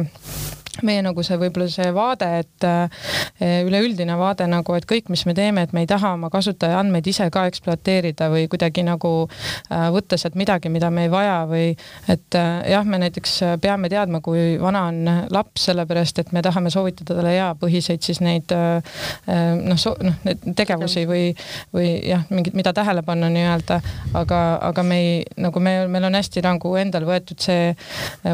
meie 0.81 1.03
nagu 1.05 1.21
see 1.21 1.37
võib-olla 1.37 1.67
see 1.69 1.91
vaade, 1.93 2.27
et 2.41 2.65
eh, 2.65 3.59
üleüldine 3.67 4.15
vaade 4.17 4.47
nagu, 4.49 4.73
et 4.73 4.87
kõik, 4.89 5.11
mis 5.13 5.21
me 5.29 5.35
teeme, 5.37 5.61
et 5.67 5.73
me 5.75 5.83
ei 5.83 5.89
taha 5.89 6.15
oma 6.17 6.31
kasutaja 6.33 6.79
andmeid 6.79 7.05
ise 7.11 7.27
ka 7.33 7.45
ekspluateerida 7.51 8.29
või 8.33 8.47
kuidagi 8.49 8.81
nagu 8.87 9.11
eh, 9.27 9.85
võtta 9.93 10.17
sealt 10.17 10.37
midagi, 10.39 10.71
mida 10.73 10.89
me 10.89 11.05
ei 11.05 11.11
vaja 11.13 11.43
või 11.49 11.67
et 12.09 12.39
eh, 12.39 12.49
jah, 12.73 12.87
me 12.89 12.99
näiteks 13.03 13.35
peame 13.61 13.91
teadma, 13.93 14.23
kui 14.25 14.55
vana 14.61 14.87
on 14.89 15.11
laps, 15.33 15.67
sellepärast 15.69 16.23
et 16.23 16.33
me 16.33 16.41
tahame 16.45 16.73
soovitada 16.73 17.19
talle 17.19 17.35
eapõhiseid 17.37 18.01
siis 18.01 18.23
neid 18.23 18.49
noh, 18.49 19.77
noh, 19.77 20.17
neid 20.25 20.43
tegevusi 20.57 21.05
või, 21.09 21.29
või 21.75 21.91
jah, 22.07 22.25
mingit, 22.33 22.55
mida 22.57 22.73
tähele 22.73 23.03
panna 23.05 23.29
nii-öelda, 23.33 23.79
aga, 24.17 24.41
aga 24.71 24.85
me 24.87 24.99
ei, 25.03 25.13
nagu 25.37 25.61
me, 25.63 25.75
meil 25.91 26.09
on 26.09 26.17
hästi 26.17 26.41
nagu 26.45 26.73
endal 26.79 27.05
võetud 27.07 27.41
see 27.43 27.73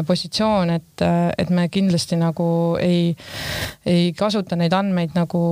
positsioon, 0.08 0.72
et, 0.78 1.04
et 1.38 1.52
me 1.54 1.68
kindlasti 1.72 2.16
nagu 2.20 2.29
nagu 2.30 2.48
ei, 2.80 3.14
ei 3.86 4.10
kasuta 4.16 4.56
neid 4.56 4.74
andmeid 4.76 5.14
nagu 5.18 5.42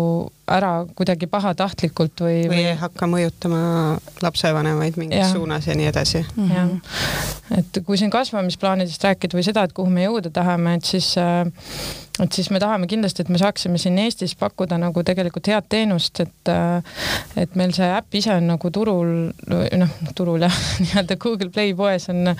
ära 0.48 0.72
kuidagi 0.96 1.28
pahatahtlikult 1.30 2.24
või, 2.24 2.40
või 2.50 2.64
ei 2.72 2.76
hakka 2.80 3.08
mõjutama 3.10 3.60
lapsevanemaid 4.24 4.98
mingis 5.00 5.22
ja. 5.22 5.30
suunas 5.32 5.68
ja 5.68 5.76
nii 5.78 5.88
edasi 5.90 6.24
mm. 6.24 6.50
-hmm. 6.50 6.56
jah, 6.56 7.60
et 7.60 7.80
kui 7.86 8.00
siin 8.00 8.12
kasvamisplaanidest 8.14 9.04
rääkida 9.04 9.38
või 9.38 9.46
seda, 9.46 9.64
et 9.64 9.76
kuhu 9.76 9.90
me 9.92 10.06
jõuda 10.06 10.32
tahame, 10.34 10.78
et 10.78 10.88
siis 10.88 11.14
äh, 11.20 11.46
et 12.22 12.32
siis 12.32 12.50
me 12.50 12.58
tahame 12.60 12.86
kindlasti, 12.90 13.22
et 13.22 13.28
me 13.32 13.38
saaksime 13.38 13.78
siin 13.78 13.98
Eestis 14.02 14.34
pakkuda 14.38 14.78
nagu 14.80 15.02
tegelikult 15.06 15.50
head 15.50 15.68
teenust, 15.70 16.20
et 16.24 16.50
äh, 16.52 16.82
et 17.36 17.54
meil 17.58 17.72
see 17.76 17.86
äpp 17.86 18.18
ise 18.18 18.34
on 18.34 18.48
nagu 18.52 18.70
turul, 18.74 19.12
noh, 19.82 19.94
turul 20.18 20.42
jah, 20.46 20.58
nii-öelda 20.82 21.18
Google 21.22 21.50
Play 21.54 21.74
poes 21.78 22.08
on 22.12 22.34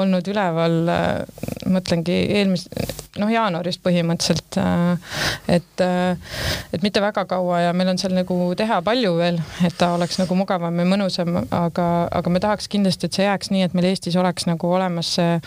olnud 0.00 0.32
üleval, 0.32 0.78
äh, 0.94 1.44
mõtlengi 1.70 2.16
eelmis-, 2.38 2.68
noh, 3.20 3.30
jaanuarist 3.30 3.82
põhimõtteliselt, 3.84 4.58
et, 5.50 5.82
et 6.72 6.84
mitte 6.84 7.02
väga 7.02 7.24
kaua 7.28 7.39
kaua 7.40 7.60
ja 7.60 7.72
meil 7.76 7.88
on 7.92 7.98
seal 8.00 8.12
nagu 8.16 8.36
teha 8.58 8.80
palju 8.84 9.14
veel, 9.16 9.40
et 9.66 9.76
ta 9.80 9.94
oleks 9.96 10.18
nagu 10.20 10.36
mugavam 10.38 10.76
ja 10.82 10.86
mõnusam, 10.88 11.40
aga, 11.54 11.86
aga 12.20 12.32
me 12.32 12.42
tahaks 12.42 12.68
kindlasti, 12.72 13.08
et 13.08 13.16
see 13.16 13.26
jääks 13.26 13.52
nii, 13.54 13.64
et 13.68 13.76
meil 13.76 13.90
Eestis 13.90 14.18
oleks 14.20 14.46
nagu 14.48 14.70
olemas 14.70 15.14
see 15.16 15.38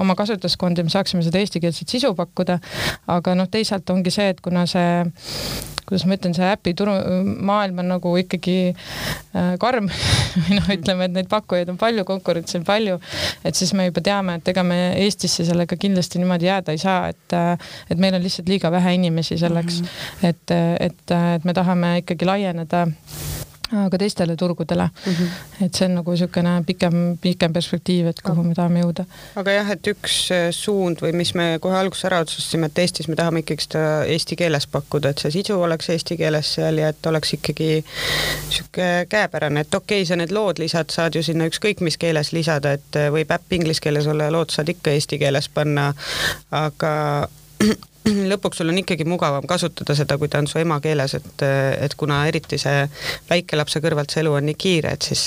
oma 0.00 0.16
kasutajaskond 0.18 0.78
ja 0.78 0.86
me 0.86 0.92
saaksime 0.92 1.24
seda 1.26 1.42
eestikeelset 1.42 1.90
sisu 1.90 2.14
pakkuda. 2.18 2.60
aga 3.10 3.34
noh, 3.34 3.50
teisalt 3.50 3.90
ongi 3.90 4.12
see, 4.14 4.30
et 4.34 4.40
kuna 4.44 4.66
see 4.70 5.04
kuidas 5.90 6.06
ma 6.06 6.16
ütlen, 6.16 6.34
see 6.36 6.46
äpi 6.46 6.74
turumaailm 6.78 7.82
on 7.82 7.90
nagu 7.96 8.14
ikkagi 8.22 8.56
äh, 8.70 9.52
karm. 9.62 9.90
Või 10.46 10.60
noh, 10.60 10.70
ütleme, 10.76 11.10
et 11.10 11.16
neid 11.18 11.30
pakkujaid 11.30 11.72
on 11.72 11.80
palju, 11.80 12.06
konkurentsi 12.08 12.60
on 12.60 12.66
palju, 12.68 13.00
et 13.44 13.58
siis 13.58 13.74
me 13.74 13.88
juba 13.88 14.04
teame, 14.06 14.38
et 14.38 14.52
ega 14.54 14.64
me 14.66 14.78
Eestisse 15.02 15.44
sellega 15.48 15.78
kindlasti 15.80 16.22
niimoodi 16.22 16.48
jääda 16.48 16.74
ei 16.76 16.82
saa, 16.82 17.10
et 17.10 17.36
äh, 17.36 17.70
et 17.90 17.98
meil 17.98 18.14
on 18.14 18.22
lihtsalt 18.22 18.48
liiga 18.50 18.70
vähe 18.72 18.94
inimesi 18.94 19.38
selleks. 19.38 19.80
Mm, 19.80 19.86
-hmm. 19.86 20.28
et, 20.28 20.56
et, 20.86 21.16
et 21.34 21.44
me 21.44 21.54
tahame 21.54 21.98
ikkagi 22.04 22.26
laieneda 22.26 22.86
ka 23.70 23.98
teistele 23.98 24.36
turgudele 24.36 24.88
mm. 25.06 25.12
-hmm. 25.12 25.64
et 25.64 25.74
see 25.74 25.86
on 25.86 25.94
nagu 25.94 26.10
niisugune 26.10 26.54
pikem, 26.66 27.18
pikem 27.20 27.52
perspektiiv, 27.52 28.06
et 28.10 28.22
kuhu 28.22 28.42
me 28.42 28.54
tahame 28.54 28.82
jõuda. 28.82 29.04
aga 29.36 29.52
jah, 29.52 29.70
et 29.70 29.90
üks 29.92 30.16
äh, 30.34 30.48
suund 30.50 31.02
või 31.04 31.12
mis 31.16 31.34
me 31.34 31.58
kohe 31.62 31.76
alguses 31.78 32.04
ära 32.10 32.20
otsustasime, 32.24 32.66
et 32.66 32.78
Eestis 32.78 33.08
me 33.08 33.16
tahame 33.16 33.44
ikkagi 33.44 33.66
seda 33.68 33.84
eesti 34.04 34.36
keeles 34.36 34.66
pakkuda, 34.66 35.14
et 35.14 35.22
see 35.22 35.30
sisu 35.38 35.60
oleks 35.60 35.90
eesti 35.94 36.16
keeles 36.16 36.54
seal 36.54 36.78
ja 36.82 36.88
et 36.94 37.06
oleks 37.06 37.34
ikkagi 37.38 37.70
niisugune 38.48 39.06
käepärane, 39.08 39.60
et 39.60 39.74
okei 39.74 40.02
okay,, 40.02 40.08
sa 40.08 40.16
need 40.16 40.34
lood 40.34 40.58
lisad, 40.58 40.90
saad 40.90 41.14
ju 41.14 41.22
sinna 41.22 41.46
ükskõik 41.50 41.80
mis 41.80 41.98
keeles 41.98 42.32
lisada, 42.32 42.72
et 42.78 42.96
äh, 42.96 43.10
võib 43.14 43.30
äpp 43.30 43.58
inglise 43.58 43.80
keeles 43.80 44.06
olla 44.06 44.30
ja 44.30 44.34
lood 44.34 44.50
saad 44.50 44.68
ikka 44.68 44.96
eesti 44.96 45.18
keeles 45.18 45.48
panna, 45.48 45.92
aga 46.50 46.94
lõpuks 48.32 48.60
sul 48.60 48.72
on 48.72 48.80
ikkagi 48.80 49.04
mugavam 49.08 49.46
kasutada 49.48 49.96
seda, 49.98 50.18
kui 50.18 50.30
ta 50.32 50.40
on 50.40 50.48
su 50.50 50.60
emakeeles, 50.60 51.16
et, 51.18 51.44
et 51.86 51.96
kuna 52.00 52.22
eriti 52.30 52.58
see 52.60 52.86
väikelapse 53.30 53.82
kõrvalt 53.84 54.14
see 54.14 54.24
elu 54.24 54.34
on 54.38 54.48
nii 54.48 54.58
kiire, 54.60 54.94
et 54.96 55.10
siis 55.10 55.26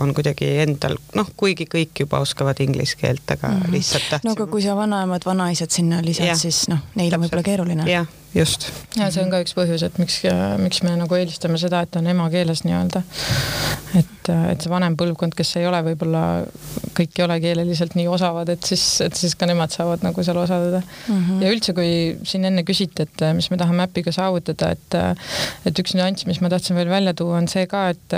on 0.00 0.14
kuidagi 0.16 0.48
endal, 0.64 0.96
noh, 1.18 1.28
kuigi 1.36 1.68
kõik 1.70 2.04
juba 2.04 2.22
oskavad 2.24 2.60
inglise 2.64 2.96
keelt, 3.00 3.24
aga 3.28 3.48
mm 3.48 3.60
-hmm. 3.60 3.76
lihtsalt 3.76 4.08
tähtsam. 4.10 4.28
no 4.30 4.38
aga 4.38 4.46
kui 4.46 4.62
sa 4.62 4.76
vanaemad, 4.76 5.26
vanaisad 5.26 5.70
sinna 5.70 6.02
lisad, 6.04 6.34
siis 6.36 6.68
noh, 6.68 6.80
neil 6.94 7.14
on 7.14 7.24
võib-olla 7.26 7.42
keeruline. 7.42 7.90
jah 7.90 8.06
just. 8.34 8.70
ja 8.96 9.10
see 9.12 9.22
on 9.24 9.30
ka 9.32 9.40
üks 9.44 9.54
põhjus, 9.56 9.84
et 9.86 9.98
miks, 10.00 10.20
miks 10.62 10.82
me 10.86 10.94
nagu 10.98 11.18
eelistame 11.18 11.60
seda, 11.60 11.82
et 11.84 11.96
on 12.00 12.08
emakeeles 12.12 12.64
nii-öelda. 12.66 13.02
et, 13.98 14.21
et 14.30 14.62
see 14.62 14.70
vanem 14.70 14.96
põlvkond, 14.98 15.34
kes 15.36 15.56
ei 15.60 15.66
ole 15.68 15.80
võib-olla, 15.86 16.22
kõik 16.96 17.18
ei 17.18 17.24
ole 17.24 17.38
keeleliselt 17.42 17.96
nii 17.98 18.08
osavad, 18.10 18.52
et 18.52 18.64
siis, 18.68 18.84
et 19.04 19.16
siis 19.18 19.34
ka 19.38 19.48
nemad 19.50 19.72
saavad 19.74 20.04
nagu 20.04 20.24
seal 20.24 20.38
osaleda 20.42 20.82
mm. 20.82 21.18
-hmm. 21.18 21.42
ja 21.42 21.52
üldse, 21.54 21.74
kui 21.76 21.90
siin 22.28 22.44
enne 22.48 22.64
küsiti, 22.68 23.06
et 23.06 23.24
mis 23.36 23.50
me 23.50 23.58
tahame 23.60 23.86
äpiga 23.88 24.12
saavutada, 24.12 24.72
et, 24.76 24.98
et 25.66 25.82
üks 25.84 25.96
nüanss, 25.98 26.26
mis 26.26 26.40
ma 26.40 26.50
tahtsin 26.52 26.76
veel 26.76 26.90
välja 26.92 27.14
tuua, 27.14 27.38
on 27.38 27.48
see 27.48 27.66
ka, 27.66 27.88
et, 27.94 28.16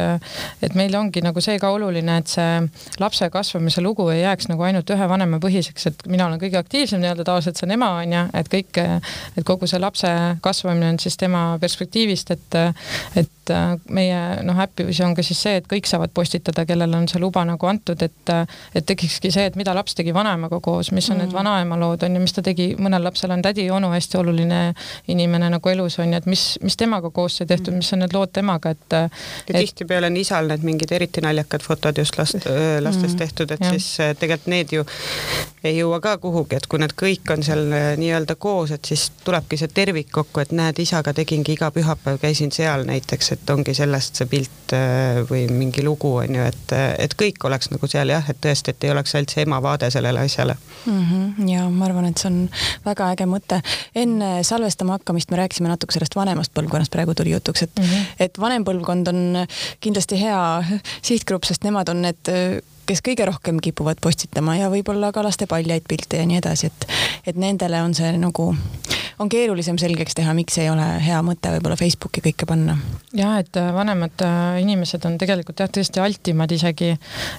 et 0.63 0.75
meil 0.75 0.95
ongi 0.99 1.23
nagu 1.25 1.41
see 1.45 1.59
ka 1.59 1.71
oluline, 1.75 2.19
et 2.19 2.29
see 2.29 2.99
lapse 3.01 3.31
kasvamise 3.31 3.81
lugu 3.85 4.09
ei 4.13 4.23
jääks 4.23 4.49
nagu 4.53 4.63
ainult 4.63 4.91
ühe 4.91 5.09
vanema 5.09 5.41
põhiseks, 5.43 5.89
et 5.91 6.07
mina 6.07 6.27
olen 6.27 6.41
kõige 6.43 6.59
aktiivsem 6.61 7.01
nii-öelda 7.03 7.25
tavaliselt 7.25 7.57
see 7.57 7.69
on 7.69 7.77
ema 7.79 7.91
on 8.01 8.17
ju, 8.19 8.25
et 8.35 8.51
kõik, 8.53 8.83
et 9.37 9.47
kogu 9.47 9.69
see 9.71 9.81
lapse 9.81 10.11
kasvamine 10.45 10.95
on 10.95 10.99
siis 11.03 11.17
tema 11.21 11.45
perspektiivist, 11.61 12.31
et, 12.31 12.61
et 13.17 13.44
meie 13.95 14.21
noh, 14.47 14.59
äpi 14.65 14.87
visioon 14.89 15.15
ka 15.17 15.25
siis 15.27 15.41
see, 15.47 15.59
et 15.61 15.69
kõik 15.71 15.89
saavad 15.89 16.13
postitada, 16.15 16.65
kellele 16.69 16.97
on 16.97 17.09
see 17.11 17.21
luba 17.23 17.45
nagu 17.49 17.69
antud, 17.69 18.03
et, 18.05 18.33
et 18.75 18.87
tekikski 18.87 19.33
see, 19.35 19.47
et 19.51 19.59
mida 19.61 19.75
laps 19.77 19.97
tegi 19.99 20.15
vanaemaga 20.15 20.61
koos, 20.65 20.93
mis 20.97 21.09
on 21.11 21.19
mm. 21.19 21.25
need 21.25 21.37
vanaema 21.37 21.79
lood 21.81 22.05
on 22.07 22.19
ju, 22.19 22.25
mis 22.25 22.37
ta 22.37 22.45
tegi, 22.45 22.71
mõnel 22.81 23.05
lapsel 23.05 23.35
on 23.35 23.45
tädi-onu 23.45 23.91
hästi 23.95 24.21
oluline 24.21 24.61
inimene 25.13 25.51
nagu 25.55 25.73
elus 25.73 25.99
on 26.03 26.13
ju, 26.13 26.23
et 26.23 26.29
mis, 26.31 26.45
mis 26.65 26.79
temaga 26.81 27.11
koos 27.15 27.41
sai 27.41 27.49
tehtud, 27.51 27.77
mis 27.77 27.93
on 27.97 28.05
need 28.05 28.15
lood 28.17 28.33
temaga, 28.35 28.75
et. 28.75 28.99
ja 29.49 29.59
tihtipeale 29.59 30.13
on 30.13 30.21
isal 30.21 30.51
need 30.51 30.67
mingid 30.67 30.93
eriti 30.95 31.25
naljakad 31.25 31.65
fotod 31.65 31.99
just 31.99 32.19
last, 32.19 32.47
lastest 32.81 33.15
mm. 33.15 33.21
tehtud, 33.25 33.57
et 33.57 33.65
ja. 33.65 33.75
siis 33.75 34.19
tegelikult 34.21 34.51
need 34.53 34.73
ju 34.79 34.85
ei 35.65 35.79
jõua 35.79 36.01
ka 36.05 36.17
kuhugi, 36.21 36.59
et 36.59 36.67
kui 36.69 36.81
need 36.81 36.93
kõik 36.99 37.31
on 37.33 37.45
seal 37.45 37.73
äh, 37.73 37.87
nii-öelda 38.01 38.37
koos, 38.41 38.75
et 38.75 38.85
siis 38.85 39.07
tulebki 39.25 39.59
see 39.61 39.71
tervik 39.73 40.11
kokku, 40.13 40.43
et 40.43 40.53
näed, 40.53 40.79
isaga 40.83 41.15
tegingi 41.17 41.55
iga 41.57 41.71
pühapäev 41.75 42.21
käisin 42.21 42.53
seal 42.55 42.85
näiteks, 42.89 43.33
et 43.35 43.51
ongi 43.53 43.75
sellest 43.77 44.21
see 44.21 44.29
pilt 44.31 44.75
äh, 44.77 45.21
või 45.29 45.45
mingi 45.53 45.85
lugu 45.85 46.15
on 46.23 46.39
ju, 46.39 46.47
et, 46.51 46.75
et 47.05 47.17
kõik 47.19 47.45
oleks 47.49 47.71
nagu 47.73 47.89
seal 47.91 48.13
jah, 48.13 48.27
et 48.31 48.41
tõesti, 48.45 48.75
et 48.75 48.87
ei 48.87 48.95
oleks 48.95 49.15
ainult 49.15 49.35
see 49.35 49.47
ema 49.47 49.61
vaade 49.65 49.91
sellele 49.95 50.25
asjale 50.25 50.57
mm. 50.57 51.01
-hmm. 51.11 51.49
ja 51.51 51.69
ma 51.71 51.89
arvan, 51.89 52.09
et 52.11 52.21
see 52.21 52.31
on 52.31 52.41
väga 52.85 53.11
äge 53.15 53.29
mõte. 53.31 53.61
enne 53.95 54.43
salvestama 54.43 54.99
hakkamist 54.99 55.31
me 55.31 55.41
rääkisime 55.43 55.69
natuke 55.69 55.97
sellest 55.97 56.17
vanemast 56.17 56.55
põlvkonnast, 56.55 56.93
praegu 56.93 57.15
tuli 57.15 57.35
jutuks, 57.35 57.63
et 57.63 57.73
mm, 57.79 57.85
-hmm. 57.85 58.07
et 58.19 58.41
vanem 58.41 58.65
põlvkond 58.65 59.09
on 59.09 59.47
kindlasti 59.81 60.21
hea 60.21 60.41
sihtgrupp, 61.03 61.45
sest 61.45 61.65
nemad 61.65 61.89
on 61.89 62.03
need 62.03 62.33
kes 62.87 63.01
kõige 63.05 63.27
rohkem 63.29 63.61
kipuvad 63.65 64.01
postitama 64.01 64.57
ja 64.59 64.69
võib-olla 64.73 65.13
ka 65.13 65.25
lastepaljaid 65.25 65.87
pilte 65.89 66.21
ja 66.21 66.27
nii 66.29 66.41
edasi, 66.41 66.69
et, 66.69 66.87
et 67.27 67.41
nendele 67.41 67.81
on 67.83 67.95
see 67.97 68.13
nagu, 68.21 68.51
on 69.19 69.29
keerulisem 69.29 69.79
selgeks 69.79 70.17
teha, 70.19 70.35
miks 70.35 70.57
ei 70.59 70.69
ole 70.71 70.85
hea 71.05 71.21
mõte 71.27 71.53
võib-olla 71.55 71.77
Facebooki 71.79 72.23
kõike 72.25 72.47
panna. 72.49 72.77
ja 73.15 73.37
et 73.39 73.57
äh, 73.57 73.71
vanemad 73.75 74.25
äh, 74.27 74.61
inimesed 74.63 75.05
on 75.07 75.19
tegelikult 75.19 75.61
jah, 75.61 75.71
tõesti 75.71 76.03
altimad 76.03 76.51
isegi, 76.53 76.91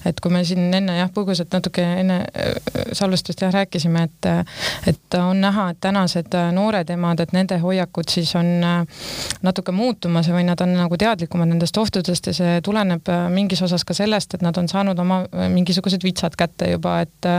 et 0.06 0.22
kui 0.24 0.32
me 0.32 0.44
siin 0.48 0.74
enne 0.74 0.98
jah, 0.98 1.12
põgusalt 1.14 1.52
natuke 1.54 1.84
enne 1.84 2.22
äh, 2.24 2.56
salvestust 2.96 3.44
jah 3.44 3.54
rääkisime, 3.54 4.06
et, 4.08 4.30
et 4.88 5.20
on 5.20 5.42
näha, 5.42 5.70
et 5.74 5.82
tänased 5.84 6.38
noored 6.56 6.90
emad, 6.96 7.20
et 7.20 7.36
nende 7.36 7.60
hoiakud 7.60 8.10
siis 8.12 8.32
on 8.40 8.48
natuke 9.44 9.76
muutumas 9.76 10.30
või 10.32 10.46
nad 10.48 10.62
on 10.64 10.76
nagu 10.78 10.98
teadlikumad 11.00 11.52
nendest 11.52 11.78
ohtudest 11.78 12.32
ja 12.32 12.36
see 12.36 12.56
tuleneb 12.66 13.12
mingis 13.34 13.62
osas 13.66 13.84
ka 13.86 13.96
sellest, 13.98 14.38
et 14.38 14.46
nad 14.46 14.56
on 14.58 14.70
saanud 14.72 15.00
oma 15.00 15.24
mingisugused 15.52 16.04
vitsad 16.04 16.38
kätte 16.40 16.72
juba, 16.72 17.00
et 17.04 17.32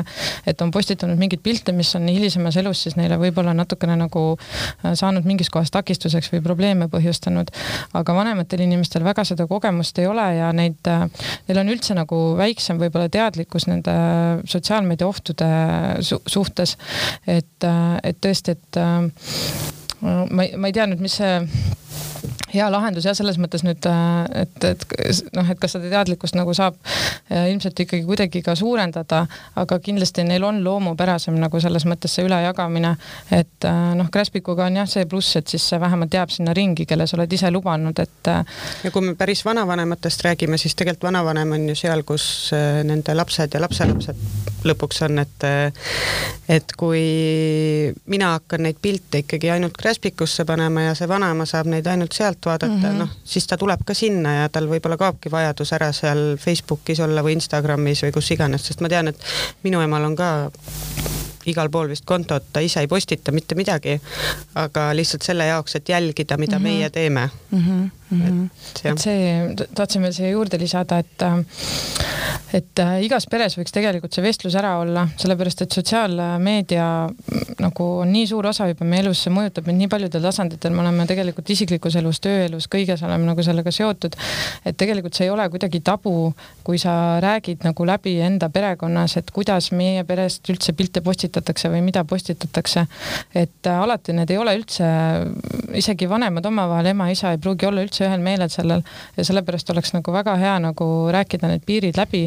et 0.47 0.63
on 0.63 0.71
postitanud 0.75 1.19
mingeid 1.19 1.43
pilte, 1.43 1.73
mis 1.73 1.89
on 1.97 2.09
hilisemas 2.09 2.57
elus 2.61 2.83
siis 2.85 2.97
neile 2.99 3.19
võib-olla 3.21 3.55
natukene 3.57 3.97
nagu 3.99 4.26
saanud 4.95 5.27
mingis 5.29 5.51
kohas 5.53 5.73
takistuseks 5.75 6.31
või 6.33 6.43
probleeme 6.45 6.89
põhjustanud. 6.93 7.53
aga 7.97 8.15
vanematel 8.17 8.65
inimestel 8.67 9.05
väga 9.07 9.25
seda 9.29 9.47
kogemust 9.51 9.99
ei 9.99 10.09
ole 10.11 10.27
ja 10.39 10.53
neid, 10.57 10.81
äh, 10.91 11.07
neil 11.49 11.63
on 11.63 11.73
üldse 11.75 11.97
nagu 11.99 12.21
väiksem 12.39 12.81
võib-olla 12.83 13.09
teadlikkus 13.13 13.69
nende 13.71 13.97
sotsiaalmeedia 14.45 15.07
ohtude 15.07 15.51
su 16.01 16.21
suhtes. 16.27 16.77
et, 17.27 17.65
äh, 17.65 17.99
et 18.03 18.21
tõesti, 18.21 18.57
et 18.57 18.81
ma 20.01 20.45
ei, 20.45 20.57
ma 20.57 20.69
ei 20.69 20.77
tea 20.77 20.87
nüüd, 20.87 21.03
mis 21.03 21.19
see 21.21 21.41
hea 22.57 22.67
lahendus 22.73 23.07
jah, 23.07 23.15
selles 23.17 23.39
mõttes 23.41 23.65
nüüd, 23.67 23.87
äh, 23.91 24.43
et, 24.43 24.65
et 24.65 25.33
noh, 25.37 25.49
et 25.53 25.61
kas 25.61 25.77
seda 25.77 25.91
teadlikkust 25.93 26.37
nagu 26.39 26.55
saab 26.57 26.77
äh, 26.87 27.51
ilmselt 27.53 27.81
ikkagi 27.85 28.05
kuidagi 28.09 28.43
ka 28.47 28.57
suurendada, 28.59 29.25
aga 29.61 29.79
kindlasti 29.83 30.25
neil 30.27 30.45
on 30.49 30.63
loomupärasem 30.65 31.37
nagu 31.41 31.61
selles 31.63 31.87
mõttes 31.89 32.17
see 32.17 32.27
ülejagamine, 32.27 32.95
et 33.31 33.69
äh, 33.69 33.83
noh, 33.99 34.11
Graspikuga 34.13 34.67
on 34.71 34.81
jah 34.81 34.91
see 34.91 35.07
pluss, 35.11 35.37
et 35.41 35.53
siis 35.53 35.67
vähemalt 35.81 36.15
jääb 36.15 36.33
sinna 36.33 36.55
ringi, 36.57 36.87
kelle 36.89 37.07
sa 37.07 37.19
oled 37.19 37.33
ise 37.33 37.51
lubanud, 37.53 37.99
et. 38.03 38.33
ja 38.85 38.93
kui 38.93 39.05
me 39.05 39.15
päris 39.19 39.45
vanavanematest 39.47 40.25
räägime, 40.27 40.59
siis 40.59 40.75
tegelikult 40.75 41.11
vanavanem 41.11 41.53
on 41.57 41.69
ju 41.71 41.77
seal, 41.79 42.03
kus 42.09 42.51
nende 42.87 43.15
lapsed 43.15 43.55
ja 43.55 43.61
lapselapsed 43.63 44.65
lõpuks 44.67 45.03
on, 45.07 45.21
et 45.23 45.47
et 46.49 46.73
kui 46.79 47.03
mina 48.11 48.33
hakkan 48.37 48.65
neid 48.67 48.79
pilte 48.83 49.23
ikkagi 49.25 49.51
ainult 49.53 49.77
Graspikusse 49.79 50.45
panema 50.49 50.89
ja 50.89 50.95
see 50.99 51.09
vanaema 51.11 51.47
saab 51.49 51.71
neid 51.71 51.87
ainult 51.91 52.17
sealt 52.17 52.46
vaadata 52.47 52.73
mm 52.73 52.83
-hmm., 52.83 53.03
noh, 53.05 53.11
siis 53.25 53.47
ta 53.47 53.57
tuleb 53.57 53.83
ka 53.87 53.95
sinna 53.95 54.35
ja 54.35 54.49
tal 54.49 54.69
võib-olla 54.71 54.97
kaobki 54.97 55.31
vajadus 55.31 55.73
ära 55.73 55.93
seal 55.93 56.37
Facebookis 56.39 57.01
olla 57.01 57.23
või 57.23 57.37
Instagramis 57.37 58.03
või 58.07 58.13
kus 58.13 58.31
iganes, 58.31 58.67
sest 58.67 58.81
ma 58.81 58.89
tean, 58.89 59.09
et 59.09 59.21
minu 59.63 59.81
emal 59.81 60.05
on 60.05 60.17
ka 60.17 60.31
igal 61.47 61.71
pool 61.71 61.89
vist 61.89 62.05
kontot, 62.05 62.45
ta 62.53 62.61
ise 62.61 62.83
ei 62.83 62.89
postita 62.91 63.33
mitte 63.33 63.55
midagi, 63.55 64.01
aga 64.55 64.89
lihtsalt 64.97 65.27
selle 65.27 65.47
jaoks, 65.47 65.77
et 65.79 65.89
jälgida, 65.89 66.37
mida 66.37 66.59
mm 66.59 66.65
-hmm. 66.65 66.79
meie 66.79 66.91
teeme 66.91 67.31
mm. 67.51 67.59
-hmm. 67.59 67.91
Mm 68.11 68.23
-hmm. 68.23 68.45
et, 68.85 68.93
et 68.93 68.99
see, 68.99 69.69
tahtsin 69.75 70.03
veel 70.03 70.13
siia 70.13 70.31
juurde 70.31 70.59
lisada, 70.59 70.99
et 70.99 71.25
et 72.55 72.81
äh, 72.81 73.01
igas 73.07 73.27
peres 73.31 73.57
võiks 73.59 73.75
tegelikult 73.75 74.15
see 74.15 74.23
vestlus 74.25 74.55
ära 74.59 74.77
olla, 74.81 75.07
sellepärast 75.19 75.65
et 75.65 75.75
sotsiaalmeedia 75.75 76.87
mm, 77.09 77.57
nagu 77.65 77.87
on 78.03 78.13
nii 78.13 78.27
suur 78.31 78.47
osa 78.53 78.69
juba 78.71 78.87
meie 78.89 79.03
elus, 79.05 79.25
see 79.25 79.33
mõjutab 79.35 79.67
meid 79.67 79.81
nii 79.81 79.91
paljudel 79.91 80.25
tasanditel, 80.29 80.75
me 80.75 80.85
oleme 80.85 81.07
tegelikult 81.11 81.51
isiklikus 81.53 81.97
elus, 81.99 82.21
tööelus, 82.25 82.69
kõiges 82.73 83.03
oleme 83.07 83.27
nagu 83.29 83.45
sellega 83.45 83.73
seotud. 83.75 84.17
et 84.65 84.77
tegelikult 84.79 85.19
see 85.19 85.27
ei 85.27 85.33
ole 85.35 85.49
kuidagi 85.51 85.81
tabu, 85.85 86.33
kui 86.67 86.79
sa 86.79 87.19
räägid 87.23 87.67
nagu 87.67 87.87
läbi 87.89 88.17
enda 88.23 88.49
perekonnas, 88.53 89.17
et 89.21 89.31
kuidas 89.35 89.73
meie 89.73 90.05
perest 90.05 90.47
üldse 90.53 90.77
pilte 90.79 91.03
postitatakse 91.03 91.71
või 91.73 91.83
mida 91.89 92.05
postitatakse. 92.05 92.87
et 93.35 93.67
äh, 93.67 93.83
alati 93.83 94.15
need 94.17 94.31
ei 94.31 94.39
ole 94.39 94.57
üldse, 94.61 94.87
isegi 95.75 96.09
vanemad 96.09 96.47
omavahel, 96.47 96.93
ema-isa 96.95 97.35
ei 97.35 97.43
pruugi 97.43 97.67
olla 97.67 97.83
üldse 97.83 97.96
ühel 98.05 98.23
meelel 98.23 98.51
sellel 98.53 98.83
ja 99.17 99.25
sellepärast 99.25 99.71
oleks 99.75 99.93
nagu 99.95 100.13
väga 100.15 100.37
hea 100.41 100.55
nagu 100.63 100.87
rääkida 101.13 101.51
need 101.51 101.65
piirid 101.67 101.99
läbi 101.99 102.25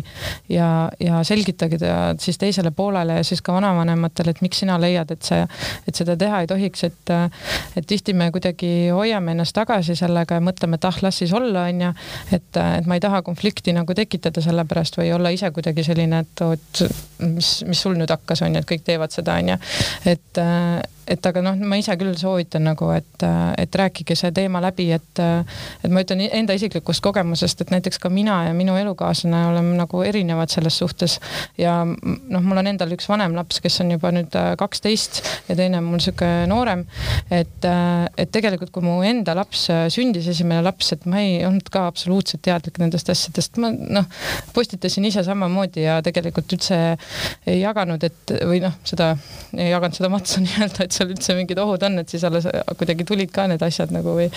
ja, 0.49 0.89
ja 0.99 1.23
selgitage 1.27 1.79
ta 1.81 1.95
siis 2.19 2.37
teisele 2.41 2.71
poolele 2.75 3.19
ja 3.19 3.23
siis 3.23 3.41
ka 3.45 3.53
vanavanematele, 3.53 4.33
et 4.35 4.41
miks 4.45 4.61
sina 4.63 4.79
leiad, 4.81 5.11
et 5.11 5.25
see, 5.25 5.41
et 5.87 5.95
seda 5.95 6.15
teha 6.19 6.43
ei 6.43 6.49
tohiks, 6.49 6.83
et, 6.87 7.13
et 7.79 7.87
tihti 7.87 8.13
me 8.17 8.29
kuidagi 8.35 8.71
hoiame 8.95 9.35
ennast 9.35 9.55
tagasi 9.57 9.95
sellega 9.99 10.39
ja 10.39 10.43
mõtleme, 10.43 10.79
et 10.79 10.89
ah, 10.89 11.01
las 11.05 11.21
siis 11.21 11.33
olla, 11.35 11.67
onju. 11.69 11.91
et, 12.35 12.61
et 12.79 12.89
ma 12.89 12.99
ei 12.99 13.03
taha 13.03 13.21
konflikti 13.25 13.73
nagu 13.75 13.95
tekitada 13.95 14.43
selle 14.43 14.65
pärast 14.69 14.99
või 14.99 15.11
olla 15.15 15.33
ise 15.35 15.51
kuidagi 15.55 15.85
selline, 15.87 16.23
et 16.25 16.45
oot, 16.45 16.83
mis, 17.25 17.51
mis 17.69 17.83
sul 17.85 17.97
nüüd 17.99 18.11
hakkas, 18.13 18.43
onju, 18.47 18.63
et 18.63 18.69
kõik 18.69 18.85
teevad 18.87 19.15
seda, 19.15 19.39
onju. 19.41 19.59
et 20.09 20.43
et 21.09 21.25
aga 21.25 21.41
noh, 21.43 21.57
ma 21.65 21.79
ise 21.79 21.95
küll 21.99 22.15
soovitan 22.19 22.67
nagu, 22.69 22.89
et, 22.95 23.25
et 23.57 23.75
rääkige 23.81 24.17
see 24.17 24.31
teema 24.35 24.61
läbi, 24.63 24.89
et, 24.95 25.21
et 25.83 25.91
ma 25.91 26.03
ütlen 26.05 26.21
enda 26.27 26.55
isiklikust 26.57 27.03
kogemusest, 27.05 27.63
et 27.63 27.73
näiteks 27.73 27.99
ka 28.01 28.11
mina 28.13 28.43
ja 28.47 28.53
minu 28.57 28.75
elukaaslane 28.79 29.41
oleme 29.51 29.77
nagu 29.79 30.03
erinevad 30.05 30.51
selles 30.53 30.77
suhtes 30.79 31.17
ja 31.57 31.81
noh, 31.85 32.43
mul 32.45 32.61
on 32.61 32.69
endal 32.71 32.93
üks 32.95 33.09
vanem 33.09 33.35
laps, 33.37 33.59
kes 33.63 33.79
on 33.83 33.93
juba 33.95 34.11
nüüd 34.15 34.35
äh, 34.37 34.51
kaksteist 34.59 35.21
ja 35.49 35.57
teine 35.57 35.79
on 35.81 35.89
mul 35.89 36.03
sihuke 36.03 36.27
noorem. 36.49 36.85
et, 37.31 37.65
äh, 37.65 38.05
et 38.17 38.31
tegelikult, 38.33 38.71
kui 38.75 38.85
mu 38.85 38.99
enda 39.05 39.35
laps 39.37 39.67
äh, 39.73 39.87
sündis, 39.93 40.27
esimene 40.31 40.63
laps, 40.65 40.93
et 40.95 41.05
ma 41.09 41.21
ei 41.23 41.39
olnud 41.47 41.69
ka 41.73 41.87
absoluutselt 41.89 42.43
teadlik 42.45 42.79
nendest 42.81 43.09
asjadest, 43.11 43.59
ma 43.61 43.71
noh, 43.73 44.07
postitasin 44.55 45.07
ise 45.09 45.23
samamoodi 45.25 45.85
ja 45.85 45.99
tegelikult 46.05 46.57
üldse 46.57 46.79
ei 47.49 47.59
jaganud, 47.61 48.03
et 48.05 48.35
või 48.49 48.61
noh, 48.63 48.75
seda 48.87 49.11
ei 49.57 49.71
jaganud 49.71 49.97
seda 49.97 50.11
matsu 50.13 50.41
nii-öelda, 50.45 50.85
et 50.85 50.98
seal 50.99 51.13
üldse 51.15 51.37
mingid 51.37 51.61
ohud 51.63 51.85
on, 51.87 52.01
et 52.03 52.11
siis 52.11 52.25
alles 52.27 52.49
kuidagi 52.75 53.07
tulid 53.07 53.31
ka 53.35 53.47
need 53.51 53.63
asjad 53.65 53.95
nagu 53.95 54.17
või 54.19 54.29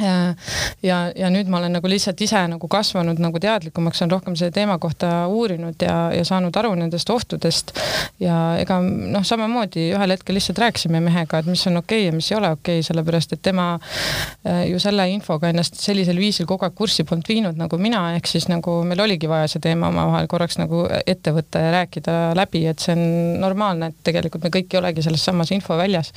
ja, 0.00 0.98
ja 1.16 1.28
nüüd 1.30 1.50
ma 1.52 1.58
olen 1.58 1.74
nagu 1.76 1.88
lihtsalt 1.90 2.20
ise 2.24 2.40
nagu 2.48 2.68
kasvanud 2.70 3.20
nagu 3.20 3.40
teadlikumaks, 3.42 4.00
olen 4.02 4.14
rohkem 4.14 4.36
selle 4.38 4.54
teema 4.54 4.78
kohta 4.80 5.26
uurinud 5.28 5.82
ja, 5.84 5.96
ja 6.16 6.24
saanud 6.24 6.56
aru 6.56 6.72
nendest 6.78 7.10
ohtudest. 7.12 7.74
ja 8.20 8.56
ega 8.60 8.78
noh, 8.82 9.24
samamoodi 9.26 9.90
ühel 9.92 10.14
hetkel 10.16 10.38
lihtsalt 10.38 10.62
rääkisime 10.62 11.02
mehega, 11.04 11.42
et 11.42 11.50
mis 11.50 11.64
on 11.68 11.76
okei 11.82 12.06
okay 12.06 12.08
ja 12.08 12.16
mis 12.16 12.30
ei 12.32 12.38
ole 12.38 12.50
okei 12.56 12.78
okay,, 12.80 12.86
sellepärast 12.88 13.36
et 13.36 13.42
tema 13.42 13.66
äh, 13.76 14.64
ju 14.70 14.80
selle 14.82 15.06
infoga 15.12 15.52
ennast 15.52 15.76
sellisel 15.80 16.18
viisil 16.20 16.48
kogu 16.48 16.66
aeg 16.66 16.76
kurssi 16.78 17.04
polnud 17.08 17.28
viinud 17.28 17.60
nagu 17.60 17.78
mina, 17.78 18.06
ehk 18.16 18.30
siis 18.30 18.48
nagu 18.48 18.78
meil 18.88 19.04
oligi 19.04 19.28
vaja 19.30 19.50
see 19.52 19.62
teema 19.62 19.92
omavahel 19.92 20.30
korraks 20.32 20.58
nagu 20.60 20.86
ette 21.06 21.36
võtta 21.36 21.66
ja 21.66 21.74
rääkida 21.76 22.16
läbi, 22.38 22.64
et 22.70 22.80
see 22.80 22.96
on 22.96 23.04
normaalne, 23.44 23.92
et 23.92 24.00
tegelikult 24.08 24.48
me 24.48 24.54
kõik 24.54 24.72
ei 24.72 24.80
olegi 24.80 25.04
selles 25.04 25.24
samas 25.24 25.52
infoväljas. 25.52 26.12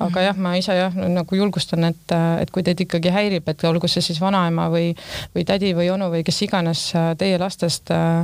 aga 0.00 0.28
jah, 0.28 0.40
ma 0.40 0.56
ise 0.56 0.74
jah, 0.78 0.94
nagu 0.94 1.36
julgustan, 1.36 1.84
et, 1.92 2.16
et 2.40 2.50
kui 2.54 2.64
teid 2.64 2.80
ikkagi 2.80 2.93
ikkagi 2.94 3.12
häirib, 3.14 3.48
et 3.50 3.64
olgu 3.66 3.88
see 3.90 4.04
siis 4.04 4.20
vanaema 4.22 4.68
või, 4.72 4.92
või 5.34 5.44
tädi 5.48 5.72
või 5.76 5.88
onu 5.92 6.10
või 6.12 6.22
kes 6.26 6.40
iganes 6.46 6.84
äh, 6.96 7.10
teie 7.18 7.38
lastest 7.40 7.90
äh, 7.94 8.22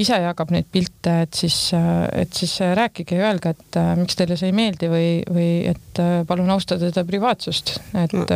ise 0.00 0.18
jagab 0.24 0.50
neid 0.54 0.66
pilte, 0.72 1.20
et 1.26 1.38
siis, 1.38 1.58
äh, 1.76 2.02
et 2.24 2.34
siis 2.36 2.56
rääkige 2.76 3.20
ja 3.20 3.30
öelge, 3.30 3.54
et 3.54 3.78
miks 4.00 4.18
teile 4.18 4.38
see 4.40 4.50
ei 4.50 4.56
meeldi 4.56 4.90
või, 4.90 5.06
või 5.30 5.50
et 5.70 6.02
palun 6.26 6.50
austada 6.50 6.90
teda 6.90 7.04
privaatsust, 7.06 7.76
et 7.94 8.16
no,. 8.16 8.26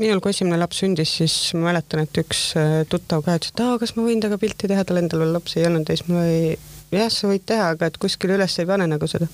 minul, 0.00 0.22
kui 0.24 0.34
esimene 0.34 0.58
laps 0.60 0.82
sündis, 0.82 1.14
siis 1.20 1.36
ma 1.56 1.70
mäletan, 1.70 2.04
et 2.06 2.22
üks 2.22 2.50
tuttav 2.90 3.24
ka 3.26 3.38
ütles, 3.38 3.54
et 3.54 3.64
aa, 3.64 3.78
kas 3.82 3.94
ma 3.96 4.06
võin 4.06 4.22
temaga 4.22 4.40
pilti 4.42 4.70
teha, 4.70 4.84
tal 4.88 5.02
endal 5.02 5.24
veel 5.24 5.34
lapsi 5.36 5.60
ei 5.60 5.70
olnud 5.70 5.88
ja 5.88 5.98
siis 5.98 6.10
ma 6.10 6.26
ei, 6.26 6.52
jah, 6.94 7.08
sa 7.12 7.30
võid 7.30 7.46
teha, 7.48 7.72
aga 7.76 7.90
et 7.90 8.02
kuskile 8.02 8.38
üles 8.40 8.58
ei 8.58 8.68
pane 8.68 8.90
nagu 8.90 9.10
seda 9.10 9.30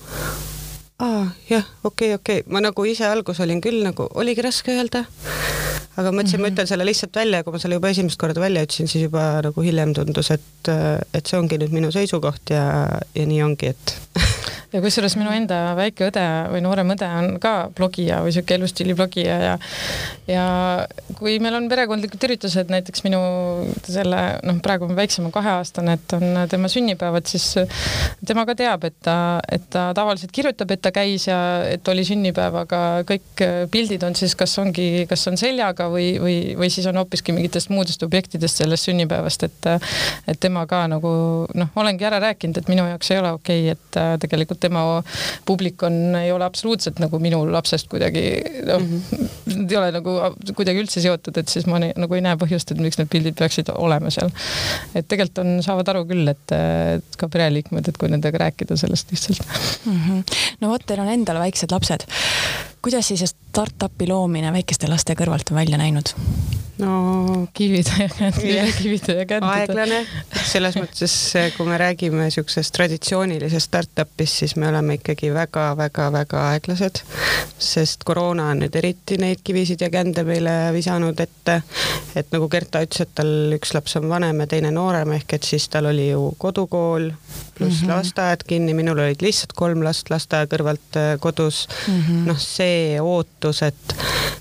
aa 0.99 1.27
jah, 1.49 1.65
okei 1.83 2.13
okay,, 2.13 2.13
okei 2.19 2.39
okay., 2.43 2.51
ma 2.53 2.61
nagu 2.63 2.85
ise 2.85 3.07
alguses 3.07 3.43
olin 3.45 3.61
küll 3.63 3.83
nagu, 3.85 4.09
oligi 4.19 4.43
raske 4.45 4.75
öelda 4.75 5.05
aga 5.99 6.11
mõtlesin 6.13 6.39
mm, 6.39 6.45
-hmm. 6.45 6.47
ma 6.47 6.53
ütlen 6.53 6.67
selle 6.69 6.85
lihtsalt 6.87 7.15
välja 7.15 7.39
ja 7.39 7.43
kui 7.43 7.55
ma 7.55 7.59
selle 7.59 7.79
juba 7.79 7.91
esimest 7.93 8.19
korda 8.19 8.41
välja 8.41 8.63
ütlesin, 8.63 8.87
siis 8.87 9.03
juba 9.07 9.25
nagu 9.45 9.63
hiljem 9.65 9.93
tundus, 9.97 10.31
et, 10.35 10.71
et 11.13 11.25
see 11.25 11.39
ongi 11.39 11.59
nüüd 11.59 11.75
minu 11.75 11.91
seisukoht 11.91 12.53
ja, 12.55 12.65
ja 13.15 13.25
nii 13.25 13.41
ongi, 13.43 13.73
et 13.73 13.95
ja 14.73 14.81
kusjuures 14.83 15.15
minu 15.17 15.31
enda 15.33 15.73
väike 15.77 16.09
õde 16.09 16.25
või 16.53 16.61
noorem 16.61 16.93
õde 16.93 17.07
on 17.19 17.29
ka 17.41 17.53
blogija 17.75 18.19
või 18.25 18.33
sihuke 18.35 18.57
elustiili 18.59 18.93
blogija 18.97 19.37
ja 19.41 19.53
ja 20.29 20.43
kui 21.17 21.39
meil 21.41 21.57
on 21.57 21.65
perekondlikud 21.71 22.21
üritused, 22.27 22.69
näiteks 22.69 23.03
minu 23.05 23.19
selle 23.87 24.19
noh, 24.45 24.59
praegu 24.63 24.85
on 24.85 24.95
väiksema 24.97 25.31
kaheaastane, 25.33 25.95
et 25.97 26.15
on 26.17 26.43
tema 26.51 26.69
sünnipäevad, 26.71 27.25
siis 27.29 27.47
tema 28.27 28.45
ka 28.45 28.55
teab, 28.59 28.85
et 28.85 28.97
ta, 29.05 29.15
et 29.49 29.65
ta 29.73 29.89
tavaliselt 29.97 30.33
kirjutab, 30.35 30.71
et 30.75 30.83
ta 30.85 30.93
käis 30.95 31.25
ja 31.27 31.39
et 31.69 31.87
oli 31.91 32.05
sünnipäev, 32.05 32.59
aga 32.61 32.81
kõik 33.09 33.43
pildid 33.73 34.05
on 34.05 34.17
siis, 34.17 34.35
kas 34.37 34.53
ongi, 34.61 35.07
kas 35.09 35.25
on 35.31 35.39
seljaga 35.39 35.89
või, 35.91 36.11
või, 36.21 36.37
või 36.59 36.69
siis 36.73 36.87
on 36.89 37.01
hoopiski 37.01 37.33
mingitest 37.35 37.73
muudest 37.73 38.05
objektidest 38.05 38.61
sellest 38.61 38.89
sünnipäevast, 38.89 39.49
et 39.49 39.71
et 40.29 40.39
tema 40.39 40.65
ka 40.69 40.83
nagu 40.91 41.11
noh, 41.57 41.73
olengi 41.79 42.05
ära 42.05 42.19
rääkinud, 42.21 42.61
et 42.61 42.69
minu 42.71 42.85
jaoks 42.87 43.11
ei 43.11 43.19
ole 43.21 43.33
okei 43.35 43.71
okay,, 43.71 43.75
et 43.75 44.21
tegelikult 44.21 44.58
tema 44.59 44.83
publik 45.45 45.83
on, 45.87 46.15
ei 46.19 46.31
ole 46.35 46.45
absoluutselt 46.45 46.99
nagu 47.03 47.19
minu 47.21 47.41
lapsest 47.51 47.89
kuidagi 47.91 48.23
noh 48.67 48.81
mm 48.81 49.01
-hmm., 49.11 49.65
ei 49.69 49.77
ole 49.77 49.91
nagu 49.95 50.15
kuidagi 50.55 50.83
üldse 50.83 51.03
seotud, 51.03 51.37
et 51.41 51.49
siis 51.51 51.67
ma 51.69 51.79
ne, 51.81 51.91
nagu 51.97 52.17
ei 52.17 52.23
näe 52.25 52.37
põhjust, 52.39 52.71
et 52.71 52.81
miks 52.83 52.99
need 52.99 53.11
pildid 53.11 53.37
peaksid 53.39 53.71
olema 53.75 54.11
seal. 54.13 54.31
et 54.93 55.07
tegelikult 55.07 55.43
on, 55.43 55.53
saavad 55.65 55.93
aru 55.93 56.05
küll, 56.09 56.27
et, 56.27 56.55
et 56.95 57.19
ka 57.19 57.29
pereliikmed, 57.31 57.87
et 57.87 57.97
kui 57.97 58.11
nendega 58.11 58.43
rääkida 58.45 58.77
sellest 58.77 59.11
lihtsalt 59.11 59.43
mm. 59.85 60.01
-hmm. 60.07 60.23
no 60.61 60.73
vot, 60.73 60.85
teil 60.85 61.03
on 61.03 61.13
endal 61.15 61.39
väiksed 61.39 61.71
lapsed. 61.71 62.05
Kuidas 62.81 63.07
siis 63.07 63.25
startup'i 63.29 64.07
loomine 64.07 64.53
väikeste 64.55 64.87
laste 64.87 65.17
kõrvalt 65.19 65.51
on 65.51 65.61
välja 65.61 65.77
näinud? 65.81 66.15
no 66.79 67.47
käntide, 67.53 68.71
kivide 68.77 69.15
ja 69.17 69.25
käntide. 69.31 69.51
aeglane, 69.51 69.99
selles 70.47 70.77
mõttes, 70.79 71.15
kui 71.57 71.67
me 71.67 71.77
räägime 71.79 72.27
niisugusest 72.27 72.73
traditsioonilisest 72.75 73.67
startup'ist, 73.67 74.43
siis 74.43 74.55
me 74.55 74.69
oleme 74.69 74.95
ikkagi 74.99 75.33
väga-väga-väga 75.35 76.45
aeglased, 76.53 77.01
sest 77.59 78.05
koroona 78.07 78.49
on 78.53 78.63
nüüd 78.63 78.79
eriti 78.79 79.19
neid 79.19 79.43
kivisid 79.43 79.83
ja 79.83 79.91
kände 79.93 80.23
meile 80.27 80.55
visanud 80.75 81.19
ette, 81.19 81.59
et 82.15 82.31
nagu 82.31 82.47
Gerta 82.51 82.83
ütles, 82.85 83.03
et 83.03 83.13
tal 83.17 83.57
üks 83.59 83.75
laps 83.75 83.99
on 83.99 84.07
vanem 84.11 84.45
ja 84.45 84.49
teine 84.55 84.71
noorem, 84.75 85.17
ehk 85.19 85.35
et 85.39 85.51
siis 85.51 85.67
tal 85.73 85.91
oli 85.91 86.09
ju 86.13 86.29
kodukool 86.39 87.11
pluss 87.59 87.81
mm 87.81 87.87
-hmm. 87.87 87.91
lasteaed 87.91 88.47
kinni, 88.47 88.73
minul 88.73 88.99
olid 89.03 89.21
lihtsalt 89.21 89.53
kolm 89.53 89.83
last 89.83 90.09
lasteaia 90.09 90.47
kõrvalt 90.47 90.95
äh, 90.95 91.19
kodus 91.19 91.67
mm 91.87 91.99
-hmm.. 91.99 92.25
noh, 92.31 92.39
see 92.39 92.68
ootus, 93.01 93.61
et 93.67 93.95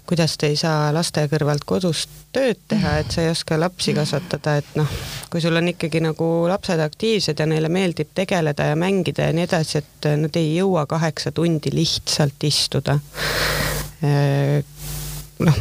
kuidas 0.09 0.37
te 0.41 0.49
ei 0.49 0.57
saa 0.57 0.89
laste 0.95 1.27
kõrvalt 1.29 1.67
kodus 1.69 2.07
tööd 2.33 2.61
teha, 2.69 2.99
et 3.03 3.13
sa 3.13 3.25
ei 3.25 3.33
oska 3.33 3.59
lapsi 3.61 3.95
kasvatada, 3.97 4.57
et 4.61 4.71
noh, 4.79 4.89
kui 5.33 5.43
sul 5.45 5.57
on 5.61 5.69
ikkagi 5.73 6.01
nagu 6.05 6.29
lapsed 6.49 6.81
aktiivsed 6.85 7.41
ja 7.41 7.47
neile 7.49 7.69
meeldib 7.73 8.15
tegeleda 8.17 8.71
ja 8.71 8.79
mängida 8.79 9.29
ja 9.29 9.37
nii 9.37 9.47
edasi, 9.49 9.83
et 9.83 10.11
nad 10.23 10.41
ei 10.41 10.55
jõua 10.57 10.87
kaheksa 10.89 11.33
tundi 11.37 11.73
lihtsalt 11.75 12.49
istuda 12.49 12.99
noh, 15.45 15.59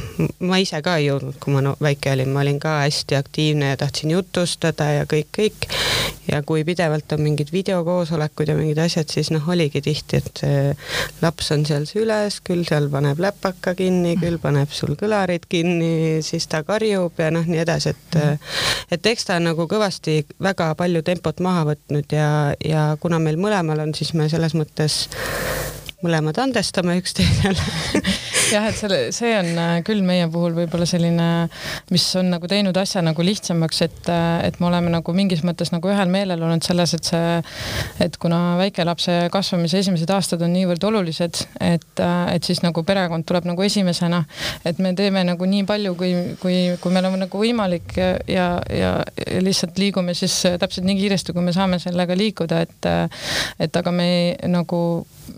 ma 0.50 0.58
ise 0.62 0.80
ka 0.86 0.98
ei 0.98 1.08
jõudnud, 1.08 1.38
kui 1.42 1.54
ma 1.54 1.62
no, 1.64 1.76
väike 1.84 2.12
olin, 2.16 2.32
ma 2.34 2.42
olin 2.44 2.58
ka 2.62 2.80
hästi 2.82 3.18
aktiivne 3.18 3.72
ja 3.72 3.80
tahtsin 3.80 4.12
jutustada 4.14 4.90
ja 4.96 5.06
kõik, 5.10 5.30
kõik. 5.38 5.68
ja 6.28 6.42
kui 6.48 6.64
pidevalt 6.68 7.12
on 7.16 7.22
mingid 7.24 7.52
videokoosolekud 7.54 8.50
ja 8.52 8.56
mingid 8.58 8.82
asjad, 8.84 9.10
siis 9.12 9.30
noh, 9.32 9.46
oligi 9.54 9.82
tihti, 9.86 10.22
et 10.22 10.42
laps 11.22 11.52
on 11.56 11.66
seal 11.70 11.86
süles, 11.90 12.40
küll 12.48 12.66
seal 12.68 12.90
paneb 12.92 13.22
läpaka 13.22 13.76
kinni, 13.78 14.18
küll 14.20 14.40
paneb 14.42 14.74
sul 14.74 14.98
kõlarid 15.00 15.48
kinni, 15.50 16.24
siis 16.26 16.50
ta 16.52 16.64
karjub 16.68 17.20
ja 17.22 17.32
noh, 17.34 17.46
nii 17.48 17.64
edasi, 17.64 17.94
et 17.94 18.20
et 18.98 19.12
eks 19.14 19.30
ta 19.30 19.38
on 19.38 19.50
nagu 19.52 19.68
kõvasti 19.70 20.20
väga 20.44 20.74
palju 20.80 21.04
tempot 21.06 21.42
maha 21.44 21.68
võtnud 21.72 22.18
ja, 22.18 22.30
ja 22.64 22.90
kuna 23.00 23.22
meil 23.24 23.40
mõlemal 23.40 23.86
on, 23.86 23.94
siis 23.98 24.14
me 24.18 24.30
selles 24.32 24.58
mõttes 24.58 25.06
mõlemad 26.04 26.38
andestame 26.42 26.98
üksteisele 27.00 28.04
jah, 28.52 28.68
et 28.70 28.78
selle, 28.78 29.00
see 29.16 29.34
on 29.38 29.50
äh, 29.60 29.74
küll 29.86 30.04
meie 30.06 30.28
puhul 30.32 30.56
võib-olla 30.56 30.88
selline, 30.88 31.28
mis 31.94 32.06
on 32.20 32.30
nagu 32.34 32.48
teinud 32.50 32.78
asja 32.80 33.04
nagu 33.06 33.24
lihtsamaks, 33.26 33.82
et, 33.86 34.00
äh, 34.12 34.48
et 34.48 34.60
me 34.62 34.70
oleme 34.70 34.92
nagu 34.94 35.16
mingis 35.16 35.44
mõttes 35.48 35.72
nagu 35.74 35.92
ühel 35.92 36.12
meelel 36.12 36.44
olnud 36.46 36.66
selles, 36.66 36.94
et 36.98 37.10
see, 37.10 37.36
et 38.04 38.18
kuna 38.22 38.58
väikelapse 38.62 39.20
kasvamise 39.34 39.82
esimesed 39.84 40.12
aastad 40.14 40.44
on 40.46 40.54
niivõrd 40.56 40.88
olulised, 40.90 41.44
et, 41.64 41.90
äh, 42.04 42.16
et 42.36 42.48
siis 42.48 42.64
nagu 42.66 42.84
perekond 42.88 43.28
tuleb 43.28 43.50
nagu 43.50 43.66
esimesena, 43.66 44.24
et 44.68 44.80
me 44.84 44.94
teeme 44.98 45.26
nagu 45.28 45.50
nii 45.50 45.66
palju, 45.68 45.96
kui, 46.00 46.14
kui, 46.42 46.58
kui 46.82 46.96
meil 46.96 47.10
on 47.10 47.20
nagu 47.26 47.44
võimalik 47.44 47.98
ja, 48.00 48.14
ja, 48.32 48.48
ja, 48.72 48.94
ja 49.26 49.44
lihtsalt 49.44 49.78
liigume 49.82 50.16
siis 50.18 50.40
täpselt 50.60 50.88
nii 50.88 51.00
kiiresti, 51.02 51.36
kui 51.36 51.46
me 51.46 51.56
saame 51.56 51.82
sellega 51.84 52.16
liikuda, 52.18 52.64
et, 52.64 52.92
et 53.68 53.82
aga 53.82 53.94
me 53.94 54.10
nagu 54.48 54.82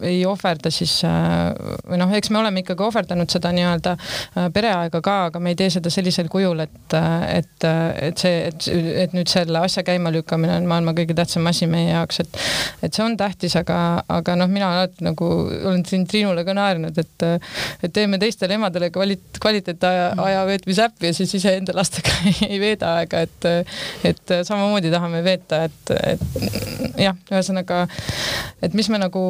ei 0.06 0.22
ohverda 0.28 0.70
siis 0.72 1.00
või 1.02 1.98
noh, 1.98 2.12
eks 2.14 2.30
me 2.30 2.40
oleme 2.42 2.62
ikkagi 2.62 2.86
ohverdanud 2.86 2.99
seda 3.30 3.52
nii-öelda 3.56 3.96
äh, 3.96 4.50
pereaega 4.54 5.02
ka, 5.06 5.16
aga 5.30 5.42
me 5.44 5.54
ei 5.54 5.60
tee 5.60 5.70
seda 5.74 5.92
sellisel 5.94 6.30
kujul, 6.32 6.64
et, 6.66 6.96
et, 7.34 7.68
et 8.10 8.22
see, 8.22 8.42
et, 8.50 8.70
et 9.06 9.16
nüüd 9.16 9.30
selle 9.32 9.62
asja 9.64 9.84
käima 9.88 10.12
lükkamine 10.14 10.58
on 10.60 10.70
maailma 10.70 10.96
kõige 10.98 11.16
tähtsam 11.18 11.48
asi 11.50 11.68
meie 11.70 11.92
jaoks, 11.94 12.24
et 12.24 12.40
et 12.84 12.96
see 12.96 13.04
on 13.04 13.18
tähtis, 13.20 13.56
aga, 13.60 14.04
aga 14.10 14.36
noh, 14.40 14.50
mina 14.52 14.70
alati 14.78 15.04
nagu 15.06 15.28
olen 15.50 15.84
siin 15.88 16.06
Triinule 16.10 16.46
ka 16.48 16.56
naernud, 16.58 16.98
et 16.98 17.28
et 17.84 17.94
teeme 17.94 18.20
teistele 18.22 18.56
emadele 18.58 18.90
kvalit-, 18.94 19.40
kvaliteetaja, 19.42 20.14
aja 20.24 20.46
veetmise 20.48 20.86
äppi 20.88 21.12
ja 21.12 21.16
siis 21.16 21.34
iseenda 21.36 21.76
lastega 21.76 22.14
ei 22.50 22.60
veeda 22.62 22.96
aega, 23.00 23.24
et 23.28 23.50
et 24.10 24.36
samamoodi 24.48 24.92
tahame 24.92 25.22
veeta, 25.24 25.64
et, 25.68 25.94
et 26.14 27.00
jah, 27.00 27.18
ühesõnaga, 27.32 27.84
et 28.66 28.76
mis 28.78 28.90
me 28.92 29.00
nagu 29.02 29.22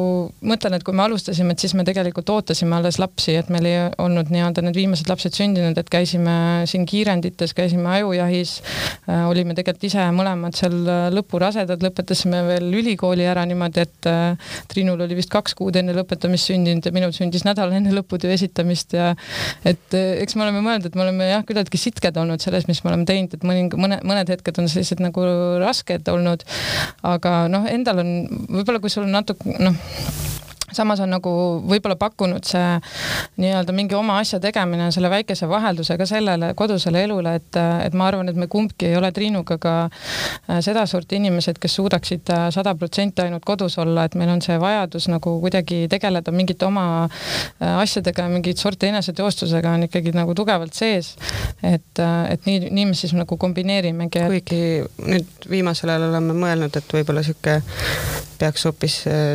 mõtlen, 0.46 0.76
et 0.76 0.86
kui 0.86 0.96
me 0.96 1.04
alustasime, 1.04 1.54
et 1.54 1.62
siis 1.62 1.74
me 1.78 1.84
tegelikult 1.86 2.30
ootasime 2.32 2.76
alles 2.78 3.00
lapsi, 3.02 3.34
et 3.38 3.50
meil 3.52 3.59
ei 3.68 3.78
olnud 4.00 4.30
nii-öelda 4.32 4.64
need 4.64 4.78
viimased 4.78 5.10
lapsed 5.10 5.36
sündinud, 5.36 5.78
et 5.80 5.90
käisime 5.92 6.66
siin 6.70 6.86
kiirendites, 6.88 7.54
käisime 7.56 7.90
ajujahis 7.96 8.56
äh,, 8.62 9.26
olime 9.28 9.56
tegelikult 9.58 9.88
ise 9.90 10.06
mõlemad 10.14 10.56
seal 10.58 10.76
lõpurasedad, 11.14 11.82
lõpetasime 11.84 12.42
veel 12.48 12.68
ülikooli 12.80 13.26
ära 13.28 13.44
niimoodi, 13.48 13.84
et 13.86 14.10
äh, 14.10 14.52
Triinul 14.70 15.04
oli 15.06 15.18
vist 15.18 15.32
kaks 15.32 15.56
kuud 15.58 15.76
enne 15.80 15.94
lõpetamist 15.96 16.50
sündinud 16.50 16.86
ja 16.86 16.94
minul 16.94 17.14
sündis 17.16 17.44
nädal 17.48 17.72
enne 17.76 17.94
lõputöö 17.96 18.32
esitamist 18.34 18.94
ja 18.96 19.12
et 19.64 19.96
äh, 19.96 20.20
eks 20.24 20.36
me 20.36 20.46
oleme 20.46 20.62
mõelnud, 20.64 20.90
et 20.90 20.98
me 20.98 21.06
oleme 21.06 21.30
jah, 21.30 21.44
küllaltki 21.46 21.80
sitked 21.80 22.18
olnud 22.20 22.42
selles, 22.42 22.68
mis 22.70 22.82
me 22.84 22.92
oleme 22.92 23.08
teinud, 23.08 23.36
et 23.36 23.46
mõning-, 23.46 23.74
mõne, 23.80 24.00
mõned 24.06 24.32
hetked 24.34 24.62
on 24.62 24.70
sellised 24.70 25.02
nagu 25.02 25.26
rasked 25.60 26.08
olnud, 26.12 26.44
aga 27.06 27.44
noh, 27.52 27.66
endal 27.70 28.02
on 28.04 28.14
võib-olla, 28.48 28.82
kui 28.82 28.92
sul 28.92 29.06
on 29.06 29.16
natuke 29.18 29.58
noh, 29.60 29.76
samas 30.76 31.00
on 31.00 31.10
nagu 31.16 31.30
võib-olla 31.68 31.96
pakkunud 32.00 32.46
see 32.46 32.78
nii-öelda 33.40 33.74
mingi 33.76 33.96
oma 33.98 34.18
asja 34.20 34.40
tegemine 34.42 34.90
selle 34.94 35.10
väikese 35.10 35.48
vaheldusega 35.50 36.06
sellele 36.06 36.52
kodusele 36.58 37.04
elule, 37.04 37.34
et, 37.40 37.58
et 37.86 37.96
ma 37.96 38.08
arvan, 38.10 38.28
et 38.30 38.38
me 38.38 38.48
kumbki 38.50 38.90
ei 38.90 38.96
ole 38.98 39.12
Triinuga 39.14 39.56
ka 39.60 39.74
äh, 39.86 40.60
sedasorti 40.64 41.18
inimesed, 41.20 41.58
kes 41.60 41.76
suudaksid 41.78 42.32
äh, 42.34 42.46
sada 42.54 42.74
protsenti 42.78 43.24
ainult 43.24 43.44
kodus 43.46 43.78
olla, 43.82 44.06
et 44.06 44.16
meil 44.18 44.32
on 44.32 44.42
see 44.44 44.58
vajadus 44.60 45.08
nagu 45.12 45.36
kuidagi 45.42 45.82
tegeleda 45.90 46.34
mingite 46.34 46.66
oma 46.68 46.86
äh, 47.06 47.80
asjadega 47.80 48.26
ja 48.26 48.32
mingit 48.32 48.60
sorti 48.60 48.90
eneseteostusega 48.90 49.74
on 49.76 49.88
ikkagi 49.88 50.14
nagu 50.16 50.34
tugevalt 50.38 50.76
sees. 50.76 51.14
et, 51.62 52.00
et 52.00 52.46
nii, 52.46 52.70
nii 52.70 52.90
me 52.90 52.98
siis 52.98 53.14
nagu 53.16 53.36
kombineerimegi. 53.40 54.24
kuigi 54.30 54.62
nüüd 55.06 55.48
viimasel 55.50 55.94
ajal 55.94 56.08
oleme 56.10 56.36
mõelnud, 56.36 56.76
et 56.76 56.94
võib-olla 56.96 57.24
sihuke 57.26 57.60
peaks 58.40 58.64
hoopis 58.64 58.94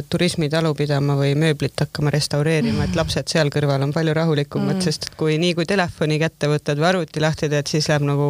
turismitalu 0.10 0.74
pidama 0.78 1.18
või 1.20 1.25
või 1.26 1.36
mööblit 1.40 1.86
hakkama 1.86 2.14
restaureerima, 2.16 2.86
et 2.86 2.96
lapsed 2.98 3.30
seal 3.32 3.52
kõrval 3.54 3.88
on 3.88 3.94
palju 3.96 4.16
rahulikumad 4.16 4.78
mm., 4.78 4.86
sest 4.86 5.10
et 5.10 5.20
kui 5.20 5.38
nii 5.42 5.58
kui 5.58 5.68
telefoni 5.70 6.22
kätte 6.22 6.50
võtad 6.52 6.82
või 6.82 6.92
arvuti 6.94 7.24
lahti 7.24 7.52
teed, 7.52 7.70
siis 7.70 7.90
läheb 7.92 8.08
nagu 8.08 8.28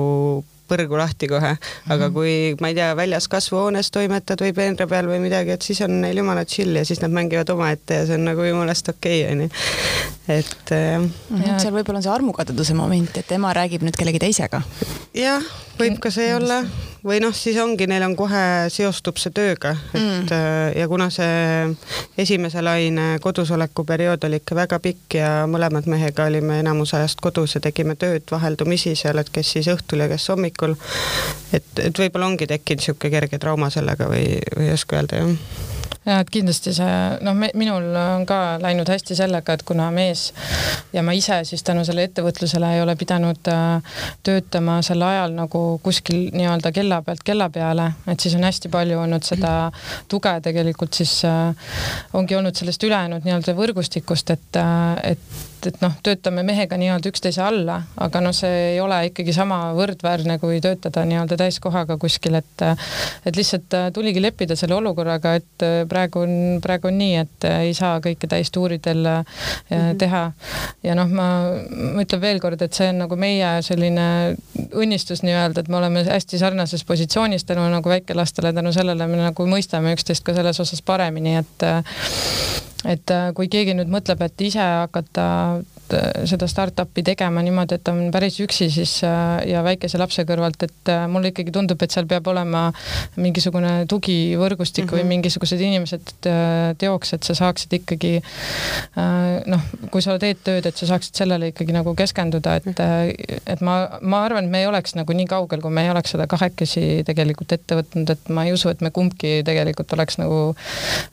põrgu 0.70 0.98
lahti 0.98 1.30
kohe, 1.30 1.52
aga 1.86 2.08
mhm. 2.08 2.14
kui 2.16 2.56
ma 2.62 2.72
ei 2.72 2.78
tea, 2.78 2.90
väljas 2.98 3.28
kasvuhoones 3.32 3.92
toimetad 3.94 4.42
või 4.42 4.54
peenra 4.58 4.88
peal 4.90 5.10
või 5.10 5.22
midagi, 5.24 5.54
et 5.56 5.66
siis 5.66 5.82
on 5.86 6.00
neil 6.02 6.22
jumala 6.22 6.46
chill 6.50 6.80
ja 6.80 6.86
siis 6.88 7.02
nad 7.04 7.14
mängivad 7.14 7.52
omaette 7.54 8.02
ja 8.02 8.08
see 8.10 8.18
on 8.18 8.26
nagu 8.32 8.48
jumalast 8.48 8.90
okei 8.96 9.24
okay,, 9.26 9.36
onju. 9.36 9.50
et 10.40 10.74
äh,. 10.74 11.06
seal 11.62 11.76
võib-olla 11.76 12.02
on 12.02 12.08
see 12.08 12.16
armukadeduse 12.16 12.78
moment, 12.78 13.22
et 13.22 13.38
ema 13.38 13.54
räägib 13.56 13.86
nüüd 13.86 13.98
kellegi 14.00 14.24
teisega. 14.26 14.64
jah, 15.14 15.54
võib 15.80 16.02
ka 16.02 16.14
see 16.14 16.34
olla 16.36 16.64
või 17.06 17.20
noh, 17.22 17.34
siis 17.38 17.58
ongi, 17.62 17.88
neil 17.88 18.04
on 18.06 18.16
kohe, 18.18 18.42
seostub 18.74 19.20
see 19.22 19.34
tööga, 19.36 19.76
et 19.94 20.02
mm. 20.02 20.32
Äh, 20.36 20.80
ja 20.80 20.88
kuna 20.90 21.10
see 21.14 21.76
esimese 22.18 22.64
laine 22.66 23.20
kodusoleku 23.22 23.86
periood 23.86 24.26
oli 24.26 24.42
ikka 24.42 24.58
väga 24.58 24.80
pikk 24.82 25.20
ja 25.20 25.30
mõlemad 25.50 25.90
mehega 25.92 26.26
olime 26.30 26.60
enamus 26.64 26.96
ajast 26.98 27.22
kodus 27.22 27.58
ja 27.58 27.62
tegime 27.62 27.98
tööd 28.00 28.26
vaheldumisi 28.32 28.96
seal, 28.98 29.22
et 29.22 29.30
kes 29.30 29.54
siis 29.58 29.70
õhtul 29.72 30.06
ja 30.06 30.10
kes 30.12 30.28
hommikul. 30.34 30.76
et, 31.54 31.70
et 31.78 32.04
võib-olla 32.06 32.32
ongi 32.32 32.50
tekkinud 32.50 32.82
niisugune 32.82 33.14
kerge 33.14 33.40
trauma 33.40 33.70
sellega 33.70 34.10
või, 34.10 34.40
või 34.58 34.70
ei 34.70 34.76
oska 34.76 35.02
öelda 35.02 35.22
jah 35.22 35.75
ja 36.06 36.20
et 36.22 36.30
kindlasti 36.32 36.74
see 36.76 36.98
noh, 37.26 37.38
minul 37.58 37.88
on 38.00 38.26
ka 38.30 38.40
läinud 38.62 38.90
hästi 38.90 39.18
sellega, 39.18 39.56
et 39.56 39.64
kuna 39.68 39.90
mees 39.96 40.28
ja 40.94 41.04
ma 41.06 41.16
ise 41.18 41.42
siis 41.48 41.64
tänu 41.66 41.86
sellele 41.86 42.10
ettevõtlusele 42.10 42.76
ei 42.76 42.84
ole 42.84 42.96
pidanud 43.00 43.50
äh, 43.52 43.98
töötama 44.26 44.80
sel 44.86 45.02
ajal 45.06 45.36
nagu 45.38 45.64
kuskil 45.84 46.30
nii-öelda 46.36 46.72
kella 46.76 47.02
pealt 47.06 47.26
kella 47.26 47.50
peale, 47.50 47.92
et 48.12 48.20
siis 48.20 48.38
on 48.38 48.46
hästi 48.46 48.72
palju 48.74 49.02
olnud 49.02 49.26
seda 49.26 49.56
tuge 50.12 50.38
tegelikult 50.46 50.94
siis 50.94 51.18
äh, 51.28 51.74
ongi 52.14 52.38
olnud 52.38 52.56
sellest 52.56 52.84
ülejäänud 52.86 53.26
nii-öelda 53.26 53.58
võrgustikust, 53.58 54.34
et, 54.36 54.62
äh, 54.62 55.12
et 55.16 55.44
et 55.70 55.82
noh, 55.84 55.94
töötame 56.06 56.44
mehega 56.48 56.78
nii-öelda 56.80 57.12
üksteise 57.12 57.44
alla, 57.46 57.82
aga 58.02 58.22
noh, 58.24 58.34
see 58.36 58.76
ei 58.76 58.80
ole 58.84 59.00
ikkagi 59.10 59.34
sama 59.36 59.60
võrdväärne 59.78 60.38
kui 60.42 60.60
töötada 60.64 61.06
nii-öelda 61.08 61.38
täiskohaga 61.40 61.98
kuskil, 62.02 62.38
et 62.40 62.66
et 63.26 63.36
lihtsalt 63.36 63.74
tuligi 63.94 64.22
leppida 64.22 64.56
selle 64.58 64.78
olukorraga, 64.78 65.36
et 65.40 65.66
praegu 65.90 66.24
on, 66.26 66.36
praegu 66.64 66.90
on 66.90 66.98
nii, 67.00 67.16
et 67.24 67.48
äh, 67.50 67.66
ei 67.70 67.74
saa 67.78 68.00
kõike 68.04 68.30
täistuuridel 68.32 69.02
mm 69.06 69.24
-hmm. 69.70 69.98
teha. 69.98 70.24
ja 70.84 70.96
noh, 70.96 71.10
ma, 71.10 71.28
ma 71.96 72.06
ütlen 72.06 72.22
veel 72.22 72.40
kord, 72.40 72.62
et 72.62 72.74
see 72.74 72.90
on 72.90 73.04
nagu 73.06 73.16
meie 73.16 73.62
selline 73.62 74.36
õnnistus 74.74 75.24
nii-öelda, 75.24 75.62
et 75.62 75.68
me 75.68 75.78
oleme 75.78 76.04
hästi 76.04 76.40
sarnases 76.40 76.84
positsioonis 76.84 77.44
tänu 77.44 77.68
nagu 77.70 77.90
väikelastele, 77.90 78.54
tänu 78.54 78.74
sellele 78.74 79.08
me 79.08 79.18
nagu 79.18 79.48
mõistame 79.50 79.94
üksteist 79.96 80.24
ka 80.24 80.34
selles 80.34 80.60
osas 80.60 80.82
paremini, 80.82 81.36
et 81.36 81.68
et 82.86 83.12
kui 83.38 83.48
keegi 83.52 83.74
nüüd 83.78 83.90
mõtleb, 83.92 84.22
et 84.28 84.42
ise 84.46 84.62
hakata 84.62 85.26
Äh, 85.94 86.24
seda 86.26 86.48
startup'i 86.50 87.04
tegema 87.06 87.44
niimoodi, 87.46 87.78
et 87.78 87.90
on 87.92 88.00
päris 88.14 88.40
üksi 88.42 88.72
siis 88.74 88.96
äh, 89.06 89.44
ja 89.52 89.62
väikese 89.66 90.00
lapse 90.02 90.24
kõrvalt, 90.26 90.64
et 90.66 90.90
äh, 90.90 91.04
mulle 91.12 91.30
ikkagi 91.30 91.52
tundub, 91.54 91.82
et 91.86 91.94
seal 91.94 92.08
peab 92.10 92.26
olema 92.32 92.64
mingisugune 93.22 93.84
tugivõrgustik 93.92 94.86
mm 94.86 94.90
-hmm. 94.90 94.96
või 94.96 95.04
mhm. 95.04 95.12
mingisugused 95.14 95.62
inimesed 95.62 96.14
teoks, 96.82 97.14
et 97.14 97.24
sa 97.24 97.36
saaksid 97.38 97.74
ikkagi 97.78 98.22
noh, 99.46 99.62
kui 99.92 100.02
sa 100.02 100.18
teed 100.20 100.42
tööd, 100.44 100.66
et 100.66 100.78
sa 100.78 100.88
saaksid 100.90 101.16
sellele 101.16 101.52
ikkagi 101.52 101.74
nagu 101.76 101.94
keskenduda, 101.96 102.56
et, 102.56 102.82
et 103.46 103.62
ma, 103.62 103.76
ma 104.02 104.24
arvan, 104.26 104.46
et 104.46 104.52
me 104.52 104.64
ei 104.64 104.68
oleks 104.68 104.96
nagu 104.96 105.14
nii 105.14 105.28
kaugel, 105.30 105.62
kui 105.62 105.72
me 105.72 105.84
ei 105.86 105.90
oleks 105.90 106.16
seda 106.16 106.28
kahekesi 106.28 107.04
tegelikult 107.06 107.52
ette 107.52 107.78
võtnud, 107.78 108.10
et 108.10 108.30
ma 108.30 108.46
ei 108.46 108.54
usu, 108.54 108.70
et 108.70 108.82
me 108.82 108.92
kumbki 108.92 109.44
tegelikult 109.46 109.94
oleks 109.94 110.18
nagu 110.18 110.56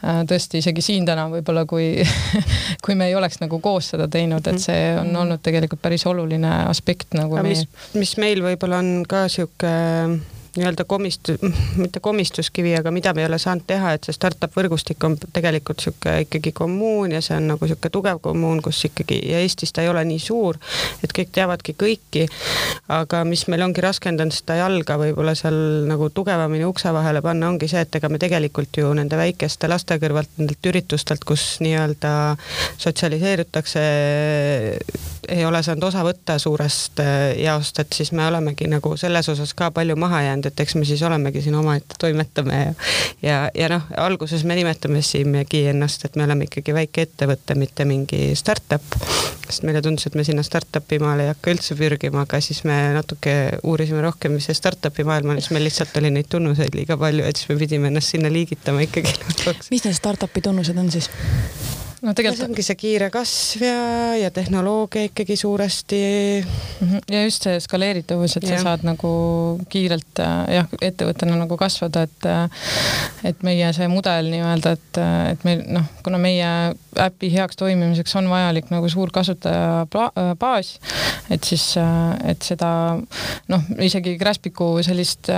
tõesti 0.02 0.62
isegi 0.64 0.82
siin 0.82 1.06
täna 1.06 1.28
võib-olla, 1.28 1.66
kui 1.66 2.06
kui 2.84 2.94
me 2.94 3.10
ei 3.10 3.14
oleks 3.14 3.40
nagu 3.40 3.60
koos 3.60 3.92
seda 3.92 4.08
teinud, 4.08 4.46
et 4.46 4.61
see 4.62 4.92
on 5.00 5.10
olnud 5.24 5.42
tegelikult 5.44 5.82
päris 5.82 6.06
oluline 6.10 6.52
aspekt 6.70 7.16
nagu. 7.18 7.40
mis, 7.46 7.66
mis 7.98 8.16
meil 8.22 8.44
võib-olla 8.44 8.82
on 8.82 9.02
ka 9.08 9.26
sihuke 9.32 9.72
nii-öelda 10.56 10.84
komistu-, 10.84 11.36
mitte 11.76 12.00
komistuskivi, 12.00 12.74
aga 12.76 12.90
mida 12.90 13.14
me 13.14 13.22
ei 13.22 13.28
ole 13.28 13.38
saanud 13.40 13.64
teha, 13.66 13.94
et 13.96 14.04
see 14.04 14.16
startup 14.16 14.52
võrgustik 14.56 15.04
on 15.06 15.16
tegelikult 15.32 15.80
niisugune 15.80 16.26
ikkagi 16.26 16.52
kommuun 16.56 17.14
ja 17.16 17.22
see 17.24 17.36
on 17.38 17.48
nagu 17.54 17.64
niisugune 17.64 17.92
tugev 17.94 18.20
kommuun, 18.24 18.60
kus 18.64 18.82
ikkagi 18.88 19.20
ja 19.32 19.40
Eestis 19.40 19.72
ta 19.72 19.84
ei 19.84 19.88
ole 19.88 20.04
nii 20.08 20.20
suur, 20.20 20.58
et 21.04 21.14
kõik 21.16 21.32
teavadki 21.32 21.74
kõiki. 21.78 22.26
aga 22.92 23.22
mis 23.24 23.46
meil 23.48 23.64
ongi 23.64 23.80
raskendanud 23.80 24.34
seda 24.36 24.58
jalga 24.60 24.98
võib-olla 25.00 25.34
seal 25.38 25.56
nagu 25.88 26.10
tugevamini 26.10 26.68
ukse 26.68 26.92
vahele 26.92 27.22
panna, 27.24 27.48
ongi 27.48 27.68
see, 27.70 27.80
et 27.86 27.96
ega 27.96 28.10
me 28.12 28.20
tegelikult 28.20 28.76
ju 28.76 28.92
nende 28.94 29.16
väikeste 29.16 29.70
laste 29.70 29.96
kõrvalt, 30.02 30.36
nendelt 30.36 30.70
üritustelt, 30.72 31.24
kus 31.24 31.46
nii-öelda 31.64 32.12
sotsialiseerutakse, 32.82 33.86
ei 35.32 35.44
ole 35.46 35.62
saanud 35.62 35.88
osa 35.88 36.04
võtta 36.04 36.36
suurest 36.42 37.00
äh, 37.00 37.32
jaost, 37.40 37.78
et 37.80 37.92
siis 37.96 38.12
me 38.12 38.26
olemegi 38.26 38.68
nagu 38.68 38.96
selles 39.00 39.28
osas 39.32 39.54
ka 39.56 39.70
palju 39.70 39.96
maha 39.96 40.22
jäänud 40.26 40.41
mõelnud, 40.42 40.50
et 40.50 40.60
eks 40.60 40.74
me 40.76 40.84
siis 40.84 41.02
olemegi 41.02 41.42
siin 41.42 41.54
omaette 41.54 41.96
toimetame 41.98 42.58
ja 42.58 42.74
ja, 43.22 43.50
ja 43.54 43.68
noh, 43.68 43.82
alguses 43.96 44.44
me 44.44 44.56
nimetamegi 44.56 45.66
ennast, 45.70 46.04
et 46.04 46.16
me 46.16 46.24
oleme 46.24 46.48
ikkagi 46.48 46.74
väike 46.74 47.06
ettevõte, 47.06 47.54
mitte 47.54 47.84
mingi 47.84 48.34
startup. 48.36 48.82
sest 49.46 49.66
meile 49.68 49.82
tundus, 49.82 50.06
et 50.06 50.14
me 50.14 50.24
sinna 50.24 50.42
startup'i 50.42 50.98
maale 51.02 51.26
ei 51.26 51.32
hakka 51.32 51.52
üldse 51.52 51.76
pürgima, 51.76 52.24
aga 52.24 52.40
siis 52.40 52.62
me 52.64 52.94
natuke 52.94 53.58
uurisime 53.62 54.00
rohkem, 54.02 54.32
mis 54.32 54.48
see 54.48 54.56
startup'i 54.56 55.04
maailm 55.04 55.34
on, 55.34 55.40
siis 55.40 55.52
meil 55.52 55.66
lihtsalt 55.68 55.96
oli 56.00 56.10
neid 56.10 56.30
tunnuseid 56.32 56.74
liiga 56.74 56.96
palju, 56.96 57.26
et 57.26 57.36
siis 57.36 57.52
me 57.52 57.58
pidime 57.60 57.92
ennast 57.92 58.14
sinna 58.14 58.32
liigitama 58.32 58.86
ikkagi. 58.88 59.14
mis 59.70 59.84
need 59.84 59.96
startup'i 59.98 60.44
tunnused 60.48 60.78
on 60.78 60.90
siis? 60.90 61.10
No 62.02 62.12
tegelikult 62.18 62.48
ongi 62.50 62.64
see 62.66 62.78
kiire 62.78 63.08
kasv 63.14 63.62
ja, 63.62 63.82
ja 64.18 64.30
tehnoloogia 64.34 65.06
ikkagi 65.10 65.36
suuresti. 65.38 66.00
Mhm. 66.80 67.02
ja 67.10 67.22
just 67.24 67.46
see 67.46 67.60
skaleeritavus, 67.62 68.36
et 68.36 68.46
ja. 68.48 68.56
sa 68.56 68.72
saad 68.72 68.86
nagu 68.86 69.12
kiirelt 69.70 70.22
äh, 70.22 70.38
jah, 70.58 70.70
ettevõttena 70.82 71.36
nagu 71.38 71.58
kasvada, 71.60 72.04
et 72.08 72.26
äh, 72.26 72.64
et 73.30 73.44
meie 73.46 73.70
see 73.76 73.86
mudel 73.90 74.32
nii-öelda, 74.32 74.74
et, 74.78 74.98
äh, 74.98 75.20
et 75.34 75.46
meil 75.46 75.62
noh, 75.78 75.86
kuna 76.02 76.18
meie 76.22 76.48
äpi 77.02 77.30
heaks 77.32 77.56
toimimiseks 77.60 78.16
on 78.18 78.28
vajalik 78.32 78.72
nagu 78.74 78.88
suur 78.90 79.12
kasutajabaas, 79.14 80.74
et 81.32 81.46
siis, 81.46 81.64
et 82.28 82.42
seda 82.44 82.72
noh, 83.48 83.70
isegi 83.80 84.16
Graspiku 84.20 84.74
sellist 84.84 85.30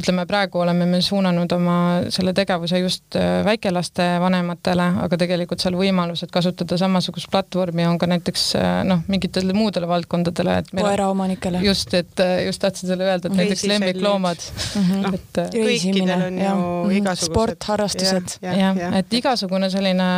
ütleme, 0.00 0.24
praegu 0.26 0.62
oleme 0.64 0.88
me 0.88 1.02
suunanud 1.04 1.52
oma 1.54 1.76
selle 2.10 2.34
tegevuse 2.34 2.80
just 2.82 3.18
väikelaste 3.46 4.08
vanematele, 4.22 4.88
aga 5.04 5.20
tegelikult 5.20 5.62
seal 5.62 5.78
võimalused 5.82 6.30
kasutada 6.32 6.78
samasugust 6.80 7.30
platvormi 7.32 7.86
on 7.88 7.98
ka 8.00 8.08
näiteks 8.10 8.44
äh, 8.58 8.70
noh, 8.86 9.02
mingitele 9.12 9.54
muudele 9.56 9.88
valdkondadele, 9.90 10.58
et 10.62 10.70
koeraomanikele. 10.76 11.62
just, 11.66 11.94
et 11.94 12.22
äh, 12.22 12.44
just 12.46 12.62
tahtsin 12.62 12.92
selle 12.92 13.06
öelda, 13.08 13.30
et 13.30 13.38
näiteks 13.38 13.64
lemmikloomad 13.70 14.42
mm. 14.42 14.82
-hmm. 14.82 15.02
No, 15.02 15.12
et 15.14 15.38
äh, 15.38 15.50
kõikidel 15.54 16.26
on 16.26 16.38
ju 16.38 16.54
mhm. 16.54 16.90
igasugused. 17.00 17.32
sport, 17.32 17.68
harrastused. 17.68 18.36
jah, 18.42 18.82
et 18.98 19.14
igasugune 19.14 19.70
selline 19.70 20.08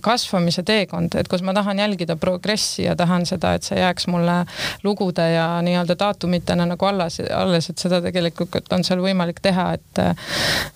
kasvamise 0.00 0.62
teekond, 0.62 1.14
et 1.20 1.28
kus 1.28 1.42
ma 1.42 1.54
tahan 1.54 1.78
jälgida 1.78 2.16
progressi 2.16 2.82
ja 2.82 2.96
tahan 2.96 3.26
seda, 3.26 3.54
et 3.54 3.62
see 3.62 3.78
jääks 3.78 4.06
mulle 4.06 4.42
lugude 4.84 5.30
ja 5.32 5.46
nii-öelda 5.62 5.98
daatumitena 5.98 6.66
nagu 6.66 6.86
alles, 6.86 7.20
alles, 7.34 7.70
et 7.70 7.78
seda 7.78 8.00
tegelikult 8.02 8.72
on 8.72 8.84
seal 8.84 9.02
võimalik 9.02 9.40
teha, 9.42 9.72
et 9.72 10.02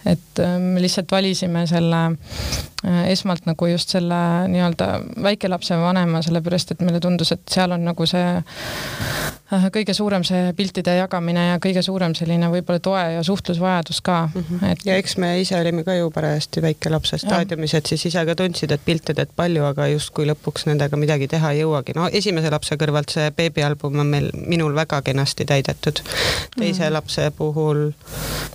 et 0.07 0.42
me 0.61 0.80
lihtsalt 0.80 1.11
valisime 1.12 1.66
selle 1.66 2.03
esmalt 3.11 3.47
nagu 3.47 3.66
just 3.70 3.92
selle 3.94 4.20
nii-öelda 4.51 4.89
väikelapse 5.22 5.78
vanema, 5.80 6.22
sellepärast 6.24 6.74
et 6.74 6.84
meile 6.87 7.01
tundus, 7.03 7.32
et 7.34 7.43
seal 7.51 7.74
on 7.76 7.84
nagu 7.89 8.07
see 8.09 8.26
kõige 9.47 9.94
suurem 9.94 10.24
see 10.26 10.53
piltide 10.57 10.97
jagamine 10.97 11.44
ja 11.53 11.59
kõige 11.62 11.82
suurem 11.82 12.14
selline 12.18 12.49
võib-olla 12.51 12.82
toe 12.82 13.03
ja 13.14 13.22
suhtlusvajadus 13.26 14.01
ka 14.03 14.28
mm. 14.34 14.44
-hmm. 14.51 14.72
Et... 14.72 14.84
ja 14.84 14.97
eks 14.97 15.16
me 15.22 15.40
ise 15.40 15.61
olime 15.61 15.84
ka 15.84 15.94
ju 15.94 16.11
parajasti 16.11 16.62
väikelapse 16.62 17.18
staadiumis, 17.18 17.74
et 17.74 17.86
siis 17.86 18.07
ise 18.07 18.24
ka 18.26 18.34
tundsid, 18.34 18.70
et 18.70 18.84
pilte 18.84 19.14
teed 19.14 19.30
palju, 19.36 19.64
aga 19.64 19.86
justkui 19.86 20.26
lõpuks 20.26 20.66
nendega 20.66 20.97
midagi 20.97 21.28
teha 21.28 21.53
ei 21.53 21.62
jõuagi. 21.62 21.94
no 21.94 22.09
esimese 22.12 22.51
lapse 22.51 22.74
kõrvalt 22.74 23.12
see 23.12 23.30
beebialbum 23.30 23.99
on 23.99 24.07
meil, 24.07 24.30
minul 24.34 24.74
väga 24.74 25.03
kenasti 25.03 25.44
täidetud. 25.44 26.03
teise 26.59 26.82
mm 26.82 26.86
-hmm. 26.86 26.92
lapse 26.92 27.30
puhul 27.36 27.92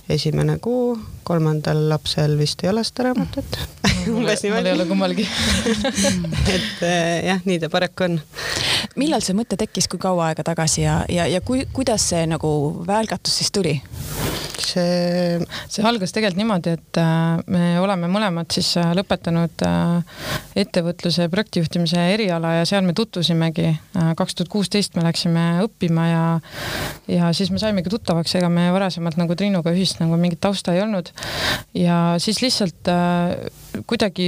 esimene 0.08 0.58
kuu, 0.58 0.98
kolmandal 1.22 1.88
lapsel 1.88 2.38
vist 2.38 2.64
ei 2.64 2.70
ole 2.70 2.84
seda 2.84 3.02
raamatut 3.02 3.58
umbes 4.08 4.42
niimoodi. 4.42 4.62
mul 4.62 4.66
ei 4.66 4.72
ole 4.78 4.86
kummalgi 4.86 5.28
et 6.54 6.82
eh, 6.82 7.24
jah, 7.26 7.40
nii 7.44 7.58
ta 7.62 7.70
paraku 7.70 8.04
on. 8.08 8.18
millal 8.96 9.22
see 9.24 9.36
mõte 9.36 9.58
tekkis, 9.60 9.88
kui 9.90 10.00
kaua 10.02 10.30
aega 10.30 10.44
tagasi 10.46 10.81
ja, 10.82 11.02
ja, 11.08 11.26
ja 11.30 11.40
kui, 11.40 11.64
kuidas 11.72 12.10
see 12.12 12.26
nagu 12.30 12.52
välgatus 12.86 13.40
siis 13.40 13.52
tuli? 13.54 13.78
see, 14.62 15.38
see 15.70 15.84
algas 15.86 16.12
tegelikult 16.14 16.40
niimoodi, 16.40 16.74
et 16.76 17.00
äh, 17.00 17.40
me 17.52 17.64
oleme 17.82 18.08
mõlemad 18.12 18.52
siis 18.54 18.72
äh, 18.80 18.92
lõpetanud 18.96 19.64
äh, 19.66 20.20
ettevõtluse 20.62 21.28
projektijuhtimise 21.32 22.04
eriala 22.14 22.56
ja 22.58 22.68
seal 22.68 22.84
me 22.86 22.94
tutvusimegi. 22.96 23.70
kaks 24.18 24.36
tuhat 24.36 24.50
kuusteist 24.52 24.96
me 24.96 25.04
läksime 25.04 25.46
õppima 25.64 26.06
ja, 26.08 26.24
ja 27.10 27.32
siis 27.36 27.50
me 27.52 27.60
saimegi 27.62 27.92
tuttavaks, 27.92 28.36
ega 28.38 28.50
me 28.52 28.68
varasemalt 28.74 29.18
nagu 29.20 29.36
Triinuga 29.38 29.72
ühist 29.74 30.00
nagu 30.02 30.16
mingit 30.20 30.40
tausta 30.42 30.76
ei 30.76 30.82
olnud. 30.84 31.12
ja 31.74 32.16
siis 32.22 32.42
lihtsalt 32.44 32.92
kuidagi 33.86 34.26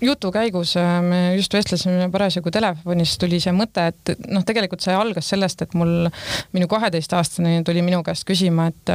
jutu 0.00 0.30
käigus 0.32 0.74
me 1.02 1.20
just 1.36 1.54
vestlesime 1.54 2.08
parasjagu 2.12 2.50
telefonis, 2.52 3.16
tuli 3.20 3.38
see 3.42 3.52
mõte, 3.56 3.86
et 3.92 4.12
noh, 4.32 4.44
tegelikult 4.46 4.84
see 4.84 4.94
algas 4.96 5.30
sellest, 5.32 5.62
et 5.64 5.76
mul 5.78 6.08
minu 6.56 6.68
kaheteistaastane 6.70 7.60
tuli 7.66 7.84
minu 7.86 8.02
käest 8.06 8.26
küsima, 8.28 8.68
et 8.72 8.92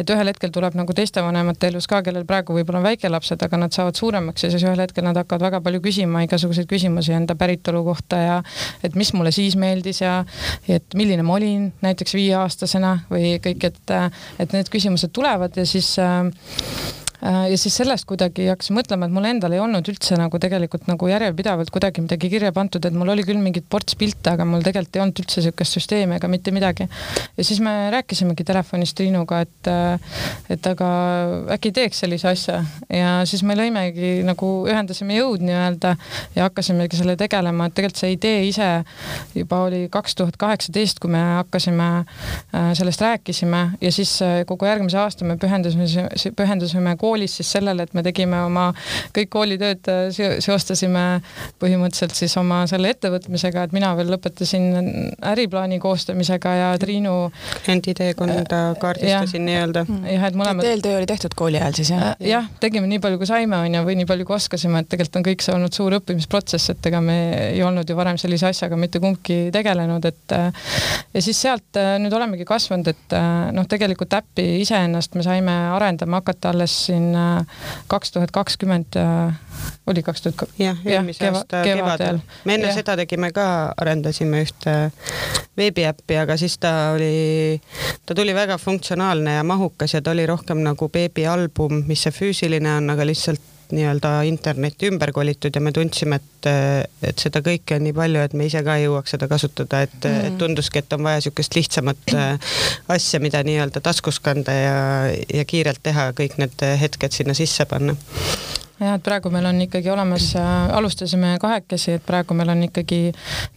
et 0.00 0.12
ühel 0.12 0.30
hetkel 0.32 0.52
tuleb 0.54 0.76
nagu 0.78 0.94
teiste 0.96 1.22
vanemate 1.24 1.70
elus 1.70 1.88
ka, 1.90 2.02
kellel 2.06 2.26
praegu 2.28 2.56
võib-olla 2.56 2.80
on 2.80 2.88
väikelapsed, 2.88 3.42
aga 3.46 3.60
nad 3.64 3.76
saavad 3.76 3.98
suuremaks 3.98 4.46
ja 4.46 4.52
siis 4.52 4.64
ühel 4.66 4.80
hetkel 4.80 5.06
nad 5.06 5.18
hakkavad 5.20 5.46
väga 5.48 5.62
palju 5.64 5.82
küsima 5.84 6.24
igasuguseid 6.26 6.68
küsimusi 6.70 7.14
enda 7.16 7.36
päritolu 7.38 7.84
kohta 7.86 8.20
ja 8.22 8.38
et 8.84 8.96
mis 8.98 9.12
mulle 9.16 9.32
siis 9.34 9.56
meeldis 9.60 10.02
ja 10.02 10.20
et 10.68 10.96
milline 10.98 11.24
ma 11.26 11.36
olin 11.38 11.70
näiteks 11.84 12.16
viieaastasena 12.16 12.96
või 13.10 13.36
kõik, 13.44 13.70
et, 13.70 13.96
et 14.40 14.56
need 14.56 14.72
küsimused 14.72 15.12
tulevad 15.16 15.56
ja 15.56 15.66
siis 15.68 15.94
äh, 16.00 16.30
Äh, 16.30 17.09
ja 17.22 17.58
siis 17.58 17.74
sellest 17.76 18.06
kuidagi 18.08 18.46
hakkasin 18.48 18.76
mõtlema, 18.78 19.06
et 19.06 19.12
mul 19.12 19.26
endal 19.28 19.52
ei 19.52 19.60
olnud 19.60 19.86
üldse 19.92 20.16
nagu 20.16 20.38
tegelikult 20.40 20.86
nagu 20.88 21.08
järjepidevalt 21.10 21.70
kuidagi 21.72 22.00
midagi 22.04 22.30
kirja 22.32 22.52
pandud, 22.56 22.84
et 22.84 22.96
mul 22.96 23.12
oli 23.12 23.24
küll 23.28 23.40
mingid 23.42 23.66
ports 23.68 23.96
pilte, 24.00 24.32
aga 24.32 24.46
mul 24.48 24.64
tegelikult 24.64 24.96
ei 24.96 25.02
olnud 25.04 25.20
üldse 25.20 25.42
niisugust 25.42 25.76
süsteemi 25.76 26.16
ega 26.16 26.30
mitte 26.32 26.54
midagi. 26.54 26.86
ja 27.36 27.44
siis 27.44 27.60
me 27.60 27.90
rääkisimegi 27.92 28.44
telefonis 28.48 28.94
Triinuga, 28.96 29.42
et, 29.44 29.68
äh, 29.68 30.22
et 30.56 30.66
aga 30.66 30.88
äkki 31.56 31.72
teeks 31.76 32.00
sellise 32.04 32.30
asja. 32.30 32.62
Ja 32.88 33.20
siis 33.28 33.44
me 33.44 33.54
lõimegi 33.58 34.24
nagu 34.24 34.48
ühendasime 34.68 35.18
jõud 35.20 35.44
nii-öelda 35.44 35.94
ja 36.36 36.48
hakkasimegi 36.48 36.96
selle 36.96 37.16
tegelema, 37.20 37.68
et 37.68 37.76
tegelikult 37.76 38.00
see 38.00 38.14
idee 38.16 38.46
ise 38.48 38.70
juba 39.36 39.60
oli 39.66 39.84
kaks 39.92 40.16
tuhat 40.16 40.40
kaheksateist, 40.40 41.02
kui 41.02 41.12
me 41.12 41.20
hakkasime 41.42 41.90
äh, 42.00 42.72
sellest 42.78 43.04
rääkisime. 43.04 43.62
Ja 43.80 43.92
siis 43.92 44.16
kogu 44.48 44.68
järgmise 44.68 44.98
aasta 45.04 45.28
me 45.28 45.36
pühendusime, 45.40 46.08
pühendusime 46.36 46.96
koos 46.96 47.09
koolis 47.10 47.36
siis 47.40 47.50
sellele, 47.56 47.86
et 47.86 47.94
me 47.96 48.04
tegime 48.06 48.38
oma 48.46 48.70
kõik 49.16 49.30
koolitööd, 49.34 49.88
äh, 49.90 50.38
seostasime 50.44 51.04
põhimõtteliselt 51.62 52.14
siis 52.18 52.36
oma 52.40 52.62
selle 52.70 52.92
ettevõtmisega, 52.94 53.66
et 53.66 53.74
mina 53.74 53.92
veel 53.98 54.12
lõpetasin 54.14 54.68
äriplaani 55.32 55.80
koostamisega 55.82 56.54
ja 56.58 56.70
Triinu. 56.80 57.16
klienditeekonda 57.64 58.60
äh, 58.70 58.76
kaardistasin 58.80 59.44
nii-öelda. 59.48 59.84
Mm. 59.88 60.06
jah, 60.14 60.26
et 60.28 60.38
mõlemad. 60.38 60.68
eeltöö 60.70 60.98
oli 61.00 61.08
tehtud 61.10 61.34
kooli 61.38 61.60
ajal 61.60 61.78
siis 61.80 61.92
jah? 61.94 62.06
Äh, 62.12 62.28
jah, 62.30 62.50
tegime 62.62 62.90
nii 62.90 63.00
palju, 63.02 63.18
kui 63.20 63.30
saime, 63.30 63.58
on 63.58 63.78
ju, 63.78 63.82
või 63.88 63.98
nii 64.00 64.08
palju, 64.10 64.28
kui 64.28 64.38
oskasime, 64.38 64.84
et 64.84 64.90
tegelikult 64.92 65.20
on 65.20 65.26
kõik 65.30 65.44
see 65.44 65.56
olnud 65.56 65.76
suur 65.76 65.98
õppimisprotsess, 65.98 66.74
et 66.74 66.90
ega 66.90 67.02
me 67.04 67.18
ei 67.50 67.62
olnud 67.66 67.88
ju 67.88 67.98
varem 67.98 68.20
sellise 68.20 68.50
asjaga 68.50 68.78
mitte 68.80 69.02
kumbki 69.02 69.40
tegelenud, 69.54 70.06
et 70.06 70.36
ja 70.36 71.22
siis 71.24 71.40
sealt 71.40 71.78
nüüd 72.02 72.14
olemegi 72.14 72.46
kasvanud, 72.48 72.90
et 72.92 73.16
noh, 73.56 73.66
tegelikult 73.70 74.14
äppi 74.20 74.46
iseennast 74.60 75.16
me 75.18 75.24
saime 75.26 75.56
arendama 75.74 76.20
hakata 76.20 76.52
alles 76.54 76.74
siin 76.86 76.99
siin 77.00 77.14
äh, 77.16 77.46
kaks 77.86 78.12
tuhat 78.12 78.30
kakskümmend, 78.30 78.96
äh, 78.96 79.34
oli 79.86 80.02
kaks 80.02 80.22
tuhat 80.22 80.50
jah, 80.58 80.78
eelmise 80.84 81.28
aasta 81.28 81.62
kevadel. 81.64 82.18
me 82.44 82.54
enne 82.54 82.70
ja. 82.70 82.74
seda 82.74 82.96
tegime 82.96 83.32
ka, 83.32 83.72
arendasime 83.76 84.42
ühte 84.44 84.76
veebiäppi, 85.56 86.18
aga 86.20 86.36
siis 86.40 86.58
ta 86.58 86.92
oli, 86.94 87.60
ta 88.06 88.14
tuli 88.14 88.34
väga 88.34 88.58
funktsionaalne 88.58 89.38
ja 89.40 89.44
mahukas 89.44 89.94
ja 89.94 90.02
ta 90.02 90.14
oli 90.14 90.26
rohkem 90.26 90.62
nagu 90.64 90.88
beebialbum, 90.88 91.84
mis 91.86 92.06
see 92.06 92.14
füüsiline 92.14 92.76
on, 92.76 92.90
aga 92.94 93.06
lihtsalt 93.08 93.49
nii-öelda 93.74 94.12
internetti 94.28 94.90
ümber 94.90 95.12
kolitud 95.16 95.54
ja 95.54 95.62
me 95.64 95.72
tundsime, 95.76 96.20
et, 96.20 96.50
et 97.10 97.22
seda 97.22 97.42
kõike 97.44 97.78
on 97.78 97.86
nii 97.86 97.96
palju, 97.96 98.22
et 98.26 98.36
me 98.38 98.48
ise 98.50 98.62
ka 98.66 98.76
ei 98.78 98.86
jõuaks 98.86 99.16
seda 99.16 99.28
kasutada, 99.30 99.82
et 99.86 99.98
mm., 100.00 100.30
et 100.30 100.38
tunduski, 100.40 100.82
et 100.82 100.96
on 100.96 101.04
vaja 101.06 101.20
niisugust 101.20 101.56
lihtsamat 101.58 102.14
äh, 102.16 102.56
asja, 102.96 103.20
mida 103.22 103.42
nii-öelda 103.46 103.82
taskus 103.84 104.20
kanda 104.24 104.56
ja, 104.56 104.80
ja 105.34 105.44
kiirelt 105.48 105.82
teha, 105.82 106.10
kõik 106.16 106.38
need 106.42 106.66
hetked 106.80 107.20
sinna 107.20 107.36
sisse 107.36 107.68
panna 107.70 107.96
jah, 108.80 108.96
et 108.96 109.04
praegu 109.04 109.30
meil 109.32 109.46
on 109.50 109.60
ikkagi 109.64 109.90
olemas, 109.92 110.30
äh, 110.38 110.72
alustasime 110.76 111.34
kahekesi, 111.40 111.98
et 111.98 112.06
praegu 112.06 112.34
meil 112.36 112.52
on 112.52 112.64
ikkagi 112.66 113.00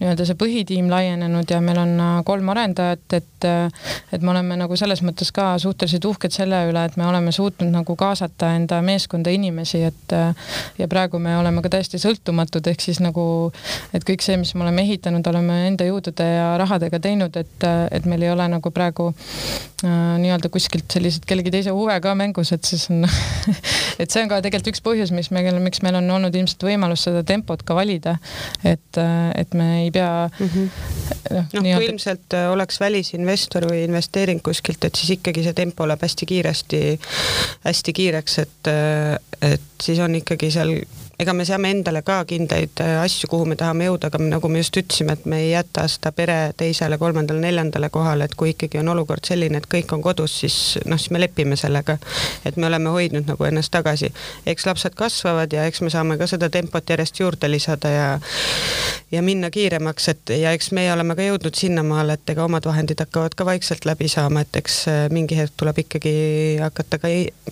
nii-öelda 0.01 0.27
see 0.27 0.39
põhitiim 0.39 0.89
laienenud 0.91 1.49
ja 1.49 1.61
meil 1.63 1.79
on 1.81 1.93
äh, 1.99 2.15
kolm 2.27 2.51
arendajat, 2.53 3.05
et 3.19 3.47
äh, 3.47 3.91
et 4.13 4.21
me 4.21 4.33
oleme 4.33 4.57
nagu 4.59 4.75
selles 4.79 5.01
mõttes 5.05 5.31
ka 5.35 5.53
suhteliselt 5.61 6.05
uhked 6.07 6.33
selle 6.35 6.59
üle, 6.69 6.85
et 6.85 6.97
me 6.99 7.07
oleme 7.07 7.31
suutnud 7.35 7.71
nagu 7.73 7.95
kaasata 7.99 8.53
enda 8.57 8.81
meeskonda 8.85 9.31
inimesi, 9.33 9.83
et 9.87 10.15
ja 10.77 10.87
praegu 10.89 11.19
me 11.19 11.35
oleme 11.37 11.63
ka 11.63 11.71
täiesti 11.73 11.99
sõltumatud, 12.01 12.67
ehk 12.69 12.83
siis 12.83 12.99
nagu 13.03 13.25
et 13.93 14.05
kõik 14.07 14.23
see, 14.25 14.37
mis 14.39 14.53
me 14.55 14.65
oleme 14.65 14.83
ehitanud, 14.85 15.27
oleme 15.33 15.59
enda 15.69 15.87
jõudude 15.87 16.27
ja 16.27 16.53
rahadega 16.61 16.99
teinud, 17.03 17.35
et, 17.39 17.67
et 17.91 18.07
meil 18.09 18.25
ei 18.25 18.31
ole 18.33 18.47
nagu 18.51 18.71
praegu 18.75 19.09
äh, 19.11 20.15
nii-öelda 20.23 20.51
kuskilt 20.53 20.91
selliseid 20.93 21.27
kellegi 21.29 21.53
teise 21.53 21.73
huve 21.75 21.95
ka 22.03 22.15
mängus, 22.17 22.53
et 22.55 22.63
siis 22.67 22.85
on 22.93 23.05
et 24.01 24.09
see 24.09 24.23
on 24.23 24.31
ka 24.31 24.41
tegelikult 24.43 24.73
üks 24.73 24.83
põhjus, 24.85 25.12
mis 25.15 25.29
meil, 25.33 25.59
miks 25.63 25.83
meil 25.85 25.97
on 25.99 26.09
olnud 26.17 26.35
ilmselt 26.35 26.65
võimalus 26.67 27.05
seda 27.07 27.23
tempot 27.27 27.61
ka 27.63 27.77
valida. 27.77 28.17
et, 28.63 28.99
et 29.35 29.53
me 29.57 29.69
ei 29.83 29.91
pea 29.91 30.27
mm. 30.27 30.49
-hmm. 30.49 31.45
noh, 31.53 31.69
kui 31.77 31.87
ilmselt 31.87 32.33
äh, 32.37 32.49
oleks 32.51 32.79
välisinvestor 32.79 33.67
või 33.69 33.83
investeering 33.87 34.41
kuskilt, 34.43 34.83
et 34.85 34.95
siis 34.95 35.17
ikkagi 35.17 35.43
see 35.43 35.53
tempo 35.53 35.87
läheb 35.87 36.01
hästi 36.03 36.25
kiiresti, 36.25 36.81
hästi 37.65 37.93
kiireks, 37.93 38.39
et, 38.39 38.71
äh, 38.71 39.53
et 39.53 39.69
siis 39.81 39.99
on 39.99 40.15
ikkagi 40.15 40.51
seal 40.51 40.75
ega 41.19 41.33
me 41.33 41.45
seame 41.45 41.69
endale 41.73 42.01
ka 42.05 42.21
kindlaid 42.29 42.81
äh, 42.81 42.95
asju, 43.03 43.29
kuhu 43.31 43.45
me 43.49 43.57
tahame 43.59 43.85
jõuda, 43.87 44.09
aga 44.09 44.21
nagu 44.23 44.49
me 44.49 44.63
just 44.63 44.77
ütlesime, 44.81 45.13
et 45.17 45.27
me 45.29 45.39
ei 45.43 45.51
jäta 45.51 45.85
seda 45.91 46.11
pere 46.15 46.37
teisele, 46.57 46.97
kolmandale, 47.01 47.41
neljandale 47.43 47.89
kohale, 47.93 48.25
et 48.25 48.35
kui 48.39 48.53
ikkagi 48.53 48.81
on 48.81 48.89
olukord 48.95 49.25
selline, 49.27 49.61
et 49.61 49.69
kõik 49.69 49.93
on 49.93 50.01
kodus, 50.05 50.39
siis 50.41 50.57
noh, 50.89 50.99
siis 50.99 51.13
me 51.13 51.21
lepime 51.21 51.57
sellega. 51.59 51.97
et 52.45 52.57
me 52.57 52.67
oleme 52.67 52.89
hoidnud 52.89 53.29
nagu 53.29 53.45
ennast 53.45 53.71
tagasi. 53.71 54.11
eks 54.45 54.65
lapsed 54.65 54.95
kasvavad 54.97 55.53
ja 55.53 55.65
eks 55.69 55.81
me 55.81 55.89
saame 55.93 56.17
ka 56.17 56.27
seda 56.27 56.49
tempot 56.49 56.89
järjest 56.89 57.19
juurde 57.19 57.51
lisada 57.51 57.89
ja 57.89 58.07
ja 59.11 59.21
minna 59.21 59.49
kiiremaks, 59.53 60.07
et 60.09 60.33
ja 60.39 60.51
eks 60.57 60.71
meie 60.73 60.89
oleme 60.93 61.15
ka 61.15 61.21
jõudnud 61.21 61.55
sinnamaale, 61.55 62.17
et 62.17 62.33
ega 62.33 62.45
omad 62.47 62.65
vahendid 62.65 62.99
hakkavad 62.99 63.35
ka 63.37 63.45
vaikselt 63.45 63.85
läbi 63.85 64.07
saama, 64.09 64.41
et 64.41 64.61
eks 64.63 64.79
äh, 64.89 65.01
mingi 65.13 65.37
hetk 65.37 65.53
tuleb 65.57 65.83
ikkagi 65.85 66.13
hakata 66.61 66.97
ka 66.97 67.11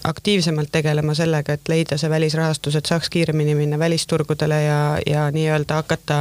aktiivsemalt 0.09 0.71
tegelema 0.73 1.13
sellega, 1.17 1.53
et 1.53 1.69
leida 1.69 1.99
see 2.01 2.09
välisrahastus, 2.09 2.79
et 2.79 2.89
saaks 2.89 3.13
kiiremini 3.13 3.55
minna 3.61 3.79
välisturgudele 3.79 4.63
ja, 4.63 4.81
ja 5.05 5.27
nii-öelda 5.31 5.79
hakata 5.81 6.19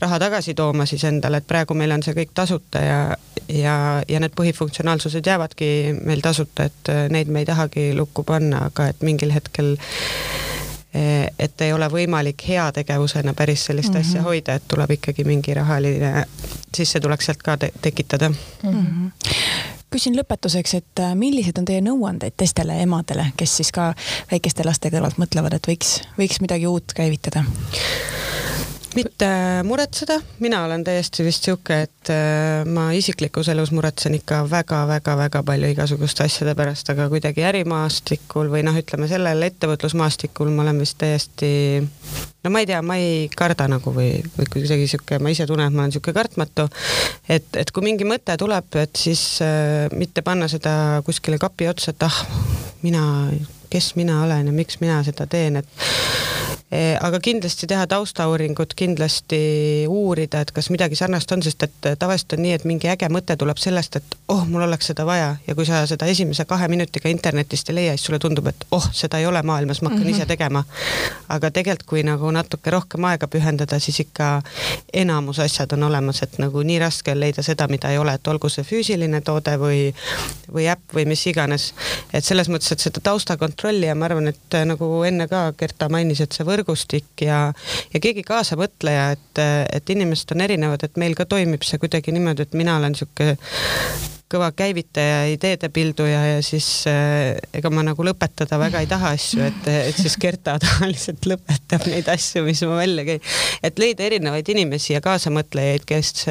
raha 0.00 0.18
tagasi 0.18 0.54
tooma 0.54 0.86
siis 0.86 1.04
endale, 1.08 1.40
et 1.40 1.48
praegu 1.48 1.74
meil 1.74 1.92
on 1.96 2.04
see 2.04 2.14
kõik 2.16 2.34
tasuta 2.34 2.84
ja, 2.84 3.00
ja, 3.48 3.76
ja 4.08 4.20
need 4.20 4.36
põhifunktsionaalsused 4.36 5.26
jäävadki 5.26 5.70
meil 6.04 6.22
tasuta, 6.24 6.68
et 6.70 6.92
äh, 6.92 7.08
neid 7.10 7.32
me 7.32 7.44
ei 7.44 7.48
tahagi 7.48 7.90
lukku 7.96 8.24
panna, 8.28 8.66
aga 8.70 8.90
et 8.92 9.02
mingil 9.06 9.32
hetkel 9.34 9.74
äh, 9.76 11.26
et 11.38 11.66
ei 11.66 11.72
ole 11.72 11.88
võimalik 11.90 12.46
heategevusena 12.48 13.34
päris 13.34 13.64
sellist 13.64 13.92
mm 13.94 14.00
-hmm. 14.00 14.08
asja 14.08 14.22
hoida, 14.22 14.54
et 14.54 14.68
tuleb 14.68 14.90
ikkagi 14.90 15.24
mingi 15.24 15.54
rahaline 15.54 16.24
sissetulek 16.76 17.22
sealt 17.22 17.42
ka 17.42 17.56
te 17.56 17.72
tekitada 17.82 18.28
mm. 18.28 18.72
-hmm 18.72 19.79
küsin 19.90 20.16
lõpetuseks, 20.18 20.76
et 20.78 21.02
äh, 21.02 21.14
millised 21.18 21.58
on 21.58 21.66
teie 21.68 21.82
nõuanded 21.84 22.36
teistele 22.38 22.80
emadele, 22.84 23.30
kes 23.36 23.58
siis 23.60 23.72
ka 23.74 23.90
väikeste 24.30 24.66
laste 24.66 24.92
kõrvalt 24.92 25.18
mõtlevad, 25.20 25.58
et 25.58 25.70
võiks, 25.70 26.00
võiks 26.18 26.40
midagi 26.44 26.70
uut 26.70 26.94
käivitada? 26.96 27.44
Mitte 28.94 29.28
muretseda, 29.64 30.16
mina 30.42 30.64
olen 30.64 30.82
täiesti 30.84 31.24
vist 31.24 31.46
sihuke, 31.46 31.76
et 31.86 32.10
äh, 32.10 32.66
ma 32.66 32.88
isiklikus 32.96 33.48
elus 33.52 33.70
muretsen 33.74 34.16
ikka 34.18 34.42
väga-väga-väga 34.50 35.42
palju 35.46 35.70
igasuguste 35.74 36.24
asjade 36.26 36.54
pärast, 36.58 36.90
aga 36.90 37.06
kuidagi 37.12 37.44
ärimaastikul 37.46 38.50
või 38.52 38.64
noh, 38.66 38.76
ütleme 38.80 39.08
sellel 39.10 39.46
ettevõtlusmaastikul 39.46 40.50
ma 40.54 40.66
olen 40.66 40.82
vist 40.82 40.98
täiesti 41.02 41.50
no 42.44 42.50
ma 42.50 42.64
ei 42.64 42.68
tea, 42.70 42.80
ma 42.82 42.98
ei 42.98 43.28
karda 43.36 43.68
nagu 43.70 43.94
või, 43.94 44.10
või 44.36 44.50
kuidagi 44.52 44.88
sihuke, 44.90 45.20
ma 45.22 45.32
ise 45.32 45.46
tunnen, 45.46 45.70
et 45.70 45.76
ma 45.76 45.84
olen 45.84 45.94
sihuke 45.94 46.14
kartmatu. 46.16 46.66
et, 47.28 47.46
et 47.62 47.70
kui 47.70 47.86
mingi 47.86 48.08
mõte 48.08 48.36
tuleb, 48.40 48.74
et 48.80 48.96
siis 48.96 49.22
äh, 49.44 49.86
mitte 49.94 50.26
panna 50.26 50.50
seda 50.50 50.74
kuskile 51.06 51.38
kapi 51.38 51.70
otsa, 51.70 51.94
et 51.94 52.08
ah, 52.08 52.20
mina, 52.82 53.04
kes 53.70 53.94
mina 54.00 54.22
olen 54.24 54.50
ja 54.50 54.56
miks 54.56 54.80
mina 54.82 55.02
seda 55.06 55.28
teen, 55.30 55.62
et 55.62 56.39
aga 57.00 57.18
kindlasti 57.18 57.66
teha 57.66 57.86
taustauuringut, 57.90 58.76
kindlasti 58.78 59.38
uurida, 59.90 60.44
et 60.44 60.52
kas 60.54 60.68
midagi 60.70 60.94
sarnast 60.94 61.32
on, 61.34 61.42
sest 61.42 61.64
et 61.66 61.88
tavaliselt 61.98 62.36
on 62.36 62.44
nii, 62.44 62.52
et 62.54 62.66
mingi 62.68 62.86
äge 62.92 63.08
mõte 63.10 63.34
tuleb 63.38 63.58
sellest, 63.58 63.96
et 63.98 64.16
oh, 64.30 64.44
mul 64.46 64.62
oleks 64.62 64.92
seda 64.92 65.02
vaja 65.06 65.32
ja 65.46 65.56
kui 65.58 65.66
sa 65.66 65.80
seda 65.90 66.06
esimese 66.06 66.46
kahe 66.46 66.68
minutiga 66.70 67.10
internetist 67.10 67.72
ei 67.72 67.78
leia, 67.80 67.96
siis 67.96 68.06
sulle 68.06 68.20
tundub, 68.22 68.46
et 68.52 68.62
oh, 68.70 68.86
seda 68.94 69.18
ei 69.18 69.26
ole 69.26 69.42
maailmas, 69.42 69.82
ma 69.82 69.90
hakkan 69.90 70.04
mm 70.04 70.12
-hmm. 70.12 70.16
ise 70.16 70.26
tegema. 70.26 70.64
aga 71.28 71.50
tegelikult, 71.50 71.86
kui 71.86 72.02
nagu 72.02 72.30
natuke 72.30 72.70
rohkem 72.70 73.04
aega 73.04 73.26
pühendada, 73.26 73.78
siis 73.78 74.00
ikka 74.00 74.42
enamus 74.92 75.38
asjad 75.38 75.72
on 75.72 75.82
olemas, 75.82 76.22
et 76.22 76.38
nagu 76.38 76.62
nii 76.62 76.78
raske 76.78 77.10
on 77.10 77.20
leida 77.20 77.42
seda, 77.42 77.68
mida 77.68 77.90
ei 77.90 77.98
ole, 77.98 78.14
et 78.14 78.28
olgu 78.28 78.48
see 78.48 78.64
füüsiline 78.64 79.20
toode 79.20 79.56
või, 79.58 79.94
või 80.52 80.70
äpp 80.70 80.94
või 80.94 81.06
mis 81.06 81.26
iganes. 81.26 81.74
et 82.12 82.24
selles 82.24 82.48
mõttes, 82.48 82.72
et 82.72 82.80
seda 82.80 83.00
taustakontrolli 83.00 83.86
ja 83.86 83.94
ma 83.94 84.04
arvan, 84.04 84.28
et 84.28 84.58
nagu 84.64 85.02
enne 85.02 85.28
ka 85.28 85.52
Kerta 85.56 85.88
mainis, 85.88 86.20
et 86.20 86.32
see 86.32 86.44
võrk 86.44 86.59
võrgustik 86.60 87.26
ja, 87.26 87.48
ja 87.94 88.02
keegi 88.02 88.24
kaasamõtleja, 88.26 89.10
et, 89.16 89.42
et 89.80 89.96
inimesed 89.96 90.36
on 90.36 90.46
erinevad, 90.46 90.84
et 90.84 90.96
meil 91.00 91.16
ka 91.18 91.28
toimib 91.28 91.64
see 91.66 91.80
kuidagi 91.80 92.14
niimoodi, 92.14 92.46
et 92.46 92.56
mina 92.58 92.78
olen 92.78 92.94
niisugune 92.94 93.36
kõva 94.30 94.52
käivitaja, 94.54 95.24
ideede 95.32 95.66
pilduja 95.74 96.20
ja 96.36 96.42
siis 96.46 96.84
äh, 96.86 97.34
ega 97.56 97.70
ma 97.74 97.82
nagu 97.82 98.04
lõpetada 98.06 98.60
väga 98.62 98.82
ei 98.84 98.86
taha 98.86 99.10
asju, 99.16 99.42
et, 99.42 99.66
et 99.90 99.98
siis 99.98 100.14
Kerta 100.22 100.54
tavaliselt 100.62 101.26
lõpetab 101.26 101.88
neid 101.90 102.06
asju, 102.12 102.44
mis 102.46 102.62
ma 102.68 102.78
välja 102.78 103.06
käin. 103.08 103.24
et 103.66 103.82
leida 103.82 104.06
erinevaid 104.06 104.52
inimesi 104.54 104.94
ja 104.94 105.02
kaasamõtlejaid, 105.02 105.86
kes 105.88 106.26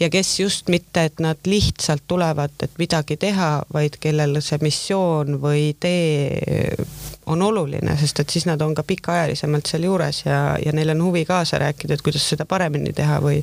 ja 0.00 0.08
kes 0.08 0.32
just 0.40 0.72
mitte, 0.72 1.04
et 1.10 1.20
nad 1.20 1.40
lihtsalt 1.44 2.06
tulevad, 2.08 2.56
et 2.64 2.80
midagi 2.80 3.20
teha, 3.20 3.58
vaid 3.76 4.00
kellel 4.00 4.40
see 4.40 4.64
missioon 4.64 5.36
või 5.44 5.74
idee 5.74 6.78
on 7.26 7.42
oluline, 7.42 7.96
sest 8.00 8.20
et 8.20 8.30
siis 8.30 8.46
nad 8.46 8.60
on 8.60 8.74
ka 8.74 8.82
pikaajalisemalt 8.86 9.66
sealjuures 9.70 10.24
ja, 10.26 10.40
ja 10.64 10.72
neil 10.72 10.92
on 10.94 11.02
huvi 11.06 11.24
kaasa 11.24 11.58
rääkida, 11.62 11.94
et 11.94 12.04
kuidas 12.04 12.28
seda 12.28 12.44
paremini 12.44 12.92
teha 12.92 13.20
või, 13.24 13.40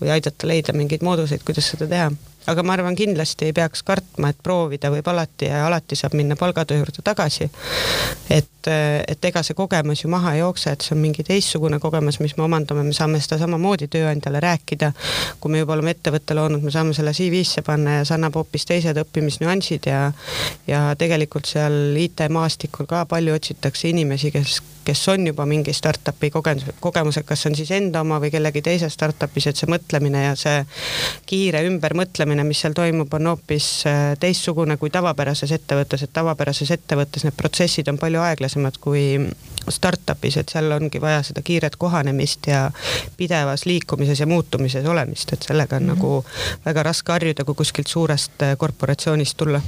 või 0.00 0.12
aidata 0.16 0.48
leida 0.48 0.76
mingeid 0.76 1.04
mooduseid, 1.06 1.44
kuidas 1.46 1.70
seda 1.72 1.88
teha 1.90 2.10
aga 2.46 2.62
ma 2.62 2.74
arvan, 2.76 2.96
kindlasti 2.96 3.48
ei 3.48 3.52
peaks 3.56 3.82
kartma, 3.86 4.30
et 4.30 4.40
proovida 4.42 4.90
võib 4.92 5.06
alati 5.08 5.48
ja 5.48 5.64
alati 5.66 5.96
saab 5.96 6.16
minna 6.18 6.36
palgatöö 6.36 6.80
juurde 6.80 7.04
tagasi. 7.04 7.50
et, 8.30 8.68
et 9.08 9.24
ega 9.24 9.42
see 9.42 9.56
kogemus 9.56 10.04
ju 10.04 10.10
maha 10.12 10.34
ei 10.34 10.40
jookse, 10.40 10.72
et 10.72 10.84
see 10.84 10.94
on 10.96 11.00
mingi 11.02 11.24
teistsugune 11.24 11.78
kogemus, 11.80 12.20
mis 12.20 12.36
me 12.36 12.44
omandame, 12.44 12.82
me 12.82 12.92
saame 12.96 13.20
seda 13.20 13.38
samamoodi 13.42 13.88
tööandjale 13.88 14.40
rääkida. 14.40 14.92
kui 15.40 15.52
me 15.52 15.64
juba 15.64 15.76
oleme 15.76 15.94
ettevõtte 15.96 16.36
loonud, 16.36 16.62
me 16.62 16.70
saame 16.74 16.94
selle 16.94 17.12
CV-sse 17.16 17.62
panna 17.62 17.98
ja 17.98 18.04
see 18.04 18.18
annab 18.18 18.36
hoopis 18.40 18.68
teised 18.68 19.00
õppimisnüansid 19.04 19.88
ja 19.90 20.04
ja 20.66 20.84
tegelikult 20.98 21.48
seal 21.48 21.96
IT-maastikul 22.00 22.88
ka 22.88 23.04
palju 23.08 23.34
otsitakse 23.34 23.88
inimesi, 23.88 24.30
kes 24.34 24.60
kes 24.84 25.08
on 25.08 25.26
juba 25.26 25.46
mingi 25.46 25.72
startup'i 25.72 26.30
kogemus, 26.30 26.66
kogemused, 26.80 27.24
kas 27.26 27.42
see 27.42 27.50
on 27.50 27.56
siis 27.58 27.70
enda 27.74 28.02
oma 28.04 28.18
või 28.22 28.30
kellegi 28.34 28.62
teise 28.64 28.90
startup'is, 28.92 29.48
et 29.50 29.60
see 29.60 29.70
mõtlemine 29.70 30.24
ja 30.26 30.34
see 30.38 30.62
kiire 31.28 31.64
ümbermõtlemine, 31.68 32.44
mis 32.46 32.60
seal 32.64 32.76
toimub, 32.76 33.12
on 33.18 33.32
hoopis 33.32 33.68
äh, 33.90 34.02
teistsugune 34.20 34.76
kui 34.80 34.92
tavapärases 34.94 35.54
ettevõttes, 35.56 36.04
et 36.04 36.12
tavapärases 36.12 36.70
ettevõttes 36.76 37.24
need 37.26 37.36
protsessid 37.38 37.88
on 37.92 38.00
palju 38.00 38.22
aeglasemad 38.24 38.78
kui 38.84 39.06
startup'is, 39.72 40.38
et 40.40 40.52
seal 40.52 40.72
ongi 40.76 41.00
vaja 41.00 41.22
seda 41.24 41.42
kiiret 41.44 41.76
kohanemist 41.80 42.50
ja 42.50 42.66
pidevas 43.16 43.64
liikumises 43.66 44.20
ja 44.20 44.28
muutumises 44.28 44.86
olemist, 44.86 45.32
et 45.32 45.48
sellega 45.48 45.76
on 45.76 45.82
mm 45.82 45.90
-hmm. 45.90 45.96
nagu 45.96 46.24
väga 46.66 46.82
raske 46.82 47.12
harjuda, 47.12 47.44
kui 47.44 47.54
kuskilt 47.54 47.88
suurest 47.88 48.42
äh, 48.42 48.56
korporatsioonist 48.56 49.36
tulla 49.36 49.62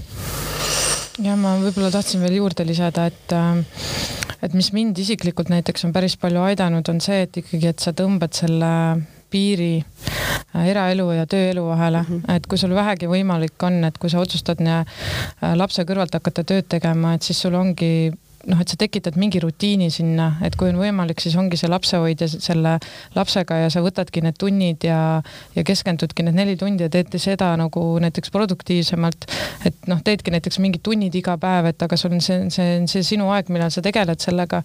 ja 1.24 1.36
ma 1.36 1.56
võib-olla 1.60 1.90
tahtsin 1.90 2.20
veel 2.20 2.38
juurde 2.40 2.66
lisada, 2.66 3.06
et 3.06 3.32
äh, 3.32 4.25
et 4.42 4.54
mis 4.54 4.72
mind 4.72 4.98
isiklikult 4.98 5.50
näiteks 5.52 5.86
on 5.86 5.92
päris 5.96 6.16
palju 6.20 6.42
aidanud, 6.46 6.88
on 6.88 7.00
see, 7.00 7.22
et 7.26 7.36
ikkagi, 7.42 7.72
et 7.72 7.82
sa 7.82 7.94
tõmbad 7.96 8.36
selle 8.36 8.72
piiri 9.30 9.72
äh, 9.80 10.68
eraelu 10.70 11.08
ja 11.16 11.26
tööelu 11.26 11.64
vahele 11.66 12.02
mm, 12.02 12.20
-hmm. 12.20 12.36
et 12.36 12.46
kui 12.46 12.58
sul 12.58 12.74
vähegi 12.74 13.08
võimalik 13.10 13.62
on, 13.62 13.84
et 13.84 13.98
kui 13.98 14.10
sa 14.10 14.20
otsustad 14.20 14.60
äh, 14.60 14.84
lapse 15.54 15.82
kõrvalt 15.82 16.14
hakata 16.14 16.44
tööd 16.44 16.68
tegema, 16.68 17.14
et 17.14 17.22
siis 17.22 17.40
sul 17.40 17.54
ongi 17.54 18.12
noh, 18.50 18.60
et 18.62 18.70
sa 18.70 18.78
tekitad 18.78 19.16
mingi 19.18 19.40
rutiini 19.42 19.88
sinna, 19.92 20.28
et 20.46 20.56
kui 20.58 20.70
on 20.70 20.78
võimalik, 20.80 21.20
siis 21.22 21.36
ongi 21.38 21.58
see 21.58 21.70
lapsehoidja 21.70 22.28
selle 22.32 22.76
lapsega 23.16 23.58
ja 23.64 23.70
sa 23.72 23.82
võtadki 23.84 24.22
need 24.24 24.38
tunnid 24.40 24.86
ja, 24.86 24.98
ja 25.56 25.64
keskendudki 25.66 26.26
need 26.26 26.38
neli 26.38 26.56
tundi 26.60 26.86
ja 26.86 26.90
teete 26.92 27.20
seda 27.22 27.52
nagu 27.58 27.84
näiteks 28.02 28.32
produktiivsemalt. 28.34 29.26
et 29.66 29.90
noh, 29.90 30.02
teedki 30.04 30.34
näiteks 30.34 30.60
mingid 30.62 30.84
tunnid 30.86 31.14
iga 31.18 31.36
päev, 31.42 31.70
et 31.72 31.82
aga 31.82 31.98
sul 31.98 32.14
on 32.16 32.22
see, 32.22 32.46
see 32.54 32.78
on 32.80 32.88
see 32.90 33.04
sinu 33.06 33.30
aeg, 33.34 33.50
millal 33.52 33.72
sa 33.74 33.82
tegeled 33.84 34.22
sellega. 34.22 34.62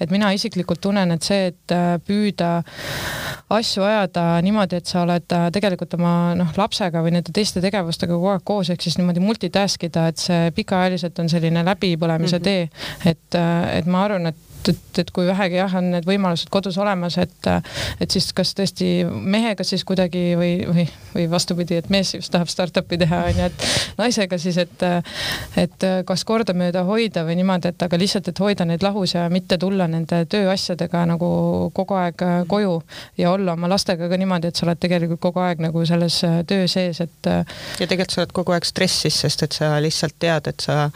et 0.00 0.14
mina 0.14 0.30
isiklikult 0.36 0.82
tunnen, 0.84 1.16
et 1.16 1.26
see, 1.26 1.50
et 1.52 1.74
äh, 1.74 1.96
püüda 2.06 2.52
asju 3.54 3.84
ajada 3.84 4.26
niimoodi, 4.44 4.78
et 4.80 4.90
sa 4.90 5.02
oled 5.02 5.34
äh, 5.34 5.48
tegelikult 5.54 5.98
oma 5.98 6.14
noh, 6.38 6.54
lapsega 6.58 7.02
või 7.04 7.16
nende 7.16 7.34
teiste 7.34 7.62
tegevustega 7.64 8.14
kogu 8.14 8.30
aeg 8.32 8.46
koos, 8.46 8.70
ehk 8.70 8.84
siis 8.84 8.98
niimoodi 9.00 9.22
multitask 9.24 9.88
ida, 9.88 10.08
et 10.12 10.22
see 10.22 10.54
pikaajaliselt 10.54 11.18
on 11.22 11.30
selline 11.32 11.64
läbipõlemise 11.66 12.38
mm 12.38 12.42
-hmm. 12.42 12.70
tee, 13.02 13.10
et 13.10 13.23
et, 13.32 13.86
ma 13.86 14.04
arvan, 14.04 14.26
et 14.26 14.36
et, 14.72 14.98
et 15.02 15.10
kui 15.14 15.26
vähegi 15.26 15.58
jah, 15.58 15.74
on 15.78 15.90
need 15.94 16.06
võimalused 16.08 16.50
kodus 16.52 16.78
olemas, 16.80 17.18
et, 17.22 17.48
et 18.00 18.10
siis 18.10 18.30
kas 18.36 18.54
tõesti 18.56 18.88
mehega 19.08 19.64
siis 19.66 19.84
kuidagi 19.86 20.22
või, 20.38 20.52
või, 20.68 20.86
või 21.14 21.26
vastupidi, 21.30 21.78
et 21.80 21.90
mees 21.92 22.14
just 22.16 22.32
tahab 22.34 22.50
startup'i 22.50 22.98
teha, 23.00 23.20
onju, 23.30 23.48
et 23.48 23.66
naisega 23.98 24.38
siis, 24.40 24.58
et, 24.62 24.84
et 25.60 25.86
kas 26.06 26.24
kordamööda 26.28 26.84
hoida 26.88 27.24
või 27.26 27.38
niimoodi, 27.40 27.72
et 27.74 27.86
aga 27.86 28.00
lihtsalt, 28.00 28.30
et 28.30 28.42
hoida 28.44 28.66
neid 28.68 28.84
lahus 28.84 29.16
ja 29.16 29.26
mitte 29.32 29.58
tulla 29.60 29.88
nende 29.90 30.24
tööasjadega 30.30 31.04
nagu 31.14 31.30
kogu 31.74 31.98
aeg 31.98 32.26
koju 32.50 32.76
ja 33.20 33.32
olla 33.34 33.54
oma 33.58 33.70
lastega 33.70 34.08
ka 34.10 34.18
niimoodi, 34.20 34.50
et 34.50 34.58
sa 34.58 34.66
oled 34.68 34.80
tegelikult 34.80 35.22
kogu 35.22 35.42
aeg 35.44 35.62
nagu 35.64 35.84
selles 35.88 36.20
töö 36.48 36.68
sees, 36.70 37.00
et. 37.04 37.30
ja 37.30 37.88
tegelikult 37.88 38.14
sa 38.14 38.22
oled 38.24 38.34
kogu 38.36 38.54
aeg 38.56 38.66
stressis, 38.68 39.20
sest 39.24 39.46
et 39.46 39.56
sa 39.56 39.74
lihtsalt 39.82 40.16
tead, 40.22 40.50
et 40.50 40.64
sa, 40.64 40.88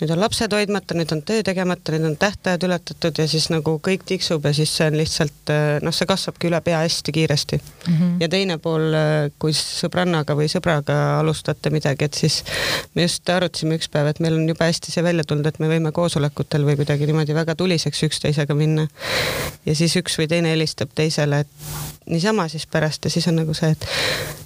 nüüd 0.00 0.14
on 0.14 0.22
lapsed 0.24 0.54
hoidmata, 0.56 0.96
nüüd 0.98 1.12
on 1.14 1.22
töö 1.26 1.44
tegemata, 1.46 1.94
nüüd 1.94 2.10
on 2.12 2.16
tähtajad 2.20 2.64
ületatud 2.68 3.09
tehtud 3.10 3.22
ja 3.22 3.28
siis 3.28 3.48
nagu 3.50 3.78
kõik 3.82 4.04
tiksub 4.06 4.44
ja 4.44 4.52
siis 4.54 4.70
see 4.76 4.86
on 4.88 4.96
lihtsalt 4.98 5.50
äh, 5.50 5.80
noh, 5.82 5.94
see 5.94 6.06
kasvabki 6.06 6.48
üle 6.48 6.60
pea 6.64 6.80
hästi 6.82 7.12
kiiresti 7.12 7.58
mm. 7.58 7.94
-hmm. 7.94 8.16
ja 8.20 8.28
teine 8.28 8.58
pool, 8.58 8.94
äh, 8.94 9.30
kui 9.38 9.52
sõbrannaga 9.52 10.36
või 10.36 10.48
sõbraga 10.48 11.18
alustate 11.18 11.70
midagi, 11.70 12.04
et 12.04 12.14
siis 12.14 12.44
me 12.94 13.02
just 13.02 13.28
arutasime 13.28 13.76
üks 13.78 13.88
päev, 13.90 14.06
et 14.10 14.20
meil 14.20 14.34
on 14.34 14.48
jube 14.48 14.64
hästi 14.64 14.92
see 14.92 15.04
välja 15.04 15.24
tulnud, 15.24 15.46
et 15.46 15.58
me 15.58 15.68
võime 15.68 15.92
koosolekutel 15.92 16.64
või 16.64 16.76
kuidagi 16.76 17.06
niimoodi 17.06 17.34
väga 17.34 17.54
tuliseks 17.54 18.02
üksteisega 18.08 18.54
minna. 18.54 18.88
ja 19.66 19.74
siis 19.74 19.96
üks 19.96 20.18
või 20.18 20.28
teine 20.28 20.50
helistab 20.54 20.94
teisele, 20.94 21.40
et 21.40 21.99
niisama 22.06 22.48
siis 22.48 22.66
pärast 22.66 23.04
ja 23.04 23.10
siis 23.10 23.28
on 23.28 23.40
nagu 23.42 23.54
see, 23.54 23.70
et 23.74 23.86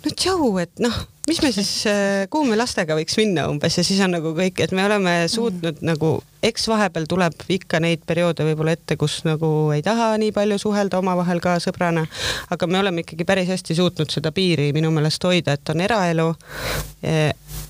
no 0.04 0.12
tšau, 0.12 0.50
et 0.62 0.82
noh, 0.82 0.96
mis 1.28 1.40
me 1.42 1.50
siis, 1.54 1.70
äh, 1.90 2.26
kuhu 2.30 2.48
me 2.48 2.58
lastega 2.58 2.96
võiks 2.98 3.16
minna 3.20 3.46
umbes 3.50 3.78
ja 3.78 3.84
siis 3.86 4.00
on 4.04 4.14
nagu 4.16 4.34
kõik, 4.36 4.60
et 4.64 4.74
me 4.76 4.84
oleme 4.86 5.16
suutnud 5.30 5.80
mm. 5.80 5.88
nagu, 5.92 6.16
eks 6.44 6.68
vahepeal 6.70 7.08
tuleb 7.10 7.46
ikka 7.56 7.80
neid 7.84 8.04
perioode 8.06 8.46
võib-olla 8.48 8.74
ette, 8.76 8.98
kus 9.00 9.20
nagu 9.28 9.50
ei 9.76 9.84
taha 9.86 10.12
nii 10.20 10.34
palju 10.36 10.58
suhelda 10.66 11.00
omavahel 11.00 11.42
ka 11.44 11.56
sõbrana, 11.62 12.06
aga 12.54 12.70
me 12.70 12.80
oleme 12.82 13.06
ikkagi 13.06 13.26
päris 13.28 13.52
hästi 13.54 13.78
suutnud 13.80 14.12
seda 14.12 14.34
piiri 14.34 14.72
minu 14.76 14.92
meelest 14.94 15.24
hoida, 15.24 15.56
et 15.56 15.74
on 15.74 15.84
eraelu 15.84 16.28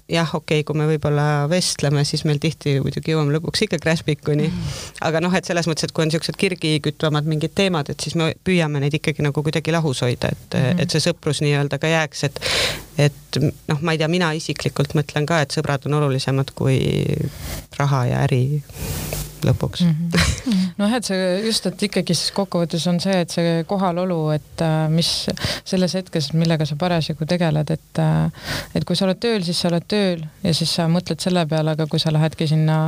jah, 0.09 0.29
okei 0.35 0.61
okay,, 0.61 0.65
kui 0.69 0.77
me 0.77 0.87
võib-olla 0.89 1.47
vestleme, 1.49 2.05
siis 2.05 2.25
meil 2.29 2.41
tihti 2.43 2.77
muidugi 2.85 3.15
jõuame 3.15 3.33
lõpuks 3.37 3.65
ikka 3.65 3.79
mm.. 3.81 4.75
aga 5.09 5.23
noh, 5.25 5.35
et 5.35 5.49
selles 5.49 5.69
mõttes, 5.71 5.89
et 5.89 5.95
kui 5.97 6.05
on 6.05 6.11
niisugused 6.13 6.37
kirgikütvamad 6.41 7.29
mingid 7.29 7.55
teemad, 7.57 7.89
et 7.89 8.01
siis 8.01 8.17
me 8.21 8.33
püüame 8.45 8.83
neid 8.85 8.99
ikkagi 9.01 9.25
nagu 9.25 9.43
kuidagi 9.43 9.73
lahus 9.73 10.03
hoida, 10.05 10.29
et 10.29 10.47
mm, 10.53 10.61
-hmm. 10.61 10.83
et 10.83 10.91
see 10.91 11.05
sõprus 11.07 11.41
nii-öelda 11.45 11.81
ka 11.81 11.89
jääks, 11.89 12.25
et 12.29 12.41
et 12.99 13.41
noh, 13.41 13.81
ma 13.81 13.93
ei 13.93 13.99
tea, 13.99 14.09
mina 14.09 14.33
isiklikult 14.37 14.95
mõtlen 14.95 15.27
ka, 15.27 15.41
et 15.41 15.57
sõbrad 15.57 15.89
on 15.89 16.01
olulisemad 16.03 16.53
kui 16.55 16.79
raha 17.79 18.07
ja 18.07 18.25
äri 18.29 18.61
lõpuks 19.47 19.85
mm. 19.85 19.95
-hmm. 20.15 20.65
noh, 20.81 20.95
et 20.97 21.07
see 21.07 21.21
just, 21.47 21.67
et 21.71 21.83
ikkagi 21.89 22.17
siis 22.17 22.33
kokkuvõttes 22.37 22.87
on 22.91 23.01
see, 23.03 23.17
et 23.25 23.31
see 23.31 23.65
kohalolu, 23.69 24.19
et 24.35 24.65
äh, 24.65 24.89
mis 24.93 25.11
selles 25.65 25.95
hetkes, 25.99 26.33
millega 26.35 26.67
sa 26.69 26.77
parasjagu 26.81 27.27
tegeled, 27.29 27.71
et 27.71 28.03
äh, 28.03 28.31
et 28.75 28.85
kui 28.85 28.97
sa 28.97 29.07
oled 29.09 29.21
tööl, 29.21 29.45
siis 29.47 29.61
sa 29.61 29.71
oled 29.71 29.87
tööl 29.89 30.25
ja 30.45 30.55
siis 30.57 30.73
sa 30.79 30.89
mõtled 30.91 31.21
selle 31.23 31.47
peale, 31.51 31.75
aga 31.77 31.87
kui 31.91 32.03
sa 32.03 32.13
lähedki 32.15 32.49
sinna 32.51 32.79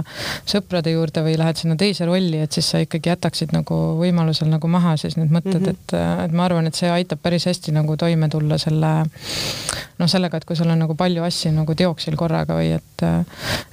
sõprade 0.49 0.93
juurde 0.95 1.25
või 1.27 1.37
lähed 1.39 1.61
sinna 1.63 1.77
teise 1.81 2.09
rolli, 2.09 2.41
et 2.45 2.53
siis 2.53 2.71
sa 2.73 2.83
ikkagi 2.83 3.13
jätaksid 3.13 3.55
nagu 3.57 3.81
võimalusel 4.01 4.51
nagu 4.51 4.71
maha 4.71 4.97
siis 5.01 5.17
need 5.21 5.33
mõtted 5.33 5.61
mm, 5.61 5.67
-hmm. 5.67 5.93
et, 5.93 6.27
et 6.27 6.37
ma 6.37 6.49
arvan, 6.49 6.67
et 6.67 6.75
see 6.75 6.91
aitab 6.91 7.23
päris 7.23 7.47
hästi 7.47 7.75
nagu 7.77 7.97
toime 7.97 8.29
tulla 8.29 8.59
selle 8.59 8.93
noh, 9.99 10.09
sellega, 10.09 10.37
et 10.37 10.45
kui 10.45 10.57
sul 10.57 10.71
on 10.71 10.79
nagu 10.79 10.95
palju 10.95 11.25
asju 11.25 11.53
nagu 11.55 11.75
teoksil 11.75 12.17
korraga 12.17 12.57
või 12.59 12.75
et, 12.77 13.07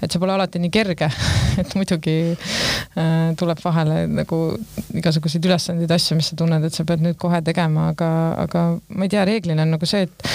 et 0.01 0.11
see 0.11 0.21
pole 0.21 0.33
alati 0.35 0.61
nii 0.63 0.71
kerge 0.73 1.09
et 1.61 1.75
muidugi 1.75 2.17
äh, 2.33 2.72
tuleb 3.39 3.61
vahele 3.63 4.03
nagu 4.11 4.39
igasuguseid 4.93 5.45
ülesandeid, 5.47 5.91
asju, 5.95 6.17
mis 6.19 6.31
sa 6.31 6.37
tunned, 6.39 6.65
et 6.67 6.75
sa 6.75 6.85
pead 6.87 7.03
nüüd 7.03 7.17
kohe 7.21 7.41
tegema, 7.45 7.89
aga, 7.93 8.09
aga 8.45 8.65
ma 8.93 9.07
ei 9.07 9.13
tea, 9.13 9.25
reeglina 9.29 9.65
on 9.65 9.75
nagu 9.77 9.89
see, 9.89 10.05
et 10.07 10.33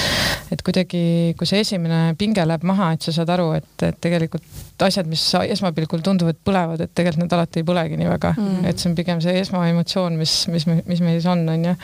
et 0.53 0.63
kuidagi, 0.65 1.35
kui 1.37 1.49
see 1.49 1.61
esimene 1.61 2.15
pinge 2.19 2.45
läheb 2.47 2.65
maha, 2.69 2.93
et 2.97 3.05
sa 3.05 3.13
saad 3.13 3.29
aru, 3.35 3.51
et, 3.59 3.69
et 3.85 3.99
tegelikult 4.01 4.85
asjad, 4.87 5.09
mis 5.11 5.23
esmapilgul 5.45 6.01
tunduvad 6.05 6.39
põlevad, 6.47 6.81
et 6.85 6.93
tegelikult 6.97 7.27
need 7.27 7.37
alati 7.37 7.61
ei 7.61 7.67
põlegi 7.69 7.99
nii 8.01 8.09
väga 8.09 8.33
mm., 8.37 8.69
et 8.71 8.81
see 8.81 8.89
on 8.91 8.97
pigem 8.99 9.21
see 9.25 9.37
esmaemotsioon, 9.43 10.17
mis, 10.21 10.39
mis, 10.53 10.65
mis 10.89 11.05
meis 11.05 11.29
on, 11.29 11.45
onju 11.53 11.75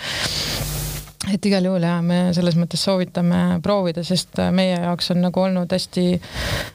et 1.33 1.47
igal 1.49 1.65
juhul 1.65 1.85
ja 1.85 1.95
me 2.05 2.19
selles 2.37 2.57
mõttes 2.59 2.83
soovitame 2.85 3.61
proovida, 3.65 4.05
sest 4.05 4.39
meie 4.55 4.77
jaoks 4.77 5.11
on 5.15 5.23
nagu 5.25 5.41
olnud 5.41 5.71
hästi 5.73 6.05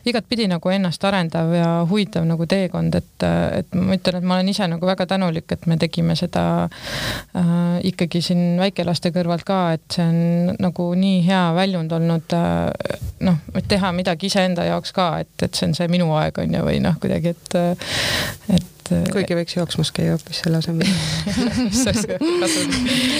igatpidi 0.09 0.47
nagu 0.49 0.71
ennast 0.73 1.03
arendav 1.05 1.51
ja 1.53 1.67
huvitav 1.89 2.25
nagu 2.27 2.47
teekond, 2.49 2.97
et, 2.97 3.25
et 3.59 3.77
ma 3.77 3.97
ütlen, 3.97 4.19
et 4.19 4.27
ma 4.27 4.39
olen 4.39 4.51
ise 4.53 4.69
nagu 4.71 4.89
väga 4.89 5.05
tänulik, 5.09 5.51
et 5.53 5.67
me 5.69 5.77
tegime 5.81 6.17
seda 6.19 6.45
äh, 6.65 7.43
ikkagi 7.91 8.23
siin 8.25 8.43
väikelaste 8.61 9.13
kõrvalt 9.15 9.45
ka, 9.47 9.59
et 9.77 9.99
see 9.99 10.07
on 10.07 10.57
nagu 10.59 10.89
nii 10.97 11.21
hea 11.27 11.43
väljund 11.57 11.93
olnud 11.99 12.37
äh, 12.37 12.97
noh, 13.25 13.39
teha 13.69 13.93
midagi 13.95 14.31
iseenda 14.31 14.65
jaoks 14.71 14.95
ka, 14.95 15.11
et, 15.25 15.35
et 15.45 15.53
see 15.53 15.69
on 15.69 15.77
see 15.77 15.91
minu 15.91 16.09
aeg 16.17 16.41
on 16.41 16.59
ju, 16.59 16.65
või 16.65 16.81
noh, 16.83 16.97
kuidagi, 17.01 17.35
et, 17.37 17.57
et 18.57 18.78
et. 18.95 19.11
kuigi 19.13 19.37
võiks 19.37 19.55
jooksmas 19.57 19.91
käia 19.95 20.15
hoopis 20.15 20.43
selle 20.43 20.61
asemel. 20.61 20.87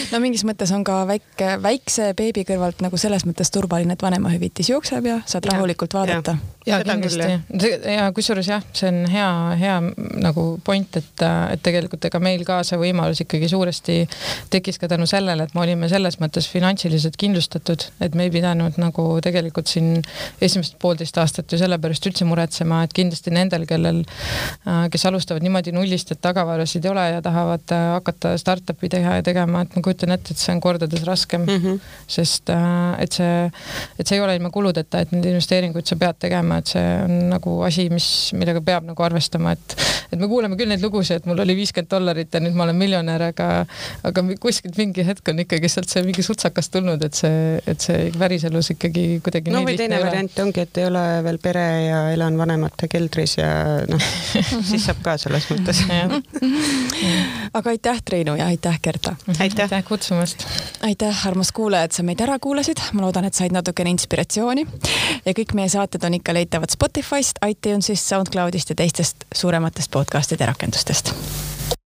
No 0.10 0.20
mingis 0.24 0.44
mõttes 0.48 0.72
on 0.74 0.84
ka 0.88 1.02
väike, 1.10 1.52
väikse 1.62 2.14
beebi 2.18 2.44
kõrvalt 2.48 2.82
nagu 2.84 2.98
selles 3.00 3.26
mõttes 3.28 3.52
turvaline, 3.54 3.94
et 3.94 4.02
vanemahüvitis 4.04 4.72
jookseb 4.72 5.06
ja 5.06 5.20
saad 5.30 5.46
ja, 5.46 5.54
rahulikult 5.54 5.94
vaadata. 5.94 6.36
ja 6.66 6.80
kindlasti. 6.86 7.28
ja 7.94 8.08
kusjuures 8.16 8.50
jah, 8.50 8.64
see 8.74 8.90
on 8.90 9.04
hea, 9.12 9.30
hea 9.60 9.76
nagu 10.24 10.46
point, 10.66 10.98
et, 10.98 11.24
et 11.54 11.64
tegelikult 11.66 12.10
ega 12.10 12.22
meil 12.24 12.44
ka 12.48 12.62
see 12.68 12.80
võimalus 12.82 13.22
ikkagi 13.24 13.50
suuresti 13.52 14.00
tekkis 14.54 14.82
ka 14.82 14.90
tänu 14.92 15.08
sellele, 15.10 15.46
et 15.46 15.56
me 15.56 15.64
olime 15.66 15.90
selles 15.92 16.20
mõttes 16.22 16.50
finantsiliselt 16.50 17.18
kindlustatud, 17.20 17.86
et 18.02 18.18
me 18.18 18.28
ei 18.28 18.34
pidanud 18.34 18.80
nagu 18.82 19.08
tegelikult 19.24 19.70
siin 19.72 20.02
esimesed 20.42 20.80
poolteist 20.82 21.18
aastat 21.22 21.52
ju 21.52 21.60
selle 21.62 21.80
pärast 21.82 22.06
üldse 22.10 22.28
muretsema, 22.30 22.84
et 22.86 22.96
kindlasti 22.96 23.34
nendel, 23.36 23.66
kellel, 23.70 24.04
kes 24.92 25.06
alustavad 25.10 25.46
niimoodi 25.46 25.59
niimoodi 25.60 25.76
nullist, 25.76 26.12
et 26.12 26.22
tagavarasid 26.22 26.86
ei 26.86 26.92
ole 26.92 27.06
ja 27.16 27.22
tahavad 27.22 27.74
äh, 27.76 27.86
hakata 27.96 28.34
startup'i 28.40 28.90
teha 28.90 29.20
ja 29.20 29.24
tegema, 29.24 29.64
et 29.64 29.76
ma 29.76 29.84
kujutan 29.84 30.14
ette, 30.16 30.34
et 30.34 30.42
see 30.42 30.54
on 30.54 30.62
kordades 30.62 31.04
raskem. 31.08 31.46
Mm, 31.46 31.62
-hmm. 31.64 31.80
sest 32.08 32.50
äh, 32.50 33.02
et 33.04 33.12
see, 33.12 33.52
et 34.00 34.08
see 34.08 34.18
ei 34.18 34.24
ole 34.24 34.36
ilma 34.36 34.50
kuludeta, 34.50 35.00
et 35.00 35.12
neid 35.12 35.26
investeeringuid 35.26 35.86
sa 35.86 35.96
pead 35.96 36.20
tegema, 36.20 36.58
et 36.58 36.68
see 36.68 36.86
on 37.04 37.30
nagu 37.30 37.62
asi, 37.68 37.90
mis, 37.90 38.32
millega 38.34 38.62
peab 38.62 38.86
nagu 38.86 39.04
arvestama, 39.04 39.52
et 39.52 39.76
et 40.12 40.20
me 40.20 40.28
kuuleme 40.28 40.58
küll 40.58 40.70
neid 40.70 40.82
lugusid, 40.82 41.20
et 41.20 41.26
mul 41.30 41.40
oli 41.40 41.56
viiskümmend 41.56 41.90
dollarit 41.92 42.34
ja 42.34 42.40
nüüd 42.40 42.56
ma 42.58 42.66
olen 42.66 42.76
miljonär, 42.76 43.22
aga 43.30 43.66
aga 44.04 44.24
kuskilt 44.42 44.78
mingi 44.78 45.06
hetk 45.06 45.28
on 45.30 45.44
ikkagi 45.44 45.70
sealt 45.70 45.90
see 45.90 46.04
mingi 46.04 46.24
sutsakas 46.26 46.70
tulnud, 46.74 47.04
et 47.06 47.14
see, 47.14 47.60
et 47.68 47.82
see 47.82 48.10
päriselus 48.18 48.72
ikkagi 48.76 49.06
kuidagi 49.26 49.54
no 49.54 49.64
või 49.68 49.78
teine 49.78 50.02
variant 50.02 50.40
ongi, 50.46 50.66
et 50.66 50.82
ei 50.82 50.88
ole 50.90 51.06
veel 51.26 51.40
pere 51.44 51.66
ja 51.86 52.02
elan 52.14 52.38
vanemate 52.40 52.90
keldris 52.92 53.38
ja 53.38 53.50
noh 53.90 54.10
siis 54.70 54.86
saab 54.86 55.04
ka 55.06 55.18
selles 55.22 55.49
mõttes 55.54 55.84
aga 57.58 57.70
aitäh, 57.70 58.02
Triinu 58.06 58.36
ja 58.40 58.50
aitäh, 58.50 58.80
Kerta. 58.82 59.16
aitäh, 59.40 59.66
aitäh 59.66 59.84
kutsumast. 59.88 60.46
aitäh, 60.82 61.28
armas 61.28 61.52
kuulaja, 61.52 61.90
et 61.90 61.98
sa 61.98 62.04
meid 62.04 62.22
ära 62.22 62.40
kuulasid. 62.40 62.82
ma 62.94 63.06
loodan, 63.06 63.26
et 63.26 63.34
said 63.34 63.56
natukene 63.56 63.94
inspiratsiooni 63.96 64.66
ja 65.26 65.34
kõik 65.34 65.56
meie 65.58 65.70
saated 65.70 66.04
on 66.04 66.20
ikka 66.20 66.34
leitavad 66.34 66.74
Spotify'st, 66.74 67.44
iTunes'ist, 67.46 68.06
SoundCloud'ist 68.06 68.76
ja 68.76 68.80
teistest 68.84 69.28
suurematest 69.36 69.92
podcast'ide 69.92 70.46
rakendustest 70.46 71.14